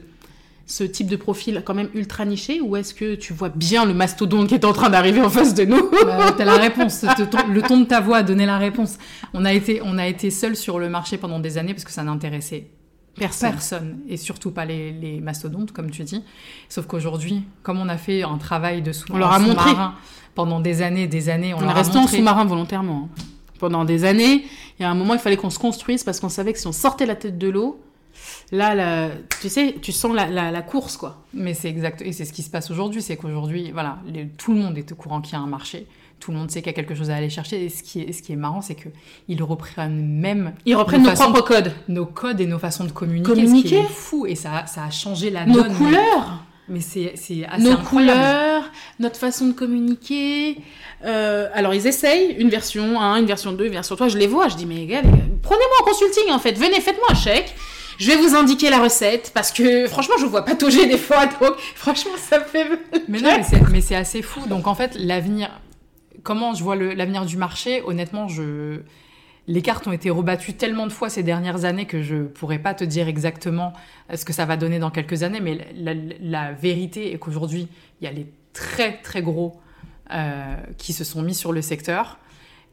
ce 0.67 0.85
type 0.85 1.09
de 1.09 1.17
profil 1.17 1.63
quand 1.65 1.75
même 1.75 1.91
ultra 1.95 2.25
niché, 2.25 2.61
ou 2.61 2.77
est-ce 2.77 2.95
que 2.95 3.17
tu 3.17 3.33
vois 3.33 3.49
bien 3.49 3.85
le 3.85 3.95
mastodonte 3.95 4.49
qui 4.49 4.55
est 4.55 4.65
en 4.65 4.73
train 4.73 4.89
d'arriver 4.89 5.21
en 5.21 5.31
face 5.31 5.55
de 5.55 5.65
nous 5.65 5.91
bah, 5.91 6.33
T'as 6.39 6.45
la 6.45 6.57
réponse, 6.57 7.03
le 7.03 7.63
ton 7.63 7.81
de 7.81 7.85
ta 7.85 8.01
voix 8.01 8.19
a 8.19 8.23
donné 8.23 8.47
la 8.47 8.59
réponse. 8.59 8.97
On 9.33 9.45
a 9.45 9.53
été, 9.53 9.81
on 9.83 9.99
a 9.99 10.07
été 10.07 10.31
seul 10.31 10.55
sur 10.55 10.79
le 10.79 10.89
marché 10.89 11.19
pendant 11.19 11.41
des 11.41 11.59
années 11.59 11.75
parce 11.75 11.85
que 11.85 11.93
ça 11.93 12.05
n'intéressait 12.05 12.69
Personne. 13.17 13.99
et 14.09 14.17
surtout 14.17 14.51
pas 14.51 14.65
les, 14.65 15.21
mastodontes, 15.21 15.73
comme 15.73 15.91
tu 15.91 16.03
dis. 16.05 16.23
Sauf 16.69 16.87
qu'aujourd'hui, 16.87 17.43
comme 17.63 17.79
on 17.79 17.89
a 17.89 17.97
fait 17.97 18.23
un 18.23 18.39
travail 18.39 18.83
de 18.83 18.93
sous, 18.93 19.13
on 19.13 19.19
leur 19.19 19.33
a 19.33 19.39
montré 19.39 19.71
pendant 20.35 20.61
des 20.61 20.83
années, 20.83 21.07
des 21.07 21.29
années, 21.29 21.55
on, 21.55 21.59
on 21.59 21.69
est 21.69 21.73
resté 21.73 21.97
en 21.99 22.07
sous-marin 22.07 22.45
volontairement. 22.45 23.09
Pendant 23.61 23.85
des 23.85 24.05
années, 24.05 24.45
il 24.79 24.83
y 24.83 24.85
a 24.85 24.91
un 24.91 24.95
moment, 24.95 25.15
il 25.15 25.21
fallait 25.21 25.37
qu'on 25.37 25.51
se 25.51 25.61
construise 25.61 26.03
parce 26.03 26.19
qu'on 26.21 26.29
savait 26.29 26.53
que 26.53 26.59
si 26.59 26.67
on 26.67 26.73
sortait 26.73 27.07
la 27.07 27.15
tête 27.15 27.39
de 27.39 27.49
l'eau, 27.49 27.81
là, 28.53 29.11
tu 29.41 29.49
sais, 29.49 29.77
tu 29.81 29.93
sens 29.93 30.15
la, 30.15 30.27
la, 30.27 30.51
la 30.51 30.63
course, 30.63 30.97
quoi. 30.97 31.23
Mais 31.33 31.55
c'est 31.55 31.69
exact, 31.69 32.03
et 32.03 32.13
c'est 32.13 32.25
ce 32.25 32.33
qui 32.33 32.43
se 32.43 32.51
passe 32.51 32.71
aujourd'hui, 32.71 33.01
c'est 33.01 33.17
qu'aujourd'hui, 33.17 33.71
voilà, 33.73 33.99
les- 34.07 34.29
tout 34.29 34.53
le 34.53 34.59
monde 34.61 34.77
est 34.77 34.91
au 34.93 34.97
courant 34.97 35.21
qu'il 35.21 35.35
y 35.35 35.37
a 35.37 35.41
un 35.41 35.47
marché, 35.47 35.87
tout 36.21 36.31
le 36.33 36.39
monde 36.39 36.51
sait 36.51 36.61
qu'il 36.63 36.69
y 36.69 36.75
a 36.75 36.75
quelque 36.75 36.95
chose 36.95 37.11
à 37.11 37.17
aller 37.17 37.29
chercher, 37.31 37.65
et 37.65 37.69
ce 37.69 37.83
qui 37.83 38.01
est, 38.01 38.13
ce 38.13 38.23
qui 38.23 38.33
est 38.33 38.37
marrant, 38.37 38.63
c'est 38.63 38.75
qu'ils 38.77 39.43
reprennent 39.43 40.05
même 40.21 40.55
Ils 40.65 40.75
reprennent 40.77 41.03
Nos 41.03 41.11
nos 41.11 41.15
propres 41.17 41.41
codes, 41.43 41.73
nos 41.89 42.07
codes 42.07 42.41
et 42.41 42.47
nos 42.47 42.59
façons 42.59 42.85
de 42.85 42.91
communiquer, 42.93 43.31
ce 43.31 43.35
Communiquer. 43.35 43.69
qui 43.69 43.75
est 43.77 43.83
fou, 43.89 44.27
et 44.27 44.35
ça, 44.35 44.65
ça 44.67 44.85
a 44.85 44.91
changé 44.91 45.31
la 45.31 45.45
nos 45.45 45.63
donne. 45.63 45.75
couleurs, 45.75 46.45
Mais 46.69 46.81
c'est 46.81 47.13
assez 47.15 47.35
nos 47.63 47.73
incroyable. 47.73 47.85
couleurs, 47.85 48.63
notre 48.99 49.17
façon 49.19 49.49
de 49.49 49.53
communiquer. 49.53 50.57
Euh, 51.05 51.49
alors, 51.53 51.75
ils 51.75 51.87
essayent 51.87 52.35
une 52.39 52.49
version 52.49 52.99
1, 53.01 53.17
une 53.19 53.27
version 53.27 53.53
2, 53.53 53.67
une 53.67 53.73
version 53.73 53.95
3. 53.95 54.09
Je 54.09 54.17
les 54.17 54.27
vois, 54.27 54.49
je 54.49 54.57
dis, 54.57 54.65
mais 54.65 54.87
gars, 54.87 55.03
prenez-moi 55.03 55.77
en 55.83 55.85
consulting, 55.85 56.31
en 56.33 56.39
fait. 56.39 56.53
Venez, 56.53 56.81
faites-moi 56.81 57.09
un 57.11 57.15
chèque. 57.15 57.55
Je 57.99 58.11
vais 58.11 58.17
vous 58.17 58.35
indiquer 58.35 58.71
la 58.71 58.79
recette 58.79 59.31
parce 59.35 59.53
que 59.53 59.87
franchement, 59.87 60.15
je 60.19 60.25
vous 60.25 60.31
vois 60.31 60.45
patauger 60.45 60.87
des 60.87 60.97
fois. 60.99 61.27
Donc, 61.27 61.55
franchement, 61.77 62.13
ça 62.17 62.39
me 62.41 62.45
fait. 62.45 62.67
Mais 63.09 63.21
non, 63.21 63.37
mais 63.71 63.81
c'est 63.83 63.95
assez 63.95 64.21
fou. 64.23 64.41
Donc 64.49 64.67
en 64.67 64.75
fait, 64.75 64.97
l'avenir, 64.99 65.49
comment 66.25 66.55
je 66.55 66.65
vois 66.65 66.75
l'avenir 66.75 67.25
du 67.25 67.37
marché, 67.37 67.83
honnêtement, 67.83 68.27
les 69.47 69.63
cartes 69.63 69.87
ont 69.87 69.93
été 69.93 70.11
rebattues 70.11 70.55
tellement 70.55 70.87
de 70.87 70.93
fois 70.93 71.11
ces 71.11 71.23
dernières 71.23 71.65
années 71.65 71.87
que 71.87 72.03
je 72.03 72.25
pourrais 72.25 72.59
pas 72.59 72.75
te 72.75 72.83
dire 72.83 73.09
exactement 73.09 73.75
euh, 74.11 74.17
ce 74.17 74.25
que 74.25 74.33
ça 74.33 74.47
va 74.47 74.57
donner 74.57 74.79
dans 74.79 74.91
quelques 74.91 75.23
années. 75.23 75.41
Mais 75.41 75.59
la 76.21 76.53
vérité 76.53 77.13
est 77.13 77.19
qu'aujourd'hui, 77.19 77.69
il 78.01 78.05
y 78.05 78.09
a 78.09 78.13
les 78.13 78.27
très 78.55 79.01
très 79.03 79.21
gros 79.21 79.61
euh, 80.13 80.57
qui 80.79 80.93
se 80.93 81.05
sont 81.05 81.23
mis 81.23 81.35
sur 81.35 81.53
le 81.53 81.61
secteur, 81.61 82.19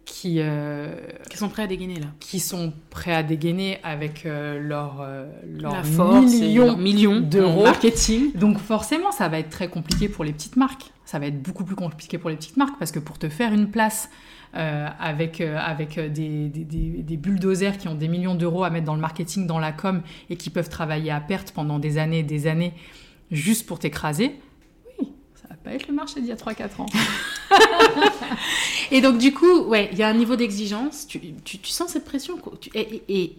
qui, 0.05 0.37
euh, 0.39 0.95
Qui 1.29 1.37
sont 1.37 1.49
prêts 1.49 1.63
à 1.63 1.67
dégainer 1.67 1.99
là. 1.99 2.07
qui 2.19 2.39
sont 2.39 2.73
prêts 2.89 3.13
à 3.13 3.23
dégainer 3.23 3.79
avec 3.83 4.25
euh, 4.25 4.59
leur, 4.59 4.99
euh, 5.01 5.25
leur 5.45 5.85
force, 5.85 6.33
millions 6.77 7.19
d'euros. 7.21 7.63
marketing. 7.63 8.31
donc 8.35 8.57
forcément, 8.57 9.11
ça 9.11 9.29
va 9.29 9.39
être 9.39 9.49
très 9.49 9.69
compliqué 9.69 10.09
pour 10.09 10.23
les 10.23 10.33
petites 10.33 10.55
marques. 10.57 10.91
Ça 11.05 11.19
va 11.19 11.27
être 11.27 11.41
beaucoup 11.41 11.65
plus 11.65 11.75
compliqué 11.75 12.17
pour 12.17 12.29
les 12.29 12.35
petites 12.35 12.57
marques 12.57 12.77
parce 12.79 12.91
que 12.91 12.99
pour 12.99 13.17
te 13.19 13.29
faire 13.29 13.53
une 13.53 13.69
place 13.69 14.09
euh, 14.55 14.87
avec, 14.99 15.39
euh, 15.39 15.57
avec 15.59 15.97
des, 15.99 16.47
des, 16.49 16.63
des- 16.65 17.03
des 17.03 17.17
bulldozers 17.17 17.77
qui 17.77 17.87
ont 17.87 17.95
des 17.95 18.07
millions 18.07 18.35
d'euros 18.35 18.63
à 18.63 18.69
mettre 18.69 18.85
dans 18.85 18.95
le 18.95 19.01
marketing, 19.01 19.45
dans 19.47 19.59
la 19.59 19.71
com 19.71 20.01
et 20.29 20.35
qui 20.35 20.49
peuvent 20.49 20.69
travailler 20.69 21.11
à 21.11 21.21
perte 21.21 21.51
pendant 21.53 21.79
des 21.79 21.97
années 21.97 22.19
et 22.19 22.23
des 22.23 22.47
années 22.47 22.73
juste 23.31 23.65
pour 23.65 23.79
t'écraser, 23.79 24.35
ça 25.41 25.47
va 25.49 25.56
pas 25.56 25.71
être 25.73 25.88
le 25.88 25.93
marché 25.93 26.19
d'il 26.21 26.30
y 26.30 26.32
a 26.32 26.36
3-4 26.36 26.82
ans. 26.82 26.86
Et 28.91 29.01
donc, 29.01 29.17
du 29.17 29.34
coup, 29.34 29.62
ouais, 29.63 29.89
il 29.91 29.97
y 29.97 30.04
a 30.04 30.08
un 30.10 30.13
niveau 30.13 30.36
d'exigence. 30.36 31.08
Tu, 31.08 31.19
tu, 31.43 31.60
tu 31.60 31.71
sens 31.71 31.91
cette 31.91 32.06
pression. 32.06 32.38
quoi. 32.38 32.54
Tu- 32.60 32.69
et, 32.73 33.04
et- 33.08 33.21
et 33.23 33.38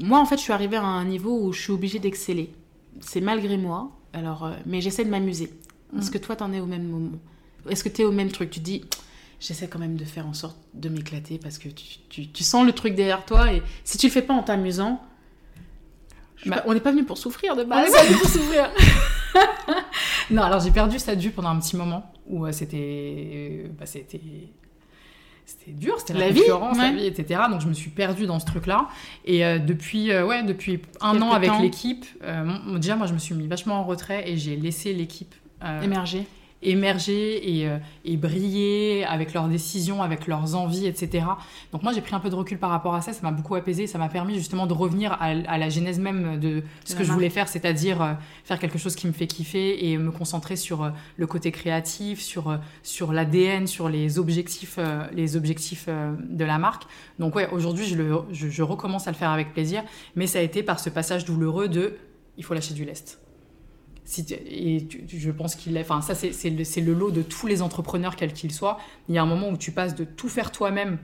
moi, 0.00 0.18
en 0.20 0.26
fait, 0.26 0.36
je 0.36 0.42
suis 0.42 0.52
arrivée 0.52 0.76
à 0.76 0.82
un 0.84 1.04
niveau 1.04 1.38
où 1.40 1.52
je 1.52 1.60
suis 1.60 1.72
obligée 1.72 1.98
d'exceller. 1.98 2.52
C'est 3.00 3.20
malgré 3.20 3.56
moi. 3.56 3.90
Alors, 4.12 4.44
euh, 4.46 4.52
mais 4.66 4.80
j'essaie 4.80 5.04
de 5.04 5.10
m'amuser. 5.10 5.52
Est-ce 5.98 6.08
Mm. 6.08 6.12
que 6.12 6.18
toi, 6.18 6.36
t'en 6.36 6.52
es 6.52 6.60
au 6.60 6.66
même 6.66 6.86
moment? 6.88 7.18
Est-ce 7.68 7.82
que 7.84 7.88
tu 7.88 8.02
es 8.02 8.04
au 8.04 8.12
même 8.12 8.30
truc? 8.30 8.50
Tu 8.50 8.60
te 8.60 8.64
dis, 8.64 8.84
j'essaie 9.40 9.68
quand 9.68 9.78
même 9.80 9.96
de 9.96 10.04
faire 10.04 10.26
en 10.26 10.34
sorte 10.34 10.56
de 10.74 10.88
m'éclater 10.88 11.38
parce 11.38 11.58
que 11.58 11.68
tu, 11.68 12.42
sens 12.44 12.64
le 12.64 12.72
truc 12.72 12.94
derrière 12.94 13.24
toi. 13.24 13.52
Et 13.52 13.62
si 13.84 13.98
tu 13.98 14.06
le 14.06 14.12
fais 14.12 14.22
pas 14.22 14.34
en 14.34 14.42
t'amusant, 14.42 15.02
Bah, 16.46 16.58
pas, 16.58 16.64
on 16.66 16.74
n'est 16.74 16.80
pas 16.80 16.92
venu 16.92 17.04
pour 17.04 17.18
souffrir 17.18 17.56
de 17.56 17.64
On 17.64 17.66
base. 17.66 17.88
est 17.88 17.92
pas 17.92 18.04
venu 18.04 18.16
pour 18.18 18.28
s'ouvrir. 18.28 18.70
non, 20.30 20.42
alors 20.42 20.60
j'ai 20.60 20.70
perdu 20.70 20.98
ça 20.98 21.14
dû 21.14 21.30
pendant 21.30 21.48
un 21.50 21.58
petit 21.58 21.76
moment 21.76 22.12
où 22.26 22.46
euh, 22.46 22.52
c'était, 22.52 22.76
euh, 22.76 23.68
bah, 23.78 23.86
c'était, 23.86 24.20
c'était 25.48 25.72
dur, 25.72 25.94
c'était 25.98 26.12
la, 26.12 26.26
La 26.26 26.30
vie, 26.30 26.42
la 26.76 26.92
vie, 26.92 27.06
etc. 27.06 27.40
Donc 27.50 27.62
je 27.62 27.68
me 27.68 27.72
suis 27.72 27.88
perdue 27.88 28.26
dans 28.26 28.38
ce 28.38 28.44
truc-là. 28.44 28.88
Et 29.24 29.46
euh, 29.46 29.58
depuis, 29.58 30.10
euh, 30.10 30.26
ouais, 30.26 30.42
depuis 30.42 30.80
un 31.00 31.12
Quelque 31.12 31.22
an 31.24 31.30
avec 31.32 31.50
l'équipe, 31.60 32.04
euh, 32.22 32.78
déjà 32.78 32.96
moi 32.96 33.06
je 33.06 33.14
me 33.14 33.18
suis 33.18 33.34
mis 33.34 33.46
vachement 33.46 33.76
en 33.76 33.84
retrait 33.84 34.30
et 34.30 34.36
j'ai 34.36 34.56
laissé 34.56 34.92
l'équipe 34.92 35.34
Émerger. 35.82 36.26
Émerger 36.62 37.58
et, 37.60 37.68
euh, 37.68 37.78
et 38.04 38.16
briller 38.16 39.04
avec 39.04 39.32
leurs 39.32 39.48
décisions, 39.48 40.02
avec 40.02 40.26
leurs 40.26 40.54
envies, 40.54 40.86
etc. 40.86 41.24
Donc 41.72 41.82
moi 41.82 41.92
j'ai 41.92 42.00
pris 42.00 42.14
un 42.14 42.20
peu 42.20 42.30
de 42.30 42.34
recul 42.34 42.58
par 42.58 42.70
rapport 42.70 42.94
à 42.94 43.00
ça, 43.00 43.12
ça 43.12 43.20
m'a 43.22 43.30
beaucoup 43.30 43.54
apaisé, 43.54 43.86
ça 43.86 43.98
m'a 43.98 44.08
permis 44.08 44.34
justement 44.34 44.66
de 44.66 44.72
revenir 44.72 45.12
à, 45.12 45.26
à 45.26 45.58
la 45.58 45.68
genèse 45.68 45.98
même 45.98 46.38
de 46.40 46.62
ce 46.84 46.94
que 46.94 47.04
je 47.04 47.12
voulais 47.12 47.30
faire, 47.30 47.48
c'est-à-dire 47.48 48.02
euh, 48.02 48.12
faire 48.44 48.58
quelque 48.58 48.78
chose 48.78 48.96
qui 48.96 49.06
me 49.06 49.12
fait 49.12 49.26
kiffer 49.26 49.88
et 49.90 49.98
me 49.98 50.10
concentrer 50.10 50.56
sur 50.56 50.82
euh, 50.82 50.90
le 51.16 51.26
côté 51.26 51.52
créatif, 51.52 52.20
sur, 52.20 52.58
sur 52.82 53.12
l'ADN, 53.12 53.66
sur 53.66 53.88
les 53.88 54.18
objectifs, 54.18 54.78
les 55.12 55.36
objectifs 55.36 55.88
de 55.88 56.44
la 56.44 56.58
marque. 56.58 56.84
Donc 57.18 57.34
ouais, 57.36 57.48
aujourd'hui 57.50 57.86
je, 57.86 57.94
le- 57.96 58.20
je, 58.32 58.48
je 58.48 58.62
recommence 58.62 59.06
à 59.06 59.10
le 59.10 59.16
faire 59.16 59.30
avec 59.30 59.52
plaisir, 59.52 59.82
mais 60.16 60.26
ça 60.26 60.38
a 60.38 60.42
été 60.42 60.62
par 60.62 60.80
ce 60.80 60.90
passage 60.90 61.24
douloureux 61.24 61.68
de 61.68 61.96
il 62.36 62.44
faut 62.44 62.54
lâcher 62.54 62.74
du 62.74 62.84
lest. 62.84 63.20
Et 64.30 64.86
je 65.08 65.30
pense 65.30 65.54
qu'il 65.54 65.76
est. 65.76 65.80
Enfin, 65.80 66.00
ça, 66.00 66.14
c'est 66.14 66.50
le, 66.50 66.84
le 66.84 66.92
lot 66.94 67.10
de 67.10 67.22
tous 67.22 67.46
les 67.46 67.62
entrepreneurs, 67.62 68.16
quels 68.16 68.32
qu'ils 68.32 68.52
soient. 68.52 68.78
Il 69.08 69.14
y 69.14 69.18
a 69.18 69.22
un 69.22 69.26
moment 69.26 69.50
où 69.50 69.56
tu 69.56 69.70
passes 69.70 69.94
de 69.94 70.04
tout 70.04 70.28
faire 70.28 70.50
toi-même, 70.50 70.98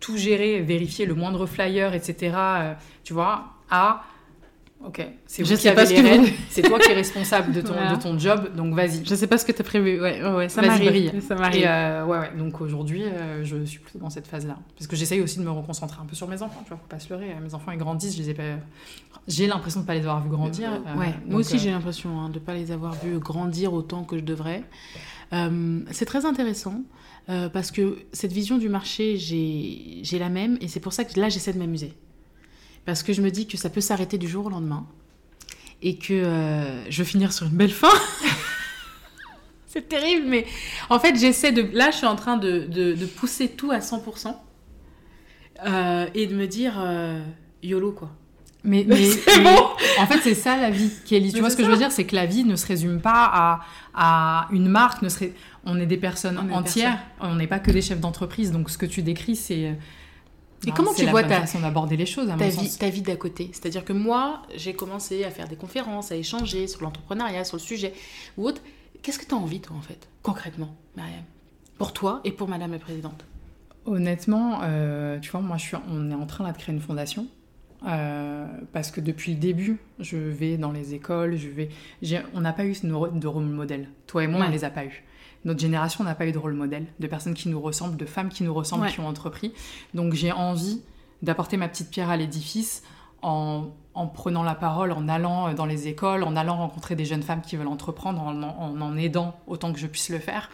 tout 0.00 0.16
gérer, 0.16 0.60
vérifier 0.60 1.06
le 1.06 1.14
moindre 1.14 1.46
flyer, 1.46 1.94
etc. 1.94 2.34
euh, 2.36 2.74
tu 3.04 3.12
vois, 3.12 3.54
à. 3.70 4.04
Ok, 4.86 5.04
c'est 5.26 5.44
Je 5.44 5.52
vous 5.54 5.60
qui 5.60 5.64
pas 5.66 5.82
avez 5.82 5.86
ce 5.96 6.00
les 6.02 6.08
que 6.08 6.20
vous- 6.20 6.32
c'est 6.50 6.62
toi 6.62 6.78
qui 6.78 6.88
es 6.90 6.94
responsable 6.94 7.52
de 7.52 7.60
ton, 7.62 7.72
Voilà. 7.72 7.96
de 7.96 8.00
ton 8.00 8.16
job, 8.16 8.54
donc 8.54 8.74
vas-y. 8.74 9.04
Je 9.04 9.14
sais 9.16 9.26
pas 9.26 9.36
ce 9.36 9.44
que 9.44 9.50
tu 9.50 9.60
as 9.60 9.64
prévu. 9.64 10.00
Ouais, 10.00 10.22
ouais, 10.22 10.30
ouais, 10.34 10.48
ça 10.48 10.62
m'arrive. 10.62 11.20
Ça 11.20 11.34
m'arrive. 11.34 11.64
Euh, 11.66 12.04
ouais, 12.04 12.18
ouais, 12.18 12.30
donc 12.38 12.60
aujourd'hui, 12.60 13.02
euh, 13.02 13.44
je 13.44 13.64
suis 13.64 13.80
plutôt 13.80 13.98
dans 13.98 14.08
cette 14.08 14.28
phase-là. 14.28 14.56
Parce 14.76 14.86
que 14.86 14.94
j'essaye 14.94 15.20
aussi 15.20 15.40
de 15.40 15.44
me 15.44 15.50
reconcentrer 15.50 15.98
un 16.00 16.04
peu 16.06 16.14
sur 16.14 16.28
mes 16.28 16.40
enfants, 16.42 16.60
tu 16.62 16.68
vois, 16.68 16.78
faut 16.78 16.86
pas 16.88 17.00
se 17.00 17.08
leurrer. 17.12 17.34
Mes 17.42 17.54
enfants, 17.54 17.72
ils 17.72 17.78
grandissent, 17.78 18.14
je 18.16 18.22
les 18.22 18.30
ai 18.30 18.34
pas... 18.34 18.42
J'ai 19.26 19.48
l'impression 19.48 19.80
de 19.80 19.84
pas 19.86 19.94
les 19.94 20.00
avoir 20.00 20.22
vus 20.22 20.30
grandir. 20.30 20.70
euh, 20.70 20.98
ouais, 20.98 21.06
donc, 21.06 21.14
moi 21.26 21.40
aussi 21.40 21.58
j'ai 21.58 21.70
l'impression 21.70 22.18
hein, 22.20 22.28
de 22.28 22.34
ne 22.34 22.38
pas 22.38 22.54
les 22.54 22.70
avoir 22.70 22.94
vus 22.94 23.18
grandir 23.18 23.72
autant 23.72 24.04
que 24.04 24.16
je 24.16 24.22
devrais. 24.22 24.62
C'est 25.90 26.06
très 26.06 26.24
intéressant 26.24 26.82
parce 27.52 27.72
que 27.72 27.98
cette 28.12 28.32
vision 28.32 28.58
du 28.58 28.68
marché, 28.68 29.16
j'ai 29.18 30.18
la 30.20 30.28
même 30.28 30.56
et 30.60 30.68
c'est 30.68 30.80
pour 30.80 30.92
ça 30.92 31.04
que 31.04 31.18
là 31.18 31.28
j'essaie 31.28 31.52
de 31.52 31.58
m'amuser. 31.58 31.94
Parce 32.88 33.02
que 33.02 33.12
je 33.12 33.20
me 33.20 33.30
dis 33.30 33.46
que 33.46 33.58
ça 33.58 33.68
peut 33.68 33.82
s'arrêter 33.82 34.16
du 34.16 34.26
jour 34.26 34.46
au 34.46 34.48
lendemain 34.48 34.86
et 35.82 35.98
que 35.98 36.14
euh, 36.14 36.90
je 36.90 37.02
veux 37.02 37.04
finir 37.04 37.34
sur 37.34 37.44
une 37.46 37.52
belle 37.52 37.70
fin. 37.70 37.90
c'est 39.66 39.86
terrible, 39.90 40.24
mais 40.26 40.46
en 40.88 40.98
fait 40.98 41.14
j'essaie 41.14 41.52
de... 41.52 41.68
Là 41.76 41.90
je 41.90 41.98
suis 41.98 42.06
en 42.06 42.16
train 42.16 42.38
de, 42.38 42.60
de- 42.60 42.94
de 42.94 43.04
pousser 43.04 43.48
tout 43.48 43.70
à 43.70 43.80
100% 43.80 44.34
euh, 45.66 46.06
et 46.14 46.26
de 46.26 46.34
me 46.34 46.46
dire 46.46 46.76
euh, 46.78 47.20
YOLO 47.62 47.92
quoi. 47.92 48.10
Mais, 48.64 48.84
mais, 48.88 49.04
C'est 49.04 49.42
bon. 49.42 49.56
en 50.00 50.06
fait, 50.06 50.20
c'est 50.22 50.34
ça 50.34 50.56
la 50.56 50.70
vie, 50.70 50.90
Kelly. 51.04 51.28
Tu 51.28 51.34
Mais 51.34 51.40
vois 51.40 51.50
ce 51.50 51.56
que 51.56 51.62
ça. 51.62 51.68
je 51.68 51.72
veux 51.72 51.78
dire? 51.78 51.92
C'est 51.92 52.04
que 52.06 52.16
la 52.16 52.24
vie 52.26 52.44
ne 52.44 52.56
se 52.56 52.66
résume 52.66 53.00
pas 53.02 53.30
à, 53.32 53.60
à 53.94 54.48
une 54.50 54.68
marque. 54.68 55.02
Ne 55.02 55.08
serait... 55.10 55.32
On 55.64 55.78
est 55.78 55.86
des 55.86 55.96
personnes 55.96 56.38
On 56.50 56.54
entières. 56.56 56.98
On 57.20 57.36
n'est 57.36 57.46
pas 57.46 57.60
que 57.60 57.70
des 57.70 57.82
chefs 57.82 58.00
d'entreprise. 58.00 58.50
Donc, 58.50 58.68
ce 58.70 58.76
que 58.78 58.84
tu 58.86 59.02
décris, 59.02 59.36
c'est. 59.36 59.76
Et 60.64 60.70
ben, 60.70 60.74
comment 60.76 60.92
tu 60.92 61.06
vois 61.06 61.22
ta- 61.22 61.40
façon 61.40 61.60
d'aborder 61.60 61.96
les 61.96 62.06
choses, 62.06 62.28
à 62.30 62.34
ta 62.34 62.44
mon 62.44 62.50
vie, 62.50 62.66
sens. 62.68 62.78
ta 62.78 62.88
vie 62.88 63.02
d'à 63.02 63.16
côté? 63.16 63.50
C'est-à-dire 63.52 63.84
que 63.84 63.92
moi, 63.92 64.42
j'ai 64.56 64.74
commencé 64.74 65.24
à 65.24 65.30
faire 65.30 65.46
des 65.48 65.56
conférences, 65.56 66.10
à 66.10 66.16
échanger 66.16 66.66
sur 66.66 66.82
l'entrepreneuriat, 66.82 67.44
sur 67.44 67.56
le 67.56 67.62
sujet 67.62 67.92
ou 68.36 68.46
autre. 68.46 68.60
Qu'est-ce 69.02 69.18
que 69.20 69.26
tu 69.26 69.34
as 69.34 69.38
envie, 69.38 69.60
toi, 69.60 69.76
en 69.76 69.80
fait, 69.82 70.08
concrètement, 70.22 70.74
Mariam 70.96 71.22
Pour 71.78 71.92
toi 71.92 72.20
et 72.24 72.32
pour 72.32 72.48
Madame 72.48 72.72
la 72.72 72.78
Présidente? 72.80 73.24
Honnêtement, 73.86 74.60
euh, 74.64 75.18
tu 75.20 75.30
vois, 75.30 75.40
moi, 75.40 75.56
je 75.56 75.62
suis, 75.62 75.76
on 75.90 76.10
est 76.10 76.14
en 76.14 76.26
train 76.26 76.44
là, 76.44 76.52
de 76.52 76.58
créer 76.58 76.74
une 76.74 76.80
fondation. 76.80 77.26
euh, 77.86 78.44
parce 78.72 78.90
que 78.90 79.00
depuis 79.00 79.34
le 79.34 79.38
début, 79.38 79.78
je 80.00 80.16
vais 80.16 80.56
dans 80.56 80.72
les 80.72 80.94
écoles, 80.94 81.36
je 81.36 81.48
vais. 81.48 81.68
On 82.34 82.40
n'a 82.40 82.52
pas 82.52 82.64
eu 82.64 82.72
de 82.82 83.26
rôle 83.28 83.44
modèle. 83.44 83.88
Toi 84.08 84.24
et 84.24 84.26
moi, 84.26 84.40
on 84.40 84.44
Ouais. 84.46 84.50
les 84.50 84.64
a 84.64 84.70
pas 84.70 84.84
eu. 84.84 85.04
Notre 85.44 85.60
génération 85.60 86.04
n'a 86.04 86.14
pas 86.14 86.26
eu 86.26 86.32
de 86.32 86.38
rôle 86.38 86.54
modèle, 86.54 86.86
de 86.98 87.06
personnes 87.06 87.34
qui 87.34 87.48
nous 87.48 87.60
ressemblent, 87.60 87.96
de 87.96 88.06
femmes 88.06 88.28
qui 88.28 88.42
nous 88.42 88.52
ressemblent, 88.54 88.84
Ouais. 88.84 88.92
qui 88.92 89.00
ont 89.00 89.06
entrepris. 89.08 89.52
Donc 89.94 90.14
j'ai 90.14 90.32
envie 90.32 90.82
d'apporter 91.22 91.56
ma 91.56 91.68
petite 91.68 91.90
pierre 91.90 92.10
à 92.10 92.16
l'édifice 92.16 92.82
en, 93.22 93.68
en 93.94 94.06
prenant 94.06 94.42
la 94.42 94.54
parole, 94.54 94.92
en 94.92 95.08
allant 95.08 95.52
dans 95.54 95.66
les 95.66 95.88
écoles, 95.88 96.22
en 96.22 96.36
allant 96.36 96.56
rencontrer 96.56 96.94
des 96.96 97.04
jeunes 97.04 97.22
femmes 97.22 97.40
qui 97.40 97.56
veulent 97.56 97.66
entreprendre, 97.68 98.20
en 98.20 98.42
en, 98.42 98.80
en 98.80 98.96
aidant 98.96 99.36
autant 99.46 99.72
que 99.72 99.78
je 99.78 99.86
puisse 99.86 100.08
le 100.10 100.18
faire. 100.18 100.50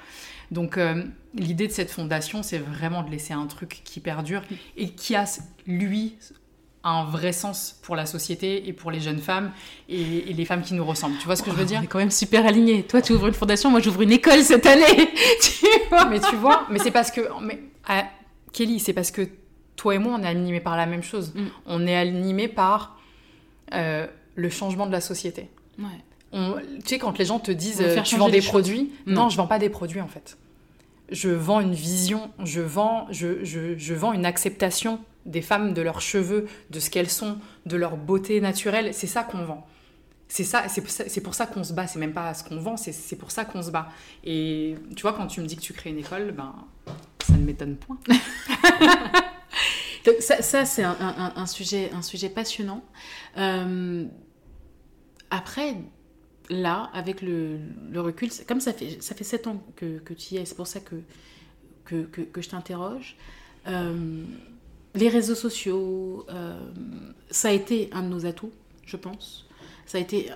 Donc 0.50 0.76
euh, 0.78 1.04
l'idée 1.34 1.66
de 1.66 1.72
cette 1.72 1.90
fondation, 1.90 2.42
c'est 2.42 2.58
vraiment 2.58 3.02
de 3.02 3.10
laisser 3.10 3.32
un 3.32 3.46
truc 3.46 3.80
qui 3.84 4.00
perdure 4.00 4.42
et 4.76 4.90
qui 4.90 5.16
a, 5.16 5.24
lui, 5.66 6.16
un 6.84 7.04
vrai 7.04 7.32
sens 7.32 7.78
pour 7.82 7.96
la 7.96 8.04
société 8.06 8.68
et 8.68 8.72
pour 8.74 8.90
les 8.90 9.00
jeunes 9.00 9.18
femmes 9.20 9.50
et, 9.88 10.30
et 10.30 10.32
les 10.34 10.44
femmes 10.44 10.62
qui 10.62 10.74
nous 10.74 10.84
ressemblent. 10.84 11.16
Tu 11.18 11.24
vois 11.24 11.34
ce 11.34 11.42
que 11.42 11.50
je 11.50 11.56
veux 11.56 11.64
dire 11.64 11.80
On 11.80 11.84
est 11.84 11.88
quand 11.88 11.98
même 11.98 12.10
super 12.10 12.46
alignés. 12.46 12.82
Toi, 12.82 13.00
tu 13.00 13.12
ouvres 13.14 13.26
une 13.26 13.34
fondation, 13.34 13.70
moi, 13.70 13.80
j'ouvre 13.80 14.02
une 14.02 14.12
école 14.12 14.42
cette 14.42 14.66
année. 14.66 14.84
tu 15.40 15.66
vois 15.88 16.04
mais 16.04 16.20
tu 16.20 16.36
vois, 16.36 16.66
mais 16.70 16.78
c'est 16.78 16.90
parce 16.90 17.10
que. 17.10 17.22
Mais, 17.40 17.60
ah, 17.88 18.04
Kelly, 18.52 18.78
c'est 18.80 18.92
parce 18.92 19.10
que 19.10 19.26
toi 19.76 19.94
et 19.94 19.98
moi, 19.98 20.16
on 20.18 20.22
est 20.22 20.28
animés 20.28 20.60
par 20.60 20.76
la 20.76 20.84
même 20.86 21.02
chose. 21.02 21.32
Mm. 21.34 21.44
On 21.66 21.86
est 21.86 21.96
animés 21.96 22.48
par 22.48 22.98
euh, 23.72 24.06
le 24.34 24.50
changement 24.50 24.86
de 24.86 24.92
la 24.92 25.00
société. 25.00 25.48
Ouais. 25.78 25.86
On- 26.32 26.56
tu 26.82 26.86
sais, 26.86 26.98
quand 26.98 27.16
les 27.18 27.24
gens 27.24 27.38
te 27.38 27.50
disent 27.50 27.80
euh, 27.80 28.02
tu 28.02 28.16
vends 28.16 28.28
des 28.28 28.40
choses. 28.40 28.50
produits, 28.50 28.92
non. 29.06 29.22
Non. 29.22 29.28
je 29.30 29.36
vends 29.38 29.46
pas 29.46 29.58
des 29.58 29.70
produits 29.70 30.00
en 30.02 30.08
fait. 30.08 30.36
Je 31.10 31.30
vends 31.30 31.60
une 31.60 31.74
vision, 31.74 32.30
je 32.44 32.60
vends, 32.60 33.06
je, 33.10 33.44
je, 33.44 33.76
je 33.78 33.94
vends 33.94 34.12
une 34.12 34.26
acceptation 34.26 35.00
des 35.26 35.42
femmes, 35.42 35.74
de 35.74 35.82
leurs 35.82 36.00
cheveux, 36.00 36.46
de 36.70 36.80
ce 36.80 36.90
qu'elles 36.90 37.10
sont, 37.10 37.38
de 37.66 37.76
leur 37.76 37.96
beauté 37.96 38.40
naturelle. 38.40 38.94
C'est 38.94 39.06
ça 39.06 39.22
qu'on 39.22 39.44
vend. 39.44 39.66
C'est 40.28 40.44
ça, 40.44 40.64
c'est 40.68 41.20
pour 41.20 41.34
ça 41.34 41.46
qu'on 41.46 41.64
se 41.64 41.72
bat. 41.72 41.86
C'est 41.86 41.98
même 41.98 42.12
pas 42.12 42.34
ce 42.34 42.42
qu'on 42.42 42.56
vend, 42.56 42.76
c'est 42.76 43.16
pour 43.16 43.30
ça 43.30 43.44
qu'on 43.44 43.62
se 43.62 43.70
bat. 43.70 43.88
Et 44.24 44.74
tu 44.96 45.02
vois, 45.02 45.12
quand 45.12 45.26
tu 45.26 45.40
me 45.40 45.46
dis 45.46 45.56
que 45.56 45.60
tu 45.60 45.72
crées 45.72 45.90
une 45.90 45.98
école, 45.98 46.32
ben 46.32 46.54
ça 47.24 47.34
ne 47.34 47.44
m'étonne 47.44 47.76
point. 47.76 47.98
ça, 50.20 50.42
ça 50.42 50.64
c'est 50.64 50.82
un, 50.82 51.46
sujet, 51.46 51.90
un 51.92 52.02
sujet 52.02 52.28
passionnant. 52.28 52.84
Euh, 53.36 54.04
après, 55.30 55.76
là, 56.50 56.90
avec 56.92 57.22
le, 57.22 57.58
recul, 57.96 58.30
comme 58.46 58.60
ça 58.60 58.72
fait, 58.72 59.02
ça 59.02 59.14
fait 59.14 59.24
7 59.24 59.46
ans 59.46 59.62
que, 59.76 59.98
que 59.98 60.14
tu 60.14 60.34
y 60.34 60.38
es, 60.38 60.44
c'est 60.44 60.56
pour 60.56 60.66
ça 60.66 60.80
que, 60.80 60.96
que, 61.84 62.04
que, 62.04 62.42
je 62.42 62.48
t'interroge. 62.48 63.16
Euh, 63.66 64.24
les 64.94 65.08
réseaux 65.08 65.34
sociaux, 65.34 66.26
euh, 66.30 66.58
ça 67.30 67.48
a 67.48 67.52
été 67.52 67.90
un 67.92 68.02
de 68.02 68.08
nos 68.08 68.26
atouts, 68.26 68.52
je 68.86 68.96
pense. 68.96 69.46
Ça 69.86 69.98
a 69.98 70.00
été 70.00 70.30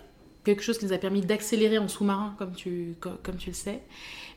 quelque 0.44 0.62
chose 0.62 0.78
qui 0.78 0.86
nous 0.86 0.92
a 0.92 0.98
permis 0.98 1.20
d'accélérer 1.20 1.78
en 1.78 1.88
sous-marin, 1.88 2.34
comme 2.38 2.52
tu, 2.52 2.94
comme, 3.00 3.36
tu 3.38 3.50
le 3.50 3.54
sais. 3.54 3.82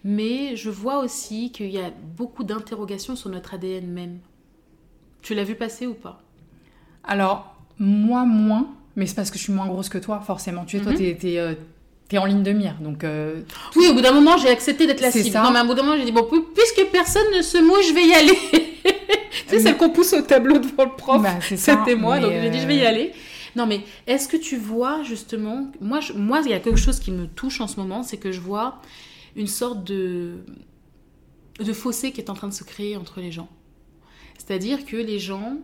Mais 0.03 0.55
je 0.55 0.69
vois 0.69 0.99
aussi 0.99 1.51
qu'il 1.51 1.69
y 1.69 1.79
a 1.79 1.91
beaucoup 2.17 2.43
d'interrogations 2.43 3.15
sur 3.15 3.29
notre 3.29 3.53
ADN 3.53 3.87
même. 3.87 4.19
Tu 5.21 5.33
l'as 5.35 5.43
vu 5.43 5.55
passer 5.55 5.87
ou 5.87 5.93
pas? 5.93 6.21
Alors, 7.03 7.55
moi, 7.77 8.25
moins. 8.25 8.67
Mais 8.95 9.05
c'est 9.05 9.15
parce 9.15 9.31
que 9.31 9.37
je 9.37 9.43
suis 9.43 9.53
moins 9.53 9.67
grosse 9.67 9.89
que 9.89 9.99
toi, 9.99 10.19
forcément. 10.19 10.65
Tu 10.65 10.77
sais, 10.77 10.83
toi, 10.83 10.91
mhm. 10.91 10.97
t'es, 11.17 11.37
euh, 11.37 11.53
t'es, 12.09 12.17
en 12.17 12.25
ligne 12.25 12.43
de 12.43 12.51
mire. 12.51 12.75
Donc, 12.81 13.03
euh, 13.03 13.41
Oui, 13.75 13.87
au 13.89 13.93
bout 13.93 14.01
d'un 14.01 14.11
moment, 14.11 14.37
j'ai 14.37 14.49
accepté 14.49 14.87
d'être 14.87 15.01
la 15.01 15.11
cible. 15.11 15.35
Non, 15.37 15.51
mais 15.51 15.61
au 15.61 15.65
bout 15.65 15.75
d'un 15.75 15.83
moment, 15.83 15.97
j'ai 15.97 16.05
dit, 16.05 16.11
bon, 16.11 16.27
puisque 16.53 16.91
personne 16.91 17.25
ne 17.35 17.41
se 17.41 17.57
mouche, 17.57 17.87
je 17.87 17.93
vais 17.93 18.05
y 18.05 18.13
aller. 18.13 18.70
Tu 19.31 19.49
sais, 19.49 19.59
celle 19.59 19.77
qu'on 19.77 19.89
pousse 19.89 20.13
au 20.13 20.21
tableau 20.21 20.59
devant 20.59 20.85
le 20.85 20.95
prof. 20.95 21.21
Bah, 21.21 21.39
C'était 21.41 21.95
moi, 21.95 22.19
donc 22.19 22.31
j'ai 22.31 22.49
dit, 22.49 22.59
je 22.59 22.67
vais 22.67 22.77
y 22.77 22.83
euh, 22.83 22.89
aller. 22.89 23.13
Non, 23.55 23.65
mais 23.65 23.81
est-ce 24.07 24.27
que 24.27 24.37
tu 24.37 24.57
vois 24.57 25.03
justement, 25.03 25.71
moi, 25.81 25.99
moi, 26.15 26.41
il 26.45 26.51
y 26.51 26.53
a 26.53 26.59
quelque 26.59 26.79
chose 26.79 26.99
qui 26.99 27.11
me 27.11 27.27
touche 27.27 27.59
en 27.61 27.67
ce 27.67 27.79
moment, 27.79 28.03
c'est 28.03 28.17
que 28.17 28.31
je 28.31 28.39
vois 28.39 28.81
une 29.35 29.47
sorte 29.47 29.83
de, 29.83 30.37
de 31.59 31.73
fossé 31.73 32.11
qui 32.11 32.21
est 32.21 32.29
en 32.29 32.33
train 32.33 32.47
de 32.47 32.53
se 32.53 32.63
créer 32.63 32.95
entre 32.95 33.19
les 33.19 33.31
gens. 33.31 33.49
C'est-à-dire 34.37 34.85
que 34.85 34.97
les 34.97 35.19
gens, 35.19 35.57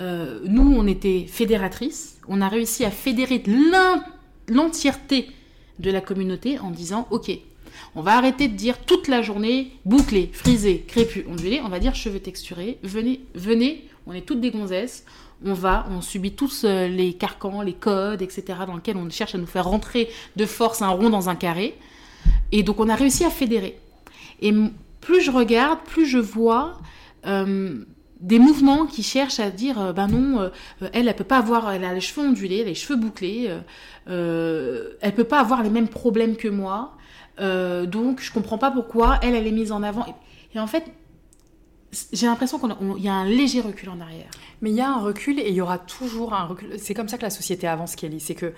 euh, 0.00 0.40
nous, 0.44 0.72
on 0.74 0.86
était 0.86 1.26
fédératrices, 1.26 2.18
on 2.28 2.40
a 2.40 2.48
réussi 2.48 2.84
à 2.84 2.90
fédérer 2.90 3.42
l'entièreté 4.48 5.30
de 5.78 5.90
la 5.90 6.00
communauté 6.00 6.58
en 6.58 6.70
disant, 6.70 7.08
ok, 7.10 7.30
on 7.94 8.02
va 8.02 8.16
arrêter 8.16 8.48
de 8.48 8.54
dire 8.54 8.78
toute 8.78 9.08
la 9.08 9.22
journée 9.22 9.72
bouclé, 9.84 10.30
frisé, 10.32 10.84
crépus, 10.86 11.24
ondulé, 11.28 11.60
on 11.64 11.68
va 11.68 11.78
dire 11.78 11.94
cheveux 11.94 12.20
texturés, 12.20 12.78
venez, 12.82 13.20
venez, 13.34 13.88
on 14.06 14.12
est 14.12 14.22
toutes 14.22 14.40
des 14.40 14.50
gonzesses, 14.50 15.04
on 15.44 15.54
va, 15.54 15.86
on 15.90 16.00
subit 16.00 16.32
tous 16.32 16.64
euh, 16.64 16.86
les 16.86 17.14
carcans, 17.14 17.62
les 17.62 17.72
codes, 17.72 18.22
etc., 18.22 18.44
dans 18.66 18.76
lesquels 18.76 18.96
on 18.96 19.08
cherche 19.10 19.34
à 19.34 19.38
nous 19.38 19.46
faire 19.46 19.64
rentrer 19.64 20.08
de 20.36 20.46
force 20.46 20.82
un 20.82 20.88
rond 20.88 21.10
dans 21.10 21.28
un 21.28 21.34
carré. 21.34 21.76
Et 22.52 22.62
donc 22.62 22.80
on 22.80 22.88
a 22.88 22.94
réussi 22.94 23.24
à 23.24 23.30
fédérer. 23.30 23.78
Et 24.40 24.52
plus 25.00 25.22
je 25.22 25.30
regarde, 25.30 25.80
plus 25.86 26.06
je 26.06 26.18
vois 26.18 26.78
euh, 27.26 27.84
des 28.20 28.38
mouvements 28.38 28.86
qui 28.86 29.02
cherchent 29.02 29.40
à 29.40 29.50
dire, 29.50 29.80
euh, 29.80 29.92
ben 29.92 30.08
non, 30.08 30.50
elle, 30.92 31.08
elle 31.08 31.16
peut 31.16 31.24
pas 31.24 31.38
avoir, 31.38 31.72
elle 31.72 31.84
a 31.84 31.94
les 31.94 32.00
cheveux 32.00 32.26
ondulés, 32.26 32.64
les 32.64 32.74
cheveux 32.74 32.96
bouclés, 32.96 33.50
elle 34.06 35.14
peut 35.14 35.24
pas 35.24 35.40
avoir 35.40 35.62
les 35.62 35.70
mêmes 35.70 35.88
problèmes 35.88 36.36
que 36.36 36.48
moi. 36.48 36.96
Donc 37.86 38.20
je 38.20 38.32
comprends 38.32 38.58
pas 38.58 38.70
pourquoi 38.70 39.18
elle, 39.22 39.34
elle 39.34 39.46
est 39.46 39.52
mise 39.52 39.72
en 39.72 39.82
avant. 39.82 40.06
et 40.54 40.60
en 40.60 40.66
fait, 40.66 40.84
j'ai 42.12 42.26
l'impression 42.26 42.58
qu'il 42.58 43.02
y 43.04 43.08
a 43.08 43.14
un 43.14 43.24
léger 43.24 43.60
recul 43.60 43.88
en 43.88 44.00
arrière. 44.00 44.30
Mais 44.60 44.70
il 44.70 44.76
y 44.76 44.80
a 44.80 44.90
un 44.90 45.00
recul 45.00 45.38
et 45.38 45.48
il 45.48 45.54
y 45.54 45.60
aura 45.60 45.78
toujours 45.78 46.34
un 46.34 46.44
recul. 46.44 46.78
C'est 46.78 46.94
comme 46.94 47.08
ça 47.08 47.18
que 47.18 47.22
la 47.22 47.30
société 47.30 47.66
avance, 47.66 47.96
Kelly. 47.96 48.20
C'est 48.20 48.34
que 48.34 48.52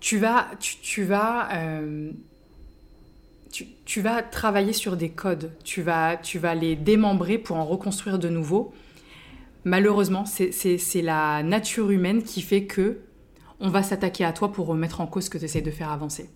tu 0.00 0.18
vas, 0.18 0.48
tu, 0.58 1.04
vas, 1.04 1.48
euh, 1.52 2.10
tu, 3.84 4.00
vas 4.00 4.22
travailler 4.22 4.72
sur 4.72 4.96
des 4.96 5.10
codes. 5.10 5.52
Tu 5.64 5.82
vas, 5.82 6.16
tu 6.16 6.38
vas 6.38 6.54
les 6.54 6.76
démembrer 6.76 7.38
pour 7.38 7.56
en 7.56 7.64
reconstruire 7.64 8.18
de 8.18 8.28
nouveau. 8.28 8.72
Malheureusement, 9.64 10.24
c'est 10.26 11.02
la 11.02 11.42
nature 11.42 11.90
humaine 11.90 12.22
qui 12.22 12.42
fait 12.42 12.64
que 12.64 13.00
on 13.60 13.68
va 13.70 13.82
s'attaquer 13.82 14.24
à 14.24 14.32
toi 14.32 14.52
pour 14.52 14.66
remettre 14.66 15.00
en 15.00 15.06
cause 15.06 15.24
ce 15.24 15.30
que 15.30 15.38
tu 15.38 15.44
essaies 15.44 15.62
de 15.62 15.70
faire 15.70 15.90
avancer. 15.90 16.28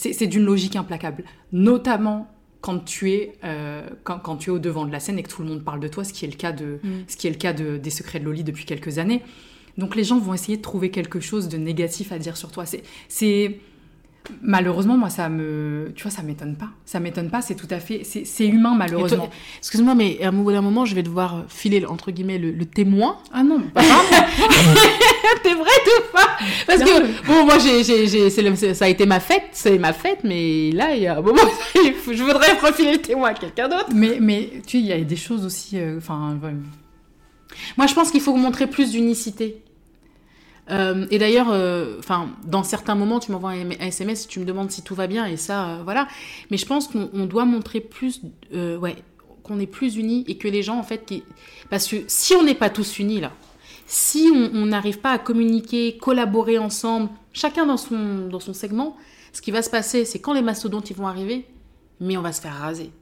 C'est 0.00 0.26
d'une 0.26 0.44
logique 0.44 0.76
implacable, 0.76 1.24
notamment 1.52 2.30
quand 2.62 2.78
tu 2.84 3.12
es 3.12 3.32
euh, 3.44 3.82
quand, 4.04 4.36
tu 4.36 4.50
es 4.50 4.52
au 4.52 4.58
devant 4.58 4.86
de 4.86 4.92
la 4.92 5.00
scène 5.00 5.18
et 5.18 5.22
que 5.22 5.30
tout 5.30 5.42
le 5.42 5.48
monde 5.48 5.64
parle 5.64 5.80
de 5.80 5.88
toi, 5.88 6.04
ce 6.04 6.12
qui 6.12 6.24
est 6.24 6.28
le 6.28 6.36
cas 6.36 6.52
de 6.52 6.78
mm. 6.82 6.88
ce 7.06 7.16
qui 7.16 7.26
est 7.26 7.30
le 7.30 7.36
cas 7.36 7.52
de, 7.52 7.76
des 7.76 7.90
secrets 7.90 8.20
de 8.20 8.24
Loli 8.24 8.44
depuis 8.44 8.64
quelques 8.64 8.98
années. 8.98 9.22
Donc 9.78 9.96
les 9.96 10.04
gens 10.04 10.18
vont 10.18 10.34
essayer 10.34 10.56
de 10.56 10.62
trouver 10.62 10.90
quelque 10.90 11.20
chose 11.20 11.48
de 11.48 11.56
négatif 11.56 12.12
à 12.12 12.18
dire 12.18 12.36
sur 12.36 12.50
toi. 12.50 12.64
C'est 13.08 13.60
Malheureusement, 14.42 14.96
moi, 14.96 15.10
ça 15.10 15.28
me, 15.28 15.92
tu 15.94 16.02
vois, 16.02 16.10
ça 16.10 16.22
m'étonne 16.22 16.56
pas. 16.56 16.68
Ça 16.84 17.00
m'étonne 17.00 17.30
pas. 17.30 17.42
C'est 17.42 17.54
tout 17.54 17.68
à 17.70 17.78
fait, 17.78 18.02
c'est 18.04 18.46
humain, 18.46 18.74
malheureusement. 18.76 19.28
Excuse-moi, 19.58 19.94
mais 19.94 20.22
à 20.22 20.28
un 20.28 20.32
moment, 20.32 20.84
je 20.84 20.94
vais 20.94 21.02
devoir 21.02 21.44
filer 21.48 21.84
entre 21.86 22.10
guillemets 22.10 22.38
le, 22.38 22.64
témoin. 22.64 23.18
Ah 23.32 23.42
non, 23.42 23.60
pas 23.74 23.82
T'es 25.42 25.54
vrai 25.54 25.64
ou 25.64 26.12
pas 26.12 26.28
Parce 26.66 26.80
que 26.80 27.26
bon, 27.26 27.44
moi, 27.44 27.58
j'ai, 27.58 28.74
ça 28.74 28.84
a 28.84 28.88
été 28.88 29.06
ma 29.06 29.20
fête, 29.20 29.48
c'est 29.52 29.78
ma 29.78 29.92
fête, 29.92 30.20
mais 30.24 30.70
là, 30.72 30.94
il 30.94 31.02
y 31.02 31.06
a 31.06 31.18
un 31.18 31.20
moment, 31.20 31.42
je 31.74 32.22
voudrais 32.22 32.52
refiler 32.58 32.92
le 32.92 32.98
témoin 32.98 33.30
à 33.30 33.34
quelqu'un 33.34 33.68
d'autre. 33.68 33.90
Mais, 33.94 34.18
mais 34.20 34.50
tu 34.66 34.78
sais, 34.78 34.78
il 34.78 34.86
y 34.86 34.92
a 34.92 35.00
des 35.00 35.16
choses 35.16 35.44
aussi, 35.44 35.78
euh, 35.78 35.98
enfin. 35.98 36.38
moi, 37.76 37.86
je 37.86 37.94
pense 37.94 38.10
qu'il 38.10 38.20
faut 38.20 38.34
montrer 38.36 38.66
plus 38.66 38.90
d'unicité. 38.90 39.62
Euh, 40.70 41.06
et 41.10 41.18
d'ailleurs, 41.18 41.48
euh, 41.50 42.00
dans 42.44 42.62
certains 42.62 42.94
moments, 42.94 43.20
tu 43.20 43.32
m'envoies 43.32 43.50
un 43.50 43.70
SMS, 43.70 44.28
tu 44.28 44.40
me 44.40 44.44
demandes 44.44 44.70
si 44.70 44.82
tout 44.82 44.94
va 44.94 45.06
bien, 45.06 45.26
et 45.26 45.36
ça, 45.36 45.68
euh, 45.68 45.82
voilà. 45.84 46.06
Mais 46.50 46.56
je 46.56 46.66
pense 46.66 46.88
qu'on 46.88 47.26
doit 47.26 47.44
montrer 47.44 47.80
plus, 47.80 48.20
ouais, 48.52 48.96
qu'on 49.42 49.58
est 49.58 49.66
plus 49.66 49.96
unis 49.96 50.24
et 50.28 50.36
que 50.36 50.48
les 50.48 50.62
gens, 50.62 50.78
en 50.78 50.82
fait, 50.82 51.04
qui... 51.06 51.24
parce 51.70 51.88
que 51.88 51.96
si 52.06 52.34
on 52.34 52.44
n'est 52.44 52.54
pas 52.54 52.70
tous 52.70 52.98
unis 52.98 53.20
là, 53.20 53.32
si 53.86 54.30
on 54.32 54.66
n'arrive 54.66 55.00
pas 55.00 55.10
à 55.10 55.18
communiquer, 55.18 55.96
collaborer 55.96 56.58
ensemble, 56.58 57.08
chacun 57.32 57.66
dans 57.66 57.76
son 57.76 58.28
dans 58.28 58.38
son 58.38 58.54
segment, 58.54 58.96
ce 59.32 59.42
qui 59.42 59.50
va 59.50 59.62
se 59.62 59.70
passer, 59.70 60.04
c'est 60.04 60.20
quand 60.20 60.32
les 60.32 60.42
mastodontes 60.42 60.90
ils 60.90 60.96
vont 60.96 61.08
arriver, 61.08 61.44
mais 61.98 62.16
on 62.16 62.22
va 62.22 62.32
se 62.32 62.40
faire 62.40 62.54
raser. 62.54 62.92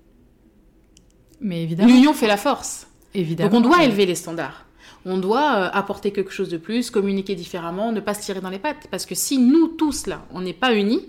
Mais 1.42 1.62
évidemment. 1.62 1.88
L'union 1.92 2.14
fait 2.14 2.26
la 2.26 2.38
force. 2.38 2.86
Évidemment. 3.12 3.50
Donc 3.50 3.58
on 3.58 3.68
doit 3.68 3.84
élever 3.84 4.06
les 4.06 4.14
standards 4.14 4.64
on 5.04 5.18
doit 5.18 5.56
euh, 5.56 5.70
apporter 5.72 6.12
quelque 6.12 6.30
chose 6.30 6.48
de 6.48 6.58
plus, 6.58 6.90
communiquer 6.90 7.34
différemment, 7.34 7.92
ne 7.92 8.00
pas 8.00 8.14
se 8.14 8.22
tirer 8.22 8.40
dans 8.40 8.50
les 8.50 8.58
pattes. 8.58 8.88
Parce 8.90 9.06
que 9.06 9.14
si 9.14 9.38
nous 9.38 9.68
tous 9.68 10.06
là, 10.06 10.24
on 10.32 10.40
n'est 10.40 10.52
pas 10.52 10.74
unis, 10.74 11.04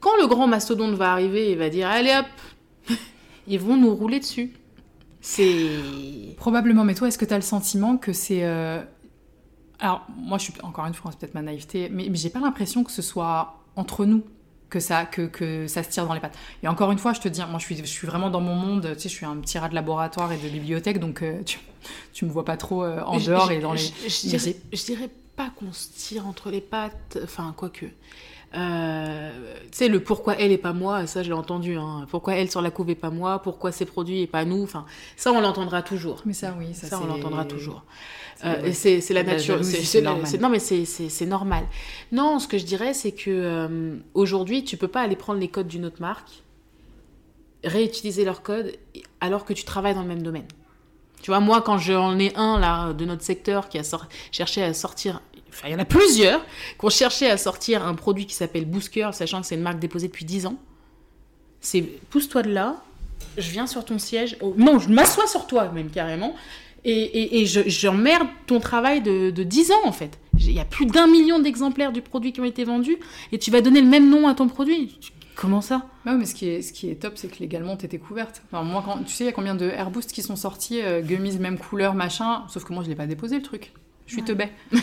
quand 0.00 0.16
le 0.20 0.26
grand 0.26 0.46
mastodonte 0.46 0.94
va 0.94 1.12
arriver 1.12 1.50
et 1.50 1.54
va 1.54 1.68
dire 1.68 1.88
allez 1.88 2.14
hop, 2.18 2.96
ils 3.46 3.58
vont 3.58 3.76
nous 3.76 3.94
rouler 3.94 4.20
dessus. 4.20 4.52
C'est. 5.20 6.34
Probablement, 6.36 6.84
mais 6.84 6.94
toi, 6.94 7.08
est-ce 7.08 7.18
que 7.18 7.24
tu 7.24 7.34
as 7.34 7.38
le 7.38 7.42
sentiment 7.42 7.96
que 7.96 8.12
c'est. 8.12 8.44
Euh, 8.44 8.82
alors, 9.80 10.06
moi, 10.16 10.38
je 10.38 10.44
suis 10.44 10.54
encore 10.62 10.86
une 10.86 10.94
fois, 10.94 11.10
c'est 11.10 11.18
peut-être 11.18 11.34
ma 11.34 11.42
naïveté, 11.42 11.88
mais, 11.90 12.08
mais 12.08 12.16
j'ai 12.16 12.30
pas 12.30 12.38
l'impression 12.38 12.84
que 12.84 12.92
ce 12.92 13.02
soit 13.02 13.62
entre 13.74 14.06
nous 14.06 14.22
que 14.70 14.80
ça, 14.80 15.04
que, 15.04 15.22
que, 15.22 15.66
ça 15.66 15.82
se 15.82 15.88
tire 15.88 16.06
dans 16.06 16.14
les 16.14 16.20
pattes. 16.20 16.36
Et 16.62 16.68
encore 16.68 16.90
une 16.90 16.98
fois, 16.98 17.12
je 17.12 17.20
te 17.20 17.28
dis, 17.28 17.40
moi 17.48 17.58
je 17.58 17.64
suis, 17.64 17.76
je 17.76 17.84
suis 17.84 18.06
vraiment 18.06 18.30
dans 18.30 18.40
mon 18.40 18.54
monde, 18.54 18.90
tu 18.94 19.02
sais, 19.02 19.08
je 19.08 19.14
suis 19.14 19.26
un 19.26 19.36
petit 19.36 19.58
rat 19.58 19.68
de 19.68 19.74
laboratoire 19.74 20.32
et 20.32 20.36
de 20.36 20.48
bibliothèque, 20.48 20.98
donc 20.98 21.22
euh, 21.22 21.42
tu, 21.44 21.60
tu 22.12 22.24
me 22.24 22.30
vois 22.30 22.44
pas 22.44 22.56
trop 22.56 22.84
euh, 22.84 23.00
en 23.02 23.18
dehors 23.18 23.50
et 23.50 23.60
dans 23.60 23.72
les... 23.72 23.80
Je, 23.80 24.28
dirais, 24.28 24.56
je, 24.72 24.84
dirais, 24.84 25.10
pas 25.36 25.50
qu'on 25.56 25.72
se 25.72 25.88
tire 25.96 26.26
entre 26.26 26.50
les 26.50 26.60
pattes, 26.60 27.18
enfin, 27.22 27.54
quoique. 27.56 27.86
Euh, 28.54 29.54
tu 29.70 29.78
sais, 29.78 29.88
le 29.88 30.02
pourquoi 30.02 30.36
elle 30.38 30.52
et 30.52 30.58
pas 30.58 30.72
moi, 30.72 31.06
ça 31.06 31.22
je 31.22 31.28
l'ai 31.28 31.34
entendu. 31.34 31.76
Hein. 31.76 32.06
Pourquoi 32.10 32.36
elle 32.36 32.50
sur 32.50 32.62
la 32.62 32.70
couve 32.70 32.88
et 32.90 32.94
pas 32.94 33.10
moi, 33.10 33.42
pourquoi 33.42 33.70
ses 33.72 33.84
produits 33.84 34.22
et 34.22 34.26
pas 34.26 34.44
nous, 34.44 34.62
enfin, 34.62 34.86
ça 35.16 35.32
on 35.32 35.40
l'entendra 35.40 35.82
toujours. 35.82 36.22
Mais 36.24 36.32
ça, 36.32 36.54
oui, 36.58 36.72
ça, 36.72 36.86
ça 36.86 37.00
on 37.02 37.06
l'entendra 37.06 37.44
toujours. 37.44 37.84
Euh, 38.44 38.70
c'est 38.72 39.10
la 39.10 39.22
nature. 39.22 39.64
C'est 39.64 40.02
non, 40.02 40.48
mais 40.48 40.58
c'est 40.58 41.26
normal. 41.26 41.64
Non, 42.12 42.38
ce 42.38 42.48
que 42.48 42.58
je 42.58 42.64
dirais, 42.64 42.94
c'est 42.94 43.12
que 43.12 43.30
euh, 43.30 43.96
aujourd'hui, 44.14 44.64
tu 44.64 44.76
peux 44.76 44.88
pas 44.88 45.00
aller 45.00 45.16
prendre 45.16 45.40
les 45.40 45.48
codes 45.48 45.68
d'une 45.68 45.86
autre 45.86 46.00
marque, 46.00 46.42
réutiliser 47.64 48.24
leurs 48.24 48.42
codes, 48.42 48.72
alors 49.20 49.44
que 49.44 49.52
tu 49.52 49.64
travailles 49.64 49.94
dans 49.94 50.02
le 50.02 50.08
même 50.08 50.22
domaine. 50.22 50.46
Tu 51.22 51.30
vois, 51.30 51.40
moi, 51.40 51.62
quand 51.62 51.78
j'en 51.78 52.18
ai 52.18 52.34
un 52.36 52.58
là 52.60 52.92
de 52.92 53.04
notre 53.04 53.22
secteur 53.22 53.68
qui 53.68 53.78
a 53.78 53.82
cherché 54.30 54.62
à 54.62 54.74
sortir, 54.74 55.22
enfin, 55.48 55.68
il 55.68 55.72
y 55.72 55.74
en 55.74 55.78
a 55.78 55.86
plusieurs 55.86 56.44
qui 56.78 56.84
ont 56.84 56.90
cherché 56.90 57.30
à 57.30 57.38
sortir 57.38 57.84
un 57.86 57.94
produit 57.94 58.26
qui 58.26 58.34
s'appelle 58.34 58.66
Boost 58.66 58.92
sachant 59.12 59.40
que 59.40 59.46
c'est 59.46 59.54
une 59.54 59.62
marque 59.62 59.78
déposée 59.78 60.08
depuis 60.08 60.24
10 60.24 60.46
ans. 60.46 60.56
C'est 61.60 61.82
pousse-toi 62.10 62.42
de 62.42 62.52
là, 62.52 62.76
je 63.38 63.50
viens 63.50 63.66
sur 63.66 63.84
ton 63.84 63.98
siège, 63.98 64.36
oh, 64.40 64.54
non, 64.56 64.78
je 64.78 64.88
m'assois 64.88 65.26
sur 65.26 65.46
toi 65.46 65.68
même 65.70 65.90
carrément, 65.90 66.36
et, 66.88 67.40
et, 67.42 67.46
j'emmerde 67.46 68.28
ton 68.46 68.60
travail 68.60 69.00
de, 69.02 69.30
de 69.30 69.42
10 69.42 69.72
ans 69.72 69.86
en 69.86 69.92
fait. 69.92 70.18
Il 70.38 70.52
y 70.52 70.60
a 70.60 70.64
plus 70.64 70.86
d'un 70.86 71.06
million 71.06 71.38
d'exemplaires 71.40 71.92
du 71.92 72.02
produit 72.02 72.32
qui 72.32 72.40
ont 72.40 72.44
été 72.44 72.64
vendus 72.64 72.96
et 73.32 73.38
tu 73.38 73.50
vas 73.50 73.60
donner 73.60 73.80
le 73.80 73.88
même 73.88 74.08
nom 74.08 74.28
à 74.28 74.34
ton 74.34 74.48
produit. 74.48 74.98
Comment 75.34 75.60
ça? 75.60 75.86
Bah 76.04 76.12
mais 76.14 76.24
ce 76.24 76.34
qui 76.34 76.48
est, 76.48 76.62
ce 76.62 76.72
qui 76.72 76.88
est 76.90 76.94
top, 76.94 77.12
c'est 77.16 77.28
que 77.28 77.38
légalement, 77.40 77.76
t'étais 77.76 77.98
couverte. 77.98 78.42
Enfin, 78.46 78.62
moi, 78.62 78.82
quand, 78.84 78.98
tu 79.04 79.12
sais, 79.12 79.24
il 79.24 79.26
y 79.26 79.30
a 79.30 79.32
combien 79.32 79.54
de 79.54 79.68
Airboost 79.68 80.12
qui 80.12 80.22
sont 80.22 80.36
sortis, 80.36 80.80
euh, 80.80 81.02
gummies, 81.02 81.36
même 81.38 81.58
couleur, 81.58 81.94
machin, 81.94 82.44
sauf 82.48 82.64
que 82.64 82.72
moi, 82.72 82.82
je 82.82 82.88
l'ai 82.88 82.94
pas 82.94 83.06
déposé, 83.06 83.36
le 83.36 83.42
truc. 83.42 83.72
Je 84.06 84.12
suis 84.12 84.22
Ouais. 84.22 84.28
teubée. 84.28 84.48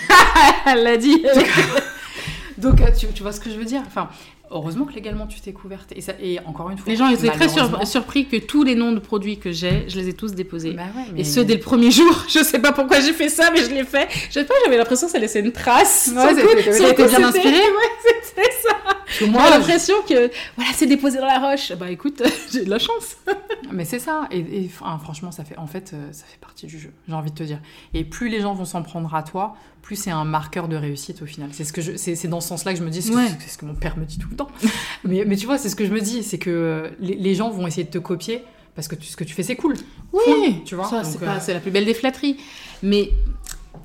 Elle 0.67 0.83
l'a 0.83 0.97
dit. 0.97 1.23
Donc, 2.59 2.81
euh, 2.81 2.87
tu, 2.97 3.07
tu 3.07 3.23
vois 3.23 3.31
ce 3.31 3.39
que 3.39 3.49
je 3.49 3.55
veux 3.55 3.65
dire? 3.65 3.81
Enfin, 3.87 4.09
heureusement 4.53 4.85
que 4.85 4.93
légalement, 4.93 5.27
tu 5.27 5.39
t'es 5.41 5.53
couverte. 5.53 5.91
Et, 5.95 6.01
ça, 6.01 6.13
et 6.21 6.39
encore 6.45 6.69
une 6.69 6.77
fois... 6.77 6.85
Les 6.89 6.95
gens 6.95 7.09
étaient 7.09 7.27
très 7.29 7.49
sur- 7.49 7.87
surpris 7.87 8.27
que 8.27 8.37
tous 8.37 8.63
les 8.63 8.75
noms 8.75 8.91
de 8.91 8.99
produits 8.99 9.37
que 9.39 9.51
j'ai, 9.51 9.85
je 9.87 9.97
les 9.99 10.09
ai 10.09 10.13
tous 10.13 10.33
déposés. 10.33 10.71
Bah 10.71 10.83
ouais, 10.95 11.03
mais- 11.13 11.21
Et 11.21 11.23
ceux 11.23 11.43
dès 11.43 11.55
le 11.55 11.59
premier 11.59 11.91
jour, 11.91 12.25
je 12.29 12.39
sais 12.43 12.59
pas 12.59 12.71
pourquoi 12.71 12.99
j'ai 12.99 13.13
fait 13.13 13.29
ça, 13.29 13.49
mais 13.51 13.59
je 13.63 13.69
l'ai 13.69 13.83
fait. 13.83 14.07
Je 14.29 14.33
sais 14.33 14.45
pas, 14.45 14.53
j'avais 14.65 14.77
l'impression 14.77 15.07
que 15.07 15.11
ça 15.13 15.19
laissait 15.19 15.39
une 15.41 15.51
trace. 15.51 16.11
Ouais, 16.15 16.21
c'était- 16.29 16.41
coup- 16.41 16.71
été 16.89 17.03
coup, 17.03 17.17
bien. 17.17 17.31
Ouais, 17.51 18.11
c'était 18.23 18.51
ça. 18.63 18.77
Parce 19.05 19.19
que 19.19 19.25
Moi, 19.25 19.41
moi, 19.41 19.51
j'ai 19.51 19.57
l'impression 19.57 19.93
que 20.07 20.31
voilà, 20.55 20.71
c'est 20.73 20.85
déposé 20.87 21.17
dans 21.19 21.25
la 21.25 21.39
roche. 21.39 21.71
Bah 21.73 21.89
écoute, 21.91 22.21
j'ai 22.51 22.65
de 22.65 22.69
la 22.69 22.79
chance. 22.79 23.17
Mais 23.71 23.85
c'est 23.85 23.99
ça. 23.99 24.27
Et, 24.31 24.67
franchement, 24.69 25.31
ça 25.31 25.43
fait, 25.43 25.57
en 25.57 25.67
fait, 25.67 25.91
euh, 25.93 26.11
ça 26.11 26.25
fait 26.25 26.37
partie 26.39 26.65
du 26.67 26.77
jeu, 26.79 26.91
j'ai 27.07 27.13
envie 27.13 27.31
de 27.31 27.35
te 27.35 27.43
dire. 27.43 27.59
Et 27.93 28.03
plus 28.03 28.29
les 28.29 28.41
gens 28.41 28.53
vont 28.53 28.65
s'en 28.65 28.83
prendre 28.83 29.13
à 29.15 29.23
toi, 29.23 29.55
plus 29.81 29.95
c'est 29.95 30.11
un 30.11 30.25
marqueur 30.25 30.67
de 30.67 30.75
réussite 30.75 31.21
au 31.21 31.25
final. 31.25 31.49
C'est 31.53 31.63
ce 31.63 31.73
que 31.73 31.81
je, 31.81 31.95
c'est, 31.95 32.15
c'est 32.15 32.27
dans 32.27 32.39
ce 32.41 32.47
sens-là 32.49 32.73
que 32.73 32.79
je 32.79 32.83
me 32.83 32.89
dis, 32.89 33.01
c'est, 33.01 33.13
Ouais. 33.15 33.27
ce 33.47 33.57
que 33.57 33.65
mon 33.65 33.75
père 33.75 33.97
me 33.97 34.05
dit 34.05 34.17
tout 34.19 34.29
le 34.29 34.35
temps. 34.35 34.49
mais, 35.03 35.23
mais 35.25 35.35
tu 35.35 35.45
vois, 35.45 35.57
c'est 35.57 35.69
ce 35.69 35.75
que 35.75 35.85
je 35.85 35.91
me 35.91 36.01
dis, 36.01 36.23
c'est 36.23 36.37
que 36.37 36.49
euh, 36.49 36.89
les, 36.99 37.15
les 37.15 37.35
gens 37.35 37.49
vont 37.49 37.65
essayer 37.67 37.83
de 37.83 37.89
te 37.91 37.97
copier 37.97 38.43
parce 38.75 38.87
que 38.87 38.95
tu- 38.95 39.07
ce 39.07 39.15
que 39.17 39.23
tu 39.23 39.33
fais, 39.33 39.43
c'est 39.43 39.55
cool. 39.55 39.75
Oui, 40.13 40.61
tu 40.65 40.75
vois, 40.75 40.89
c'est, 41.03 41.21
euh, 41.21 41.25
pas- 41.25 41.39
c'est 41.39 41.53
la 41.53 41.59
plus 41.59 41.71
belle 41.71 41.85
des 41.85 41.93
flatteries. 41.93 42.37
Mais 42.83 43.09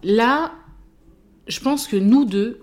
là, 0.02 0.52
je 1.46 1.60
pense 1.60 1.86
que 1.86 1.96
nous 1.96 2.24
deux 2.24 2.60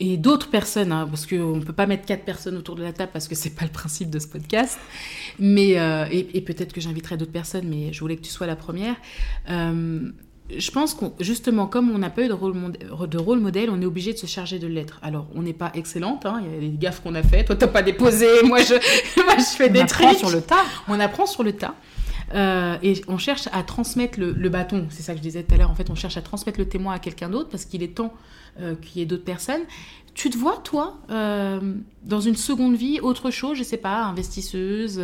et 0.00 0.16
d'autres 0.16 0.48
personnes, 0.48 0.92
hein, 0.92 1.06
parce 1.10 1.26
qu'on 1.26 1.56
ne 1.56 1.62
peut 1.64 1.72
pas 1.72 1.86
mettre 1.86 2.04
quatre 2.06 2.24
personnes 2.24 2.56
autour 2.56 2.76
de 2.76 2.82
la 2.82 2.92
table 2.92 3.10
parce 3.12 3.26
que 3.28 3.34
c'est 3.34 3.50
pas 3.50 3.64
le 3.64 3.70
principe 3.70 4.10
de 4.10 4.18
ce 4.18 4.28
podcast, 4.28 4.78
mais 5.38 5.78
euh, 5.78 6.06
et, 6.10 6.36
et 6.36 6.40
peut-être 6.40 6.72
que 6.72 6.80
j'inviterai 6.80 7.16
d'autres 7.16 7.32
personnes, 7.32 7.66
mais 7.68 7.92
je 7.92 8.00
voulais 8.00 8.16
que 8.16 8.22
tu 8.22 8.30
sois 8.30 8.46
la 8.46 8.56
première. 8.56 8.94
Euh, 9.50 10.10
je 10.56 10.70
pense 10.70 10.94
qu'on 10.94 11.12
justement, 11.20 11.66
comme 11.66 11.90
on 11.90 11.98
n'a 11.98 12.08
pas 12.10 12.22
eu 12.22 12.28
de 12.28 12.32
rôle, 12.32 12.54
mod- 12.54 12.78
de 13.10 13.18
rôle 13.18 13.38
modèle, 13.40 13.68
on 13.70 13.82
est 13.82 13.86
obligé 13.86 14.12
de 14.14 14.18
se 14.18 14.26
charger 14.26 14.58
de 14.58 14.66
l'être. 14.66 14.98
Alors, 15.02 15.26
on 15.34 15.42
n'est 15.42 15.52
pas 15.52 15.70
excellente, 15.74 16.24
hein, 16.24 16.40
il 16.42 16.54
y 16.54 16.56
a 16.56 16.70
des 16.70 16.78
gaffes 16.78 17.02
qu'on 17.02 17.14
a 17.16 17.22
fait. 17.22 17.44
Toi, 17.44 17.54
t'as 17.56 17.66
pas 17.66 17.82
déposé, 17.82 18.26
moi 18.44 18.60
je, 18.62 18.74
moi, 19.24 19.34
je 19.36 19.42
fais 19.56 19.68
on 19.68 19.72
des 19.72 19.80
apprend 19.80 20.06
trucs 20.06 20.18
sur 20.18 20.30
le 20.30 20.40
tas. 20.40 20.64
on 20.88 20.98
apprend 21.00 21.26
sur 21.26 21.42
le 21.42 21.52
tas. 21.52 21.74
Euh, 22.34 22.76
et 22.82 23.00
on 23.08 23.18
cherche 23.18 23.48
à 23.52 23.62
transmettre 23.62 24.18
le, 24.20 24.48
bâton, 24.48 24.86
c'est 24.90 25.02
ça 25.02 25.12
que 25.12 25.18
je 25.18 25.22
disais 25.22 25.42
tout 25.42 25.54
à 25.54 25.58
l'heure. 25.58 25.70
En 25.70 25.74
fait, 25.74 25.90
on 25.90 25.94
cherche 25.94 26.16
à 26.16 26.22
transmettre 26.22 26.58
le 26.58 26.68
témoin 26.68 26.94
à 26.94 26.98
quelqu'un 26.98 27.28
d'autre 27.28 27.48
parce 27.48 27.64
qu'il 27.64 27.82
est 27.82 27.94
temps 27.94 28.12
euh, 28.60 28.74
qu'il 28.74 28.98
y 28.98 29.02
ait 29.02 29.06
d'autres 29.06 29.24
personnes. 29.24 29.62
Tu 30.14 30.30
te 30.30 30.36
vois, 30.36 30.56
toi, 30.56 30.98
euh, 31.10 31.74
dans 32.02 32.20
une 32.20 32.34
seconde 32.34 32.74
vie, 32.74 32.98
autre 33.00 33.30
chose, 33.30 33.56
je 33.56 33.62
sais 33.62 33.76
pas, 33.76 34.02
investisseuse, 34.02 35.00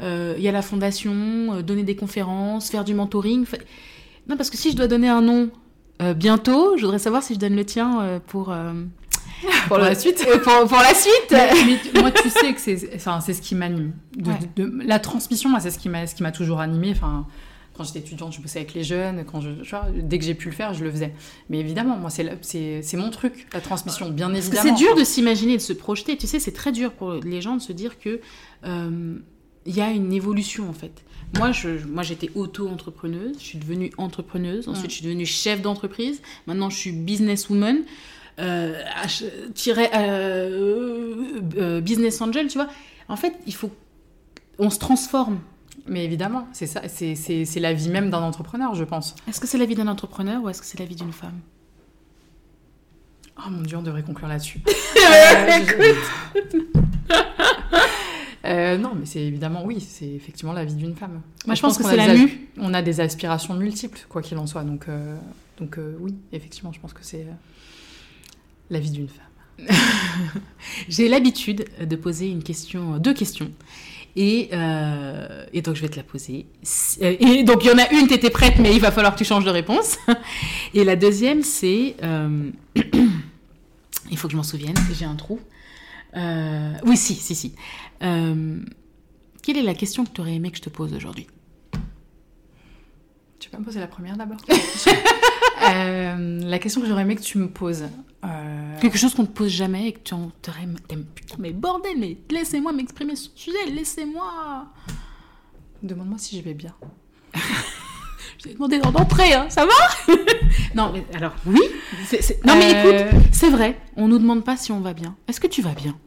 il 0.00 0.40
y 0.40 0.48
a 0.48 0.52
la 0.52 0.62
fondation, 0.62 1.62
donner 1.62 1.82
des 1.82 1.96
conférences, 1.96 2.70
faire 2.70 2.84
du 2.84 2.94
mentoring. 2.94 3.46
Non, 4.28 4.36
parce 4.36 4.50
que 4.50 4.58
si 4.58 4.70
je 4.70 4.76
dois 4.76 4.86
donner 4.86 5.08
un 5.08 5.22
nom 5.22 5.50
bientôt, 6.14 6.76
je 6.76 6.82
voudrais 6.82 6.98
savoir 6.98 7.22
si 7.22 7.34
je 7.34 7.38
donne 7.38 7.56
le 7.56 7.64
tien 7.64 8.02
euh, 8.02 8.18
pour, 9.68 9.76
euh, 9.76 9.78
Pour 9.78 9.78
la 9.78 9.94
suite. 9.94 10.24
pour, 10.44 10.68
pour 10.68 10.78
la 10.78 10.94
suite. 10.94 11.12
Mais, 11.30 11.50
mais 11.66 11.78
tu- 11.82 12.00
moi, 12.00 12.10
tu 12.10 12.28
sais 12.30 12.52
que 12.54 12.60
c'est, 12.60 12.90
enfin, 12.94 13.20
c'est 13.20 13.32
ce 13.34 13.42
qui 13.42 13.54
m'anime. 13.54 13.92
De- 14.16 14.30
Ouais. 14.30 14.38
de- 14.56 14.72
la 14.86 14.98
transmission, 14.98 15.48
moi, 15.50 15.60
c'est 15.60 15.70
ce 15.70 15.78
qui 15.78 15.88
m'a, 15.88 16.06
ce 16.06 16.14
qui 16.14 16.22
m'a 16.22 16.32
toujours 16.32 16.60
animée. 16.60 16.90
Enfin, 16.92 17.26
quand 17.74 17.84
j'étais 17.84 18.00
étudiante, 18.00 18.32
je 18.34 18.40
bossais 18.40 18.58
avec 18.58 18.74
les 18.74 18.84
jeunes. 18.84 19.24
Quand 19.24 19.40
je, 19.40 19.50
vois, 19.70 19.86
dès 19.94 20.18
que 20.18 20.24
j'ai 20.24 20.34
pu 20.34 20.48
le 20.50 20.54
faire, 20.54 20.74
je 20.74 20.84
le 20.84 20.90
faisais. 20.90 21.14
Mais 21.48 21.58
évidemment, 21.60 21.96
moi, 21.96 22.10
c'est, 22.10 22.28
c'est, 22.42 22.82
c'est 22.82 22.96
mon 22.98 23.10
truc, 23.10 23.46
la 23.54 23.60
transmission, 23.60 24.10
bien 24.10 24.32
évidemment. 24.34 24.62
c'est 24.62 24.74
dur 24.74 24.94
de 24.94 25.04
s'imaginer, 25.04 25.56
de 25.56 25.62
se 25.62 25.72
projeter. 25.72 26.16
Tu 26.18 26.26
sais, 26.26 26.38
c'est 26.40 26.52
très 26.52 26.72
dur 26.72 26.92
pour 26.92 27.12
les 27.14 27.40
gens 27.40 27.56
de 27.56 27.62
se 27.62 27.72
dire 27.72 27.98
que 27.98 28.20
euh, 28.66 29.14
il 29.66 29.74
y 29.74 29.80
a 29.80 29.90
une 29.90 30.12
évolution 30.12 30.68
en 30.68 30.72
fait. 30.74 30.92
Moi, 31.38 31.52
je, 31.52 31.68
moi, 31.86 32.02
j'étais 32.02 32.28
auto-entrepreneuse. 32.34 33.36
Je 33.38 33.44
suis 33.44 33.58
devenue 33.58 33.92
entrepreneuse. 33.98 34.68
Ensuite, 34.68 34.86
Mm. 34.86 34.90
je 34.90 34.94
suis 34.96 35.04
devenue 35.04 35.26
chef 35.26 35.62
d'entreprise. 35.62 36.20
Maintenant, 36.46 36.68
je 36.70 36.76
suis 36.76 36.92
businesswoman. 36.92 37.78
Euh, 38.38 38.82
euh, 39.68 41.40
euh, 41.56 41.80
business 41.80 42.20
angel, 42.20 42.48
tu 42.48 42.58
vois. 42.58 42.68
En 43.08 43.16
fait, 43.16 43.34
il 43.46 43.54
faut, 43.54 43.70
on 44.58 44.70
se 44.70 44.78
transforme. 44.78 45.40
Mais 45.86 46.04
évidemment, 46.04 46.46
c'est 46.52 46.66
ça, 46.66 46.82
c'est, 46.88 47.46
la 47.56 47.72
vie 47.72 47.88
même 47.88 48.10
d'un 48.10 48.22
entrepreneur, 48.22 48.74
je 48.74 48.84
pense. 48.84 49.16
Est-ce 49.28 49.40
que 49.40 49.46
c'est 49.46 49.58
la 49.58 49.64
vie 49.64 49.74
d'un 49.74 49.88
entrepreneur 49.88 50.42
ou 50.42 50.48
est-ce 50.48 50.60
que 50.60 50.66
c'est 50.66 50.78
la 50.78 50.84
vie 50.84 50.94
d'une 50.94 51.12
femme? 51.12 51.40
Oh 53.38 53.50
mon 53.50 53.62
dieu, 53.62 53.76
on 53.78 53.82
devrait 53.82 54.02
conclure 54.02 54.28
là-dessus. 54.28 54.60
Euh, 55.00 55.94
Euh, 58.46 58.78
non, 58.78 58.94
mais 58.98 59.04
c'est 59.04 59.20
évidemment, 59.20 59.64
oui, 59.64 59.80
c'est 59.80 60.08
effectivement 60.08 60.54
la 60.54 60.64
vie 60.64 60.74
d'une 60.74 60.96
femme. 60.96 61.20
Moi, 61.46 61.54
je 61.54 61.60
pense 61.60 61.76
que 61.76 61.84
c'est 61.84 61.96
la 61.96 62.14
mue. 62.14 62.48
On 62.56 62.72
a 62.72 62.80
des 62.80 63.00
aspirations 63.00 63.54
multiples, 63.54 64.06
quoi 64.08 64.22
qu'il 64.22 64.38
en 64.38 64.46
soit. 64.46 64.64
Donc, 64.64 64.88
euh, 64.88 65.14
donc 65.58 65.78
oui, 66.00 66.14
effectivement, 66.32 66.72
je 66.72 66.80
pense 66.80 66.94
que 66.94 67.04
c'est 67.04 67.26
la 68.70 68.80
vie 68.80 68.90
d'une 68.90 69.08
femme. 69.08 69.68
J'ai 70.88 71.08
l'habitude 71.08 71.66
de 71.80 71.96
poser 71.96 72.28
une 72.28 72.42
question, 72.42 72.98
deux 72.98 73.14
questions. 73.14 73.50
Et, 74.16 74.48
euh, 74.52 75.44
et 75.52 75.62
donc 75.62 75.76
je 75.76 75.82
vais 75.82 75.88
te 75.88 75.96
la 75.96 76.02
poser. 76.02 76.46
Euh, 77.02 77.16
Et 77.20 77.44
donc 77.44 77.64
il 77.64 77.68
y 77.68 77.72
en 77.72 77.78
a 77.78 77.88
une, 77.92 78.08
tu 78.08 78.14
étais 78.14 78.30
prête, 78.30 78.58
mais 78.58 78.74
il 78.74 78.80
va 78.80 78.90
falloir 78.90 79.12
que 79.14 79.18
tu 79.18 79.24
changes 79.24 79.44
de 79.44 79.50
réponse. 79.50 79.98
Et 80.74 80.82
la 80.84 80.96
deuxième, 80.96 81.42
c'est... 81.42 81.96
euh, 82.02 82.50
il 84.10 84.16
faut 84.18 84.26
que 84.26 84.32
je 84.32 84.36
m'en 84.36 84.42
souvienne, 84.42 84.74
j'ai 84.92 85.04
un 85.04 85.14
trou. 85.14 85.38
Euh, 86.16 86.72
oui, 86.84 86.96
si, 86.96 87.14
si, 87.14 87.34
si. 87.36 87.54
Quelle 88.00 89.56
est 89.56 89.62
la 89.62 89.74
question 89.74 90.04
que 90.04 90.10
tu 90.10 90.20
aurais 90.20 90.34
aimé 90.34 90.50
que 90.50 90.56
je 90.56 90.62
te 90.62 90.70
pose 90.70 90.92
aujourd'hui? 90.92 91.28
Tu 93.38 93.48
peux 93.48 93.58
me 93.58 93.64
poser 93.64 93.78
la 93.80 93.86
première 93.86 94.16
d'abord? 94.16 94.38
Euh, 95.86 96.40
La 96.44 96.58
question 96.58 96.80
que 96.80 96.86
j'aurais 96.86 97.02
aimé 97.02 97.16
que 97.16 97.22
tu 97.22 97.38
me 97.38 97.48
poses. 97.48 97.84
euh, 98.24 98.78
Quelque 98.80 98.98
chose 98.98 99.14
qu'on 99.14 99.22
ne 99.22 99.26
te 99.28 99.32
pose 99.32 99.50
jamais 99.50 99.88
et 99.88 99.92
que 99.92 100.00
tu 100.04 100.14
en 100.14 100.30
t'aimes- 100.42 101.04
Putain, 101.14 101.36
mais 101.38 101.52
bordel, 101.52 101.96
mais 101.98 102.16
laissez-moi 102.30 102.72
m'exprimer 102.72 103.16
sur 103.16 103.30
le 103.34 103.38
sujet, 103.40 103.70
laissez-moi... 103.74 104.66
Demande-moi 105.82 106.18
si 106.18 106.36
je 106.38 106.42
vais 106.42 106.54
bien. 106.54 106.74
Je 108.38 108.44
t'ai 108.48 108.54
demandé 108.54 108.78
d'entrée, 108.78 109.34
hein, 109.34 109.46
ça 109.50 109.66
va? 109.66 110.14
Non, 110.74 110.92
mais 110.92 111.04
alors, 111.14 111.34
oui. 111.46 111.60
Non, 112.46 112.54
mais 112.56 112.72
Euh, 112.74 113.08
écoute, 113.10 113.22
c'est 113.32 113.50
vrai, 113.50 113.76
on 113.96 114.08
nous 114.08 114.18
demande 114.18 114.44
pas 114.44 114.56
si 114.56 114.72
on 114.72 114.80
va 114.80 114.94
bien. 114.94 115.16
Est-ce 115.28 115.40
que 115.40 115.46
tu 115.48 115.60
vas 115.62 115.72
bien? 115.74 115.98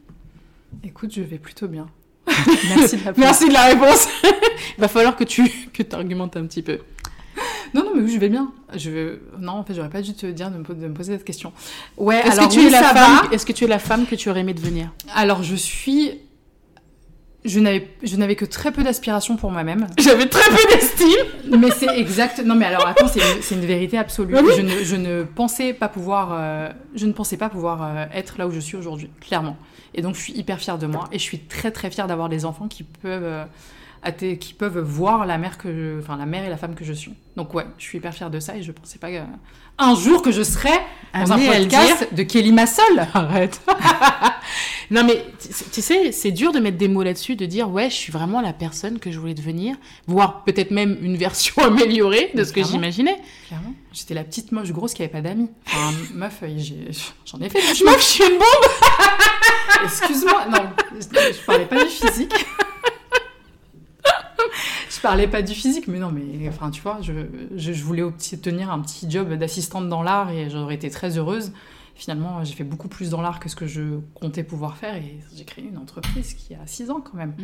Écoute, 0.82 1.12
je 1.14 1.20
vais 1.22 1.38
plutôt 1.38 1.68
bien. 1.68 1.86
Merci 2.76 2.96
de 2.96 3.04
la 3.04 3.12
Merci 3.16 3.48
de 3.48 3.52
la 3.52 3.64
réponse. 3.66 4.08
Il 4.24 4.80
va 4.80 4.88
falloir 4.88 5.14
que 5.16 5.24
tu 5.24 5.48
que 5.72 5.82
argumentes 5.94 6.36
un 6.36 6.46
petit 6.46 6.62
peu. 6.62 6.80
Non, 7.74 7.82
non, 7.84 7.90
mais 7.94 8.02
oui, 8.02 8.12
je 8.14 8.18
vais 8.18 8.28
bien. 8.28 8.52
Je... 8.76 9.18
Non, 9.38 9.52
en 9.52 9.64
fait, 9.64 9.74
j'aurais 9.74 9.90
pas 9.90 10.00
dû 10.00 10.14
te 10.14 10.26
dire 10.26 10.50
de 10.50 10.58
me, 10.58 10.62
po- 10.62 10.74
de 10.74 10.86
me 10.86 10.94
poser 10.94 11.14
cette 11.14 11.24
question. 11.24 11.52
Ouais, 11.96 12.20
Est-ce 12.20 12.32
alors 12.38 12.48
que 12.48 12.54
tu 12.54 12.60
oui, 12.60 12.66
es 12.66 12.70
la 12.70 12.82
femme 12.82 12.94
va. 13.28 13.34
Est-ce 13.34 13.44
que 13.44 13.52
tu 13.52 13.64
es 13.64 13.66
la 13.66 13.78
femme 13.80 14.06
que 14.06 14.14
tu 14.14 14.30
aurais 14.30 14.40
aimé 14.40 14.54
devenir? 14.54 14.92
Alors, 15.14 15.42
je 15.42 15.54
suis... 15.56 16.20
Je 17.44 17.60
n'avais, 17.60 17.86
je 18.02 18.16
n'avais 18.16 18.36
que 18.36 18.46
très 18.46 18.72
peu 18.72 18.82
d'aspiration 18.82 19.36
pour 19.36 19.50
moi-même. 19.50 19.86
J'avais 19.98 20.24
très 20.26 20.48
peu 20.50 20.66
d'estime. 20.74 21.58
Mais 21.60 21.70
c'est 21.72 21.94
exact. 21.98 22.42
Non, 22.42 22.54
mais 22.54 22.64
alors 22.64 22.86
attends, 22.86 23.06
c'est 23.06 23.20
une, 23.20 23.42
c'est 23.42 23.54
une 23.56 23.66
vérité 23.66 23.98
absolue. 23.98 24.34
Ah 24.34 24.40
oui? 24.42 24.52
Je, 24.56 24.62
ne, 24.62 24.82
je 24.82 24.96
ne 24.96 25.24
pensais 25.24 25.74
pas 25.74 25.88
pouvoir, 25.88 26.30
euh, 26.32 26.70
je 26.94 27.04
ne 27.04 27.12
pensais 27.12 27.36
pas 27.36 27.50
pouvoir 27.50 27.82
euh, 27.82 28.06
être 28.14 28.38
là 28.38 28.46
où 28.46 28.50
je 28.50 28.60
suis 28.60 28.78
aujourd'hui, 28.78 29.10
clairement. 29.20 29.58
Et 29.92 30.00
donc, 30.00 30.14
je 30.14 30.20
suis 30.22 30.32
hyper 30.32 30.58
fière 30.58 30.78
de 30.78 30.86
moi 30.86 31.06
et 31.12 31.18
je 31.18 31.22
suis 31.22 31.38
très 31.40 31.70
très 31.70 31.90
fière 31.90 32.06
d'avoir 32.06 32.30
des 32.30 32.46
enfants 32.46 32.66
qui 32.66 32.82
peuvent, 32.82 33.22
euh, 33.22 33.44
qui 34.12 34.54
peuvent 34.54 34.78
voir 34.78 35.26
la 35.26 35.38
mère 35.38 35.58
que, 35.58 35.68
je- 35.72 35.98
enfin 36.00 36.16
la 36.16 36.26
mère 36.26 36.44
et 36.44 36.48
la 36.48 36.56
femme 36.56 36.74
que 36.74 36.84
je 36.84 36.92
suis. 36.92 37.12
Donc 37.36 37.52
ouais, 37.54 37.66
je 37.78 37.84
suis 37.84 37.98
hyper 37.98 38.12
fière 38.14 38.30
de 38.30 38.38
ça 38.40 38.56
et 38.56 38.62
je 38.62 38.70
pensais 38.72 38.98
pas 38.98 39.08
euh, 39.08 39.24
un 39.78 39.94
jour 39.96 40.22
que 40.22 40.30
je 40.30 40.42
serais 40.42 40.78
dans 41.14 41.32
un 41.32 41.36
à 41.36 41.58
le 41.58 41.64
podcast 41.68 42.08
de 42.12 42.22
Kelly 42.22 42.52
Massol. 42.52 42.84
Arrête. 43.14 43.60
non, 44.90 45.02
mais 45.04 45.24
tu 45.72 45.80
sais, 45.82 46.12
c'est 46.12 46.30
dur 46.30 46.52
de 46.52 46.60
mettre 46.60 46.76
des 46.76 46.86
mots 46.88 47.02
là-dessus, 47.02 47.34
de 47.34 47.46
dire 47.46 47.68
ouais, 47.70 47.90
je 47.90 47.94
suis 47.94 48.12
vraiment 48.12 48.40
la 48.40 48.52
personne 48.52 48.98
que 48.98 49.10
je 49.10 49.18
voulais 49.18 49.34
devenir, 49.34 49.74
voire 50.06 50.44
peut-être 50.44 50.70
même 50.70 50.96
une 51.02 51.16
version 51.16 51.54
améliorée 51.64 52.30
de 52.34 52.44
ce 52.44 52.52
que 52.52 52.62
j'imaginais. 52.62 53.16
Clairement. 53.48 53.72
J'étais 53.92 54.14
la 54.14 54.24
petite 54.24 54.52
moche 54.52 54.70
grosse 54.70 54.92
qui 54.94 55.02
avait 55.02 55.10
pas 55.12 55.20
d'amis. 55.22 55.50
Enfin, 55.66 55.92
meuf, 56.14 56.38
euh, 56.42 56.48
j'en 57.26 57.38
ai 57.40 57.48
fait. 57.48 57.58
meuf, 57.84 57.98
je 58.00 58.04
suis 58.04 58.24
une 58.24 58.38
bombe. 58.38 58.70
Excuse-moi, 59.84 60.46
non, 60.50 60.58
je, 60.94 61.00
je 61.32 61.44
parlais 61.46 61.66
pas 61.66 61.82
du 61.84 61.90
physique. 61.90 62.32
Je 65.04 65.08
parlais 65.10 65.28
pas 65.28 65.42
du 65.42 65.52
physique, 65.52 65.86
mais 65.86 65.98
non, 65.98 66.10
mais 66.10 66.48
enfin, 66.48 66.70
tu 66.70 66.80
vois, 66.80 66.98
je, 67.02 67.12
je, 67.54 67.72
je 67.74 67.84
voulais 67.84 68.00
obtenir 68.00 68.70
un 68.70 68.80
petit 68.80 69.10
job 69.10 69.34
d'assistante 69.34 69.86
dans 69.90 70.02
l'art 70.02 70.30
et 70.30 70.48
j'aurais 70.48 70.76
été 70.76 70.88
très 70.88 71.18
heureuse. 71.18 71.52
Finalement, 71.94 72.42
j'ai 72.42 72.54
fait 72.54 72.64
beaucoup 72.64 72.88
plus 72.88 73.10
dans 73.10 73.20
l'art 73.20 73.38
que 73.38 73.50
ce 73.50 73.54
que 73.54 73.66
je 73.66 74.00
comptais 74.14 74.44
pouvoir 74.44 74.78
faire 74.78 74.96
et 74.96 75.20
j'ai 75.36 75.44
créé 75.44 75.66
une 75.68 75.76
entreprise 75.76 76.32
qui 76.32 76.54
a 76.54 76.66
6 76.66 76.90
ans 76.90 77.02
quand 77.02 77.18
même. 77.18 77.34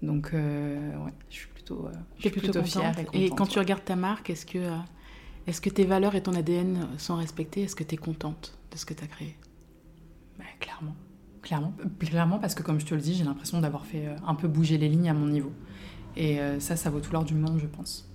Donc, 0.00 0.30
euh, 0.32 0.96
ouais, 1.04 1.12
je 1.28 1.34
suis 1.38 1.48
plutôt, 1.48 1.86
euh, 1.86 1.92
je 2.18 2.22
T'es 2.22 2.30
suis 2.30 2.40
plutôt, 2.40 2.62
fière 2.62 2.94
et 3.14 3.30
quand 3.30 3.46
tu 3.46 3.58
regardes 3.58 3.84
ta 3.84 3.96
marque, 3.96 4.30
est-ce 4.30 4.46
que, 4.46 4.58
euh, 4.58 5.52
que 5.60 5.70
tes 5.70 5.84
valeurs 5.84 6.14
et 6.14 6.22
ton 6.22 6.34
ADN 6.34 6.86
sont 6.98 7.16
respectés 7.16 7.62
Est-ce 7.62 7.74
que 7.74 7.84
tu 7.84 7.96
es 7.96 7.98
contente 7.98 8.56
de 8.70 8.76
ce 8.78 8.86
que 8.86 8.94
tu 8.94 9.02
as 9.02 9.08
créé? 9.08 9.36
Bah, 10.38 10.44
clairement. 10.60 10.94
Clairement, 11.42 11.72
clairement, 11.98 12.38
parce 12.38 12.54
que 12.54 12.62
comme 12.62 12.78
je 12.78 12.86
te 12.86 12.94
le 12.94 13.00
dis, 13.00 13.14
j'ai 13.14 13.24
l'impression 13.24 13.60
d'avoir 13.60 13.86
fait 13.86 14.14
un 14.24 14.34
peu 14.36 14.46
bouger 14.46 14.78
les 14.78 14.88
lignes 14.88 15.10
à 15.10 15.14
mon 15.14 15.26
niveau. 15.26 15.52
Et 16.16 16.40
euh, 16.40 16.58
ça, 16.60 16.76
ça 16.76 16.90
vaut 16.90 17.00
tout 17.00 17.12
l'or 17.12 17.24
du 17.24 17.34
monde, 17.34 17.58
je 17.60 17.66
pense. 17.66 18.06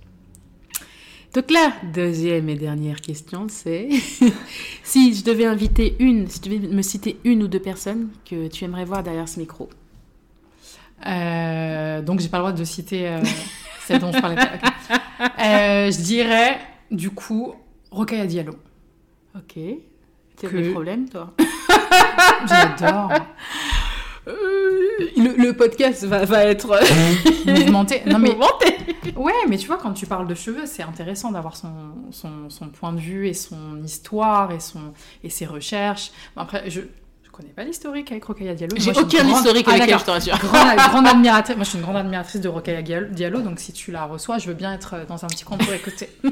Donc 1.34 1.50
là, 1.50 1.72
deuxième 1.92 2.48
et 2.48 2.54
dernière 2.54 3.00
question, 3.00 3.46
c'est 3.50 3.88
si 4.82 5.14
je 5.14 5.22
devais 5.24 5.44
inviter 5.44 5.94
une, 5.98 6.28
si 6.28 6.40
tu 6.40 6.48
devais 6.48 6.66
me 6.68 6.82
citer 6.82 7.18
une 7.24 7.42
ou 7.42 7.48
deux 7.48 7.60
personnes 7.60 8.08
que 8.28 8.48
tu 8.48 8.64
aimerais 8.64 8.84
voir 8.86 9.02
derrière 9.02 9.28
ce 9.28 9.38
micro. 9.38 9.68
Euh, 11.06 12.00
donc 12.02 12.20
j'ai 12.20 12.28
pas 12.28 12.38
le 12.38 12.42
droit 12.44 12.52
de 12.52 12.64
citer 12.64 13.06
euh, 13.08 13.22
celle 13.86 14.00
dont 14.00 14.12
je 14.12 14.20
parlais. 14.20 14.36
Euh, 15.18 15.90
je 15.90 16.02
dirais 16.02 16.58
du 16.90 17.08
coup 17.10 17.54
Rokhaya 17.90 18.26
Diallo. 18.26 18.54
Ok. 19.34 19.54
Tu 19.54 20.46
as 20.46 20.48
Que- 20.50 20.56
des 20.58 20.70
problèmes, 20.72 21.08
toi 21.08 21.32
J'adore. 22.46 23.12
Euh, 24.28 24.32
le, 25.16 25.36
le 25.42 25.52
podcast 25.52 26.04
va, 26.04 26.24
va 26.24 26.44
être 26.44 26.78
Mouvementé. 27.46 28.02
Non 28.06 28.18
mais 28.18 28.30
mouvementé. 28.30 28.76
ouais, 29.16 29.32
mais 29.48 29.56
tu 29.56 29.66
vois 29.66 29.76
quand 29.76 29.92
tu 29.92 30.06
parles 30.06 30.26
de 30.26 30.34
cheveux, 30.34 30.66
c'est 30.66 30.82
intéressant 30.82 31.30
d'avoir 31.30 31.56
son, 31.56 31.68
son, 32.10 32.50
son 32.50 32.68
point 32.68 32.92
de 32.92 33.00
vue 33.00 33.28
et 33.28 33.34
son 33.34 33.82
histoire 33.84 34.50
et 34.52 34.60
son 34.60 34.92
et 35.22 35.30
ses 35.30 35.46
recherches. 35.46 36.10
Bon, 36.34 36.42
après 36.42 36.68
je 36.70 36.80
connais 37.30 37.50
pas 37.52 37.64
l'historique 37.64 38.10
avec 38.12 38.24
Rokhaya 38.24 38.54
Diallo. 38.54 38.74
J'ai 38.78 38.92
aucun 38.92 39.22
grande- 39.22 39.36
historique 39.36 39.66
Ah, 39.68 39.74
avec 39.74 39.90
elle, 39.90 39.98
je 39.98 40.04
te 40.04 40.10
rassure. 40.10 40.38
grande, 40.38 40.76
grande 40.76 41.06
admiratrice. 41.14 41.54
Moi, 41.56 41.64
je 41.64 41.68
suis 41.68 41.78
une 41.78 41.84
grande 41.84 41.98
admiratrice 41.98 42.40
de 42.40 42.48
Rokhaya 42.48 42.80
Diallo- 42.80 43.42
donc 43.42 43.60
si 43.60 43.72
tu 43.74 43.92
la 43.92 44.06
reçois, 44.06 44.38
je 44.38 44.48
veux 44.48 44.54
bien 44.54 44.72
être 44.72 44.94
dans 45.06 45.22
un 45.24 45.28
petit 45.28 45.44
coin 45.44 45.58
pour 45.58 45.70
écouter. 45.74 46.08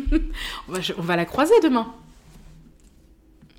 On 0.69 0.73
va, 0.73 0.79
on 0.99 1.03
va 1.03 1.17
la 1.17 1.27
croiser 1.27 1.53
demain. 1.63 1.93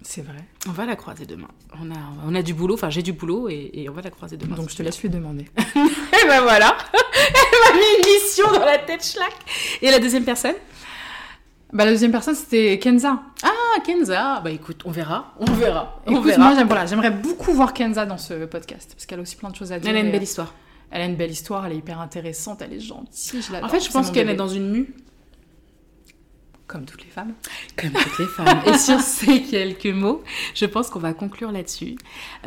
C'est 0.07 0.21
vrai. 0.21 0.37
On 0.67 0.71
va 0.71 0.85
la 0.85 0.95
croiser 0.95 1.25
demain. 1.25 1.47
On 1.81 1.89
a, 1.91 1.97
on 2.27 2.35
a 2.35 2.41
du 2.43 2.53
boulot, 2.53 2.75
enfin 2.75 2.89
j'ai 2.91 3.01
du 3.01 3.13
boulot 3.13 3.49
et, 3.49 3.71
et 3.73 3.89
on 3.89 3.93
va 3.93 4.01
la 4.03 4.11
croiser 4.11 4.37
demain. 4.37 4.55
Donc 4.55 4.69
je 4.69 4.75
te 4.75 4.83
laisse 4.83 5.01
lui 5.01 5.09
demander. 5.09 5.45
Et 5.57 6.27
ben 6.27 6.41
voilà. 6.41 6.77
Elle 6.93 7.73
m'a 7.73 7.79
mis 7.79 7.85
une 7.97 8.13
mission 8.13 8.51
dans 8.51 8.65
la 8.65 8.77
tête, 8.77 9.03
schlack. 9.03 9.33
Et 9.81 9.89
la 9.89 9.99
deuxième 9.99 10.23
personne? 10.23 10.53
Bah, 11.73 11.83
la 11.85 11.91
deuxième 11.91 12.11
personne, 12.11 12.35
c'était 12.35 12.77
Kenza. 12.79 13.19
Ah, 13.43 13.79
Kenza. 13.83 14.39
Bah 14.41 14.51
écoute, 14.51 14.83
on 14.85 14.91
verra. 14.91 15.33
On 15.39 15.45
verra. 15.51 15.99
On 16.05 16.11
Écoute, 16.11 16.25
verra. 16.27 16.43
moi, 16.45 16.55
j'aime- 16.55 16.67
voilà, 16.67 16.85
j'aimerais 16.85 17.11
beaucoup 17.11 17.51
voir 17.51 17.73
Kenza 17.73 18.05
dans 18.05 18.17
ce 18.19 18.45
podcast, 18.45 18.91
parce 18.93 19.05
qu'elle 19.05 19.19
a 19.19 19.23
aussi 19.23 19.35
plein 19.35 19.49
de 19.49 19.55
choses 19.55 19.71
à 19.71 19.79
dire. 19.79 19.89
Elle 19.89 19.97
a 19.97 20.01
une 20.01 20.11
belle 20.11 20.23
histoire. 20.23 20.53
Elle 20.91 21.01
a 21.01 21.05
une 21.05 21.15
belle 21.15 21.31
histoire, 21.31 21.65
elle 21.65 21.73
est 21.73 21.77
hyper 21.77 21.99
intéressante, 21.99 22.61
elle 22.61 22.73
est 22.73 22.79
gentille. 22.79 23.41
Je 23.41 23.55
En 23.55 23.67
fait, 23.67 23.79
je 23.83 23.89
pense 23.91 24.11
qu'elle 24.11 24.29
est 24.29 24.35
dans 24.35 24.47
une 24.47 24.69
mue. 24.71 24.93
Comme 26.67 26.85
toutes 26.85 27.03
les 27.03 27.11
femmes. 27.11 27.33
Comme 27.77 27.91
toutes 27.91 28.17
les 28.19 28.25
femmes. 28.25 28.61
Et 28.65 28.77
sur 28.77 28.99
ces 28.99 29.43
quelques 29.43 29.85
mots, 29.85 30.23
je 30.55 30.65
pense 30.65 30.89
qu'on 30.89 30.99
va 30.99 31.13
conclure 31.13 31.51
là-dessus. 31.51 31.95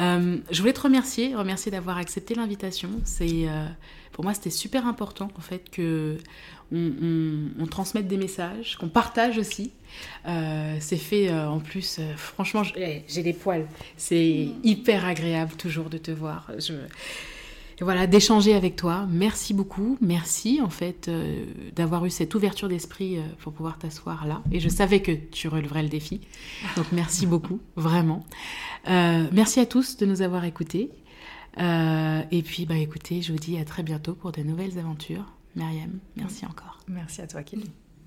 Euh, 0.01 0.39
je 0.51 0.61
voulais 0.61 0.73
te 0.73 0.81
remercier, 0.81 1.37
remercier 1.37 1.71
d'avoir 1.71 1.99
accepté 1.99 2.35
l'invitation. 2.35 2.91
C'est, 3.05 3.49
euh, 3.49 3.66
pour 4.12 4.25
moi, 4.25 4.35
c'était 4.35 4.51
super 4.51 4.87
important 4.89 5.29
en 5.39 5.41
fait 5.41 5.71
que 5.71 6.16
on, 6.73 6.91
on- 7.01 7.62
on 7.62 7.66
transmette 7.66 8.09
des 8.09 8.16
messages, 8.16 8.77
qu'on 8.77 8.89
partage 8.89 9.39
aussi. 9.39 9.71
Euh, 10.27 10.77
c'est 10.81 10.97
fait 10.97 11.33
en 11.33 11.61
plus, 11.61 12.01
franchement, 12.16 12.62
j'ai 12.64 13.23
des 13.23 13.33
poils. 13.33 13.66
C'est 13.97 14.49
hyper 14.64 15.05
agréable 15.05 15.53
toujours 15.57 15.91
de 15.91 15.99
te 15.99 16.11
voir. 16.11 16.51
Je, 16.59 16.73
voilà, 17.85 18.07
d'échanger 18.07 18.55
avec 18.55 18.76
toi. 18.76 19.07
Merci 19.09 19.55
beaucoup. 19.55 19.97
Merci, 20.01 20.61
en 20.61 20.70
fait, 20.70 21.09
euh, 21.09 21.45
d'avoir 21.76 22.05
eu 22.07 22.11
cette 22.11 22.35
ouverture 22.35 22.68
d'esprit 22.68 23.18
euh, 23.18 23.22
pour 23.39 23.53
pouvoir 23.53 23.79
t'asseoir 23.79 24.26
là. 24.26 24.43
Et 24.51 24.59
je 24.59 24.68
savais 24.68 25.01
que 25.01 25.12
tu 25.12 25.49
releverais 25.49 25.83
le 25.83 25.89
défi. 25.89 26.20
Donc, 26.76 26.87
merci 26.93 27.26
beaucoup, 27.29 27.61
vraiment. 27.76 28.24
Euh, 28.89 29.26
merci 29.33 29.61
à 29.61 29.66
tous 29.66 29.97
de 29.97 30.07
nous 30.07 30.22
avoir 30.22 30.45
écoutés. 30.45 30.91
Et 31.61 32.43
puis, 32.45 32.66
bah, 32.66 32.76
écoutez, 32.76 33.20
je 33.20 33.33
vous 33.33 33.39
dis 33.39 33.59
à 33.59 33.64
très 33.64 33.83
bientôt 33.83 34.14
pour 34.14 34.31
de 34.31 34.43
nouvelles 34.43 34.79
aventures. 34.79 35.24
Myriam, 35.57 35.99
merci 36.16 36.47
encore. 36.47 36.79
Merci 36.87 37.20
à 37.20 37.26
toi, 37.26 37.43
Kelly. 37.43 37.68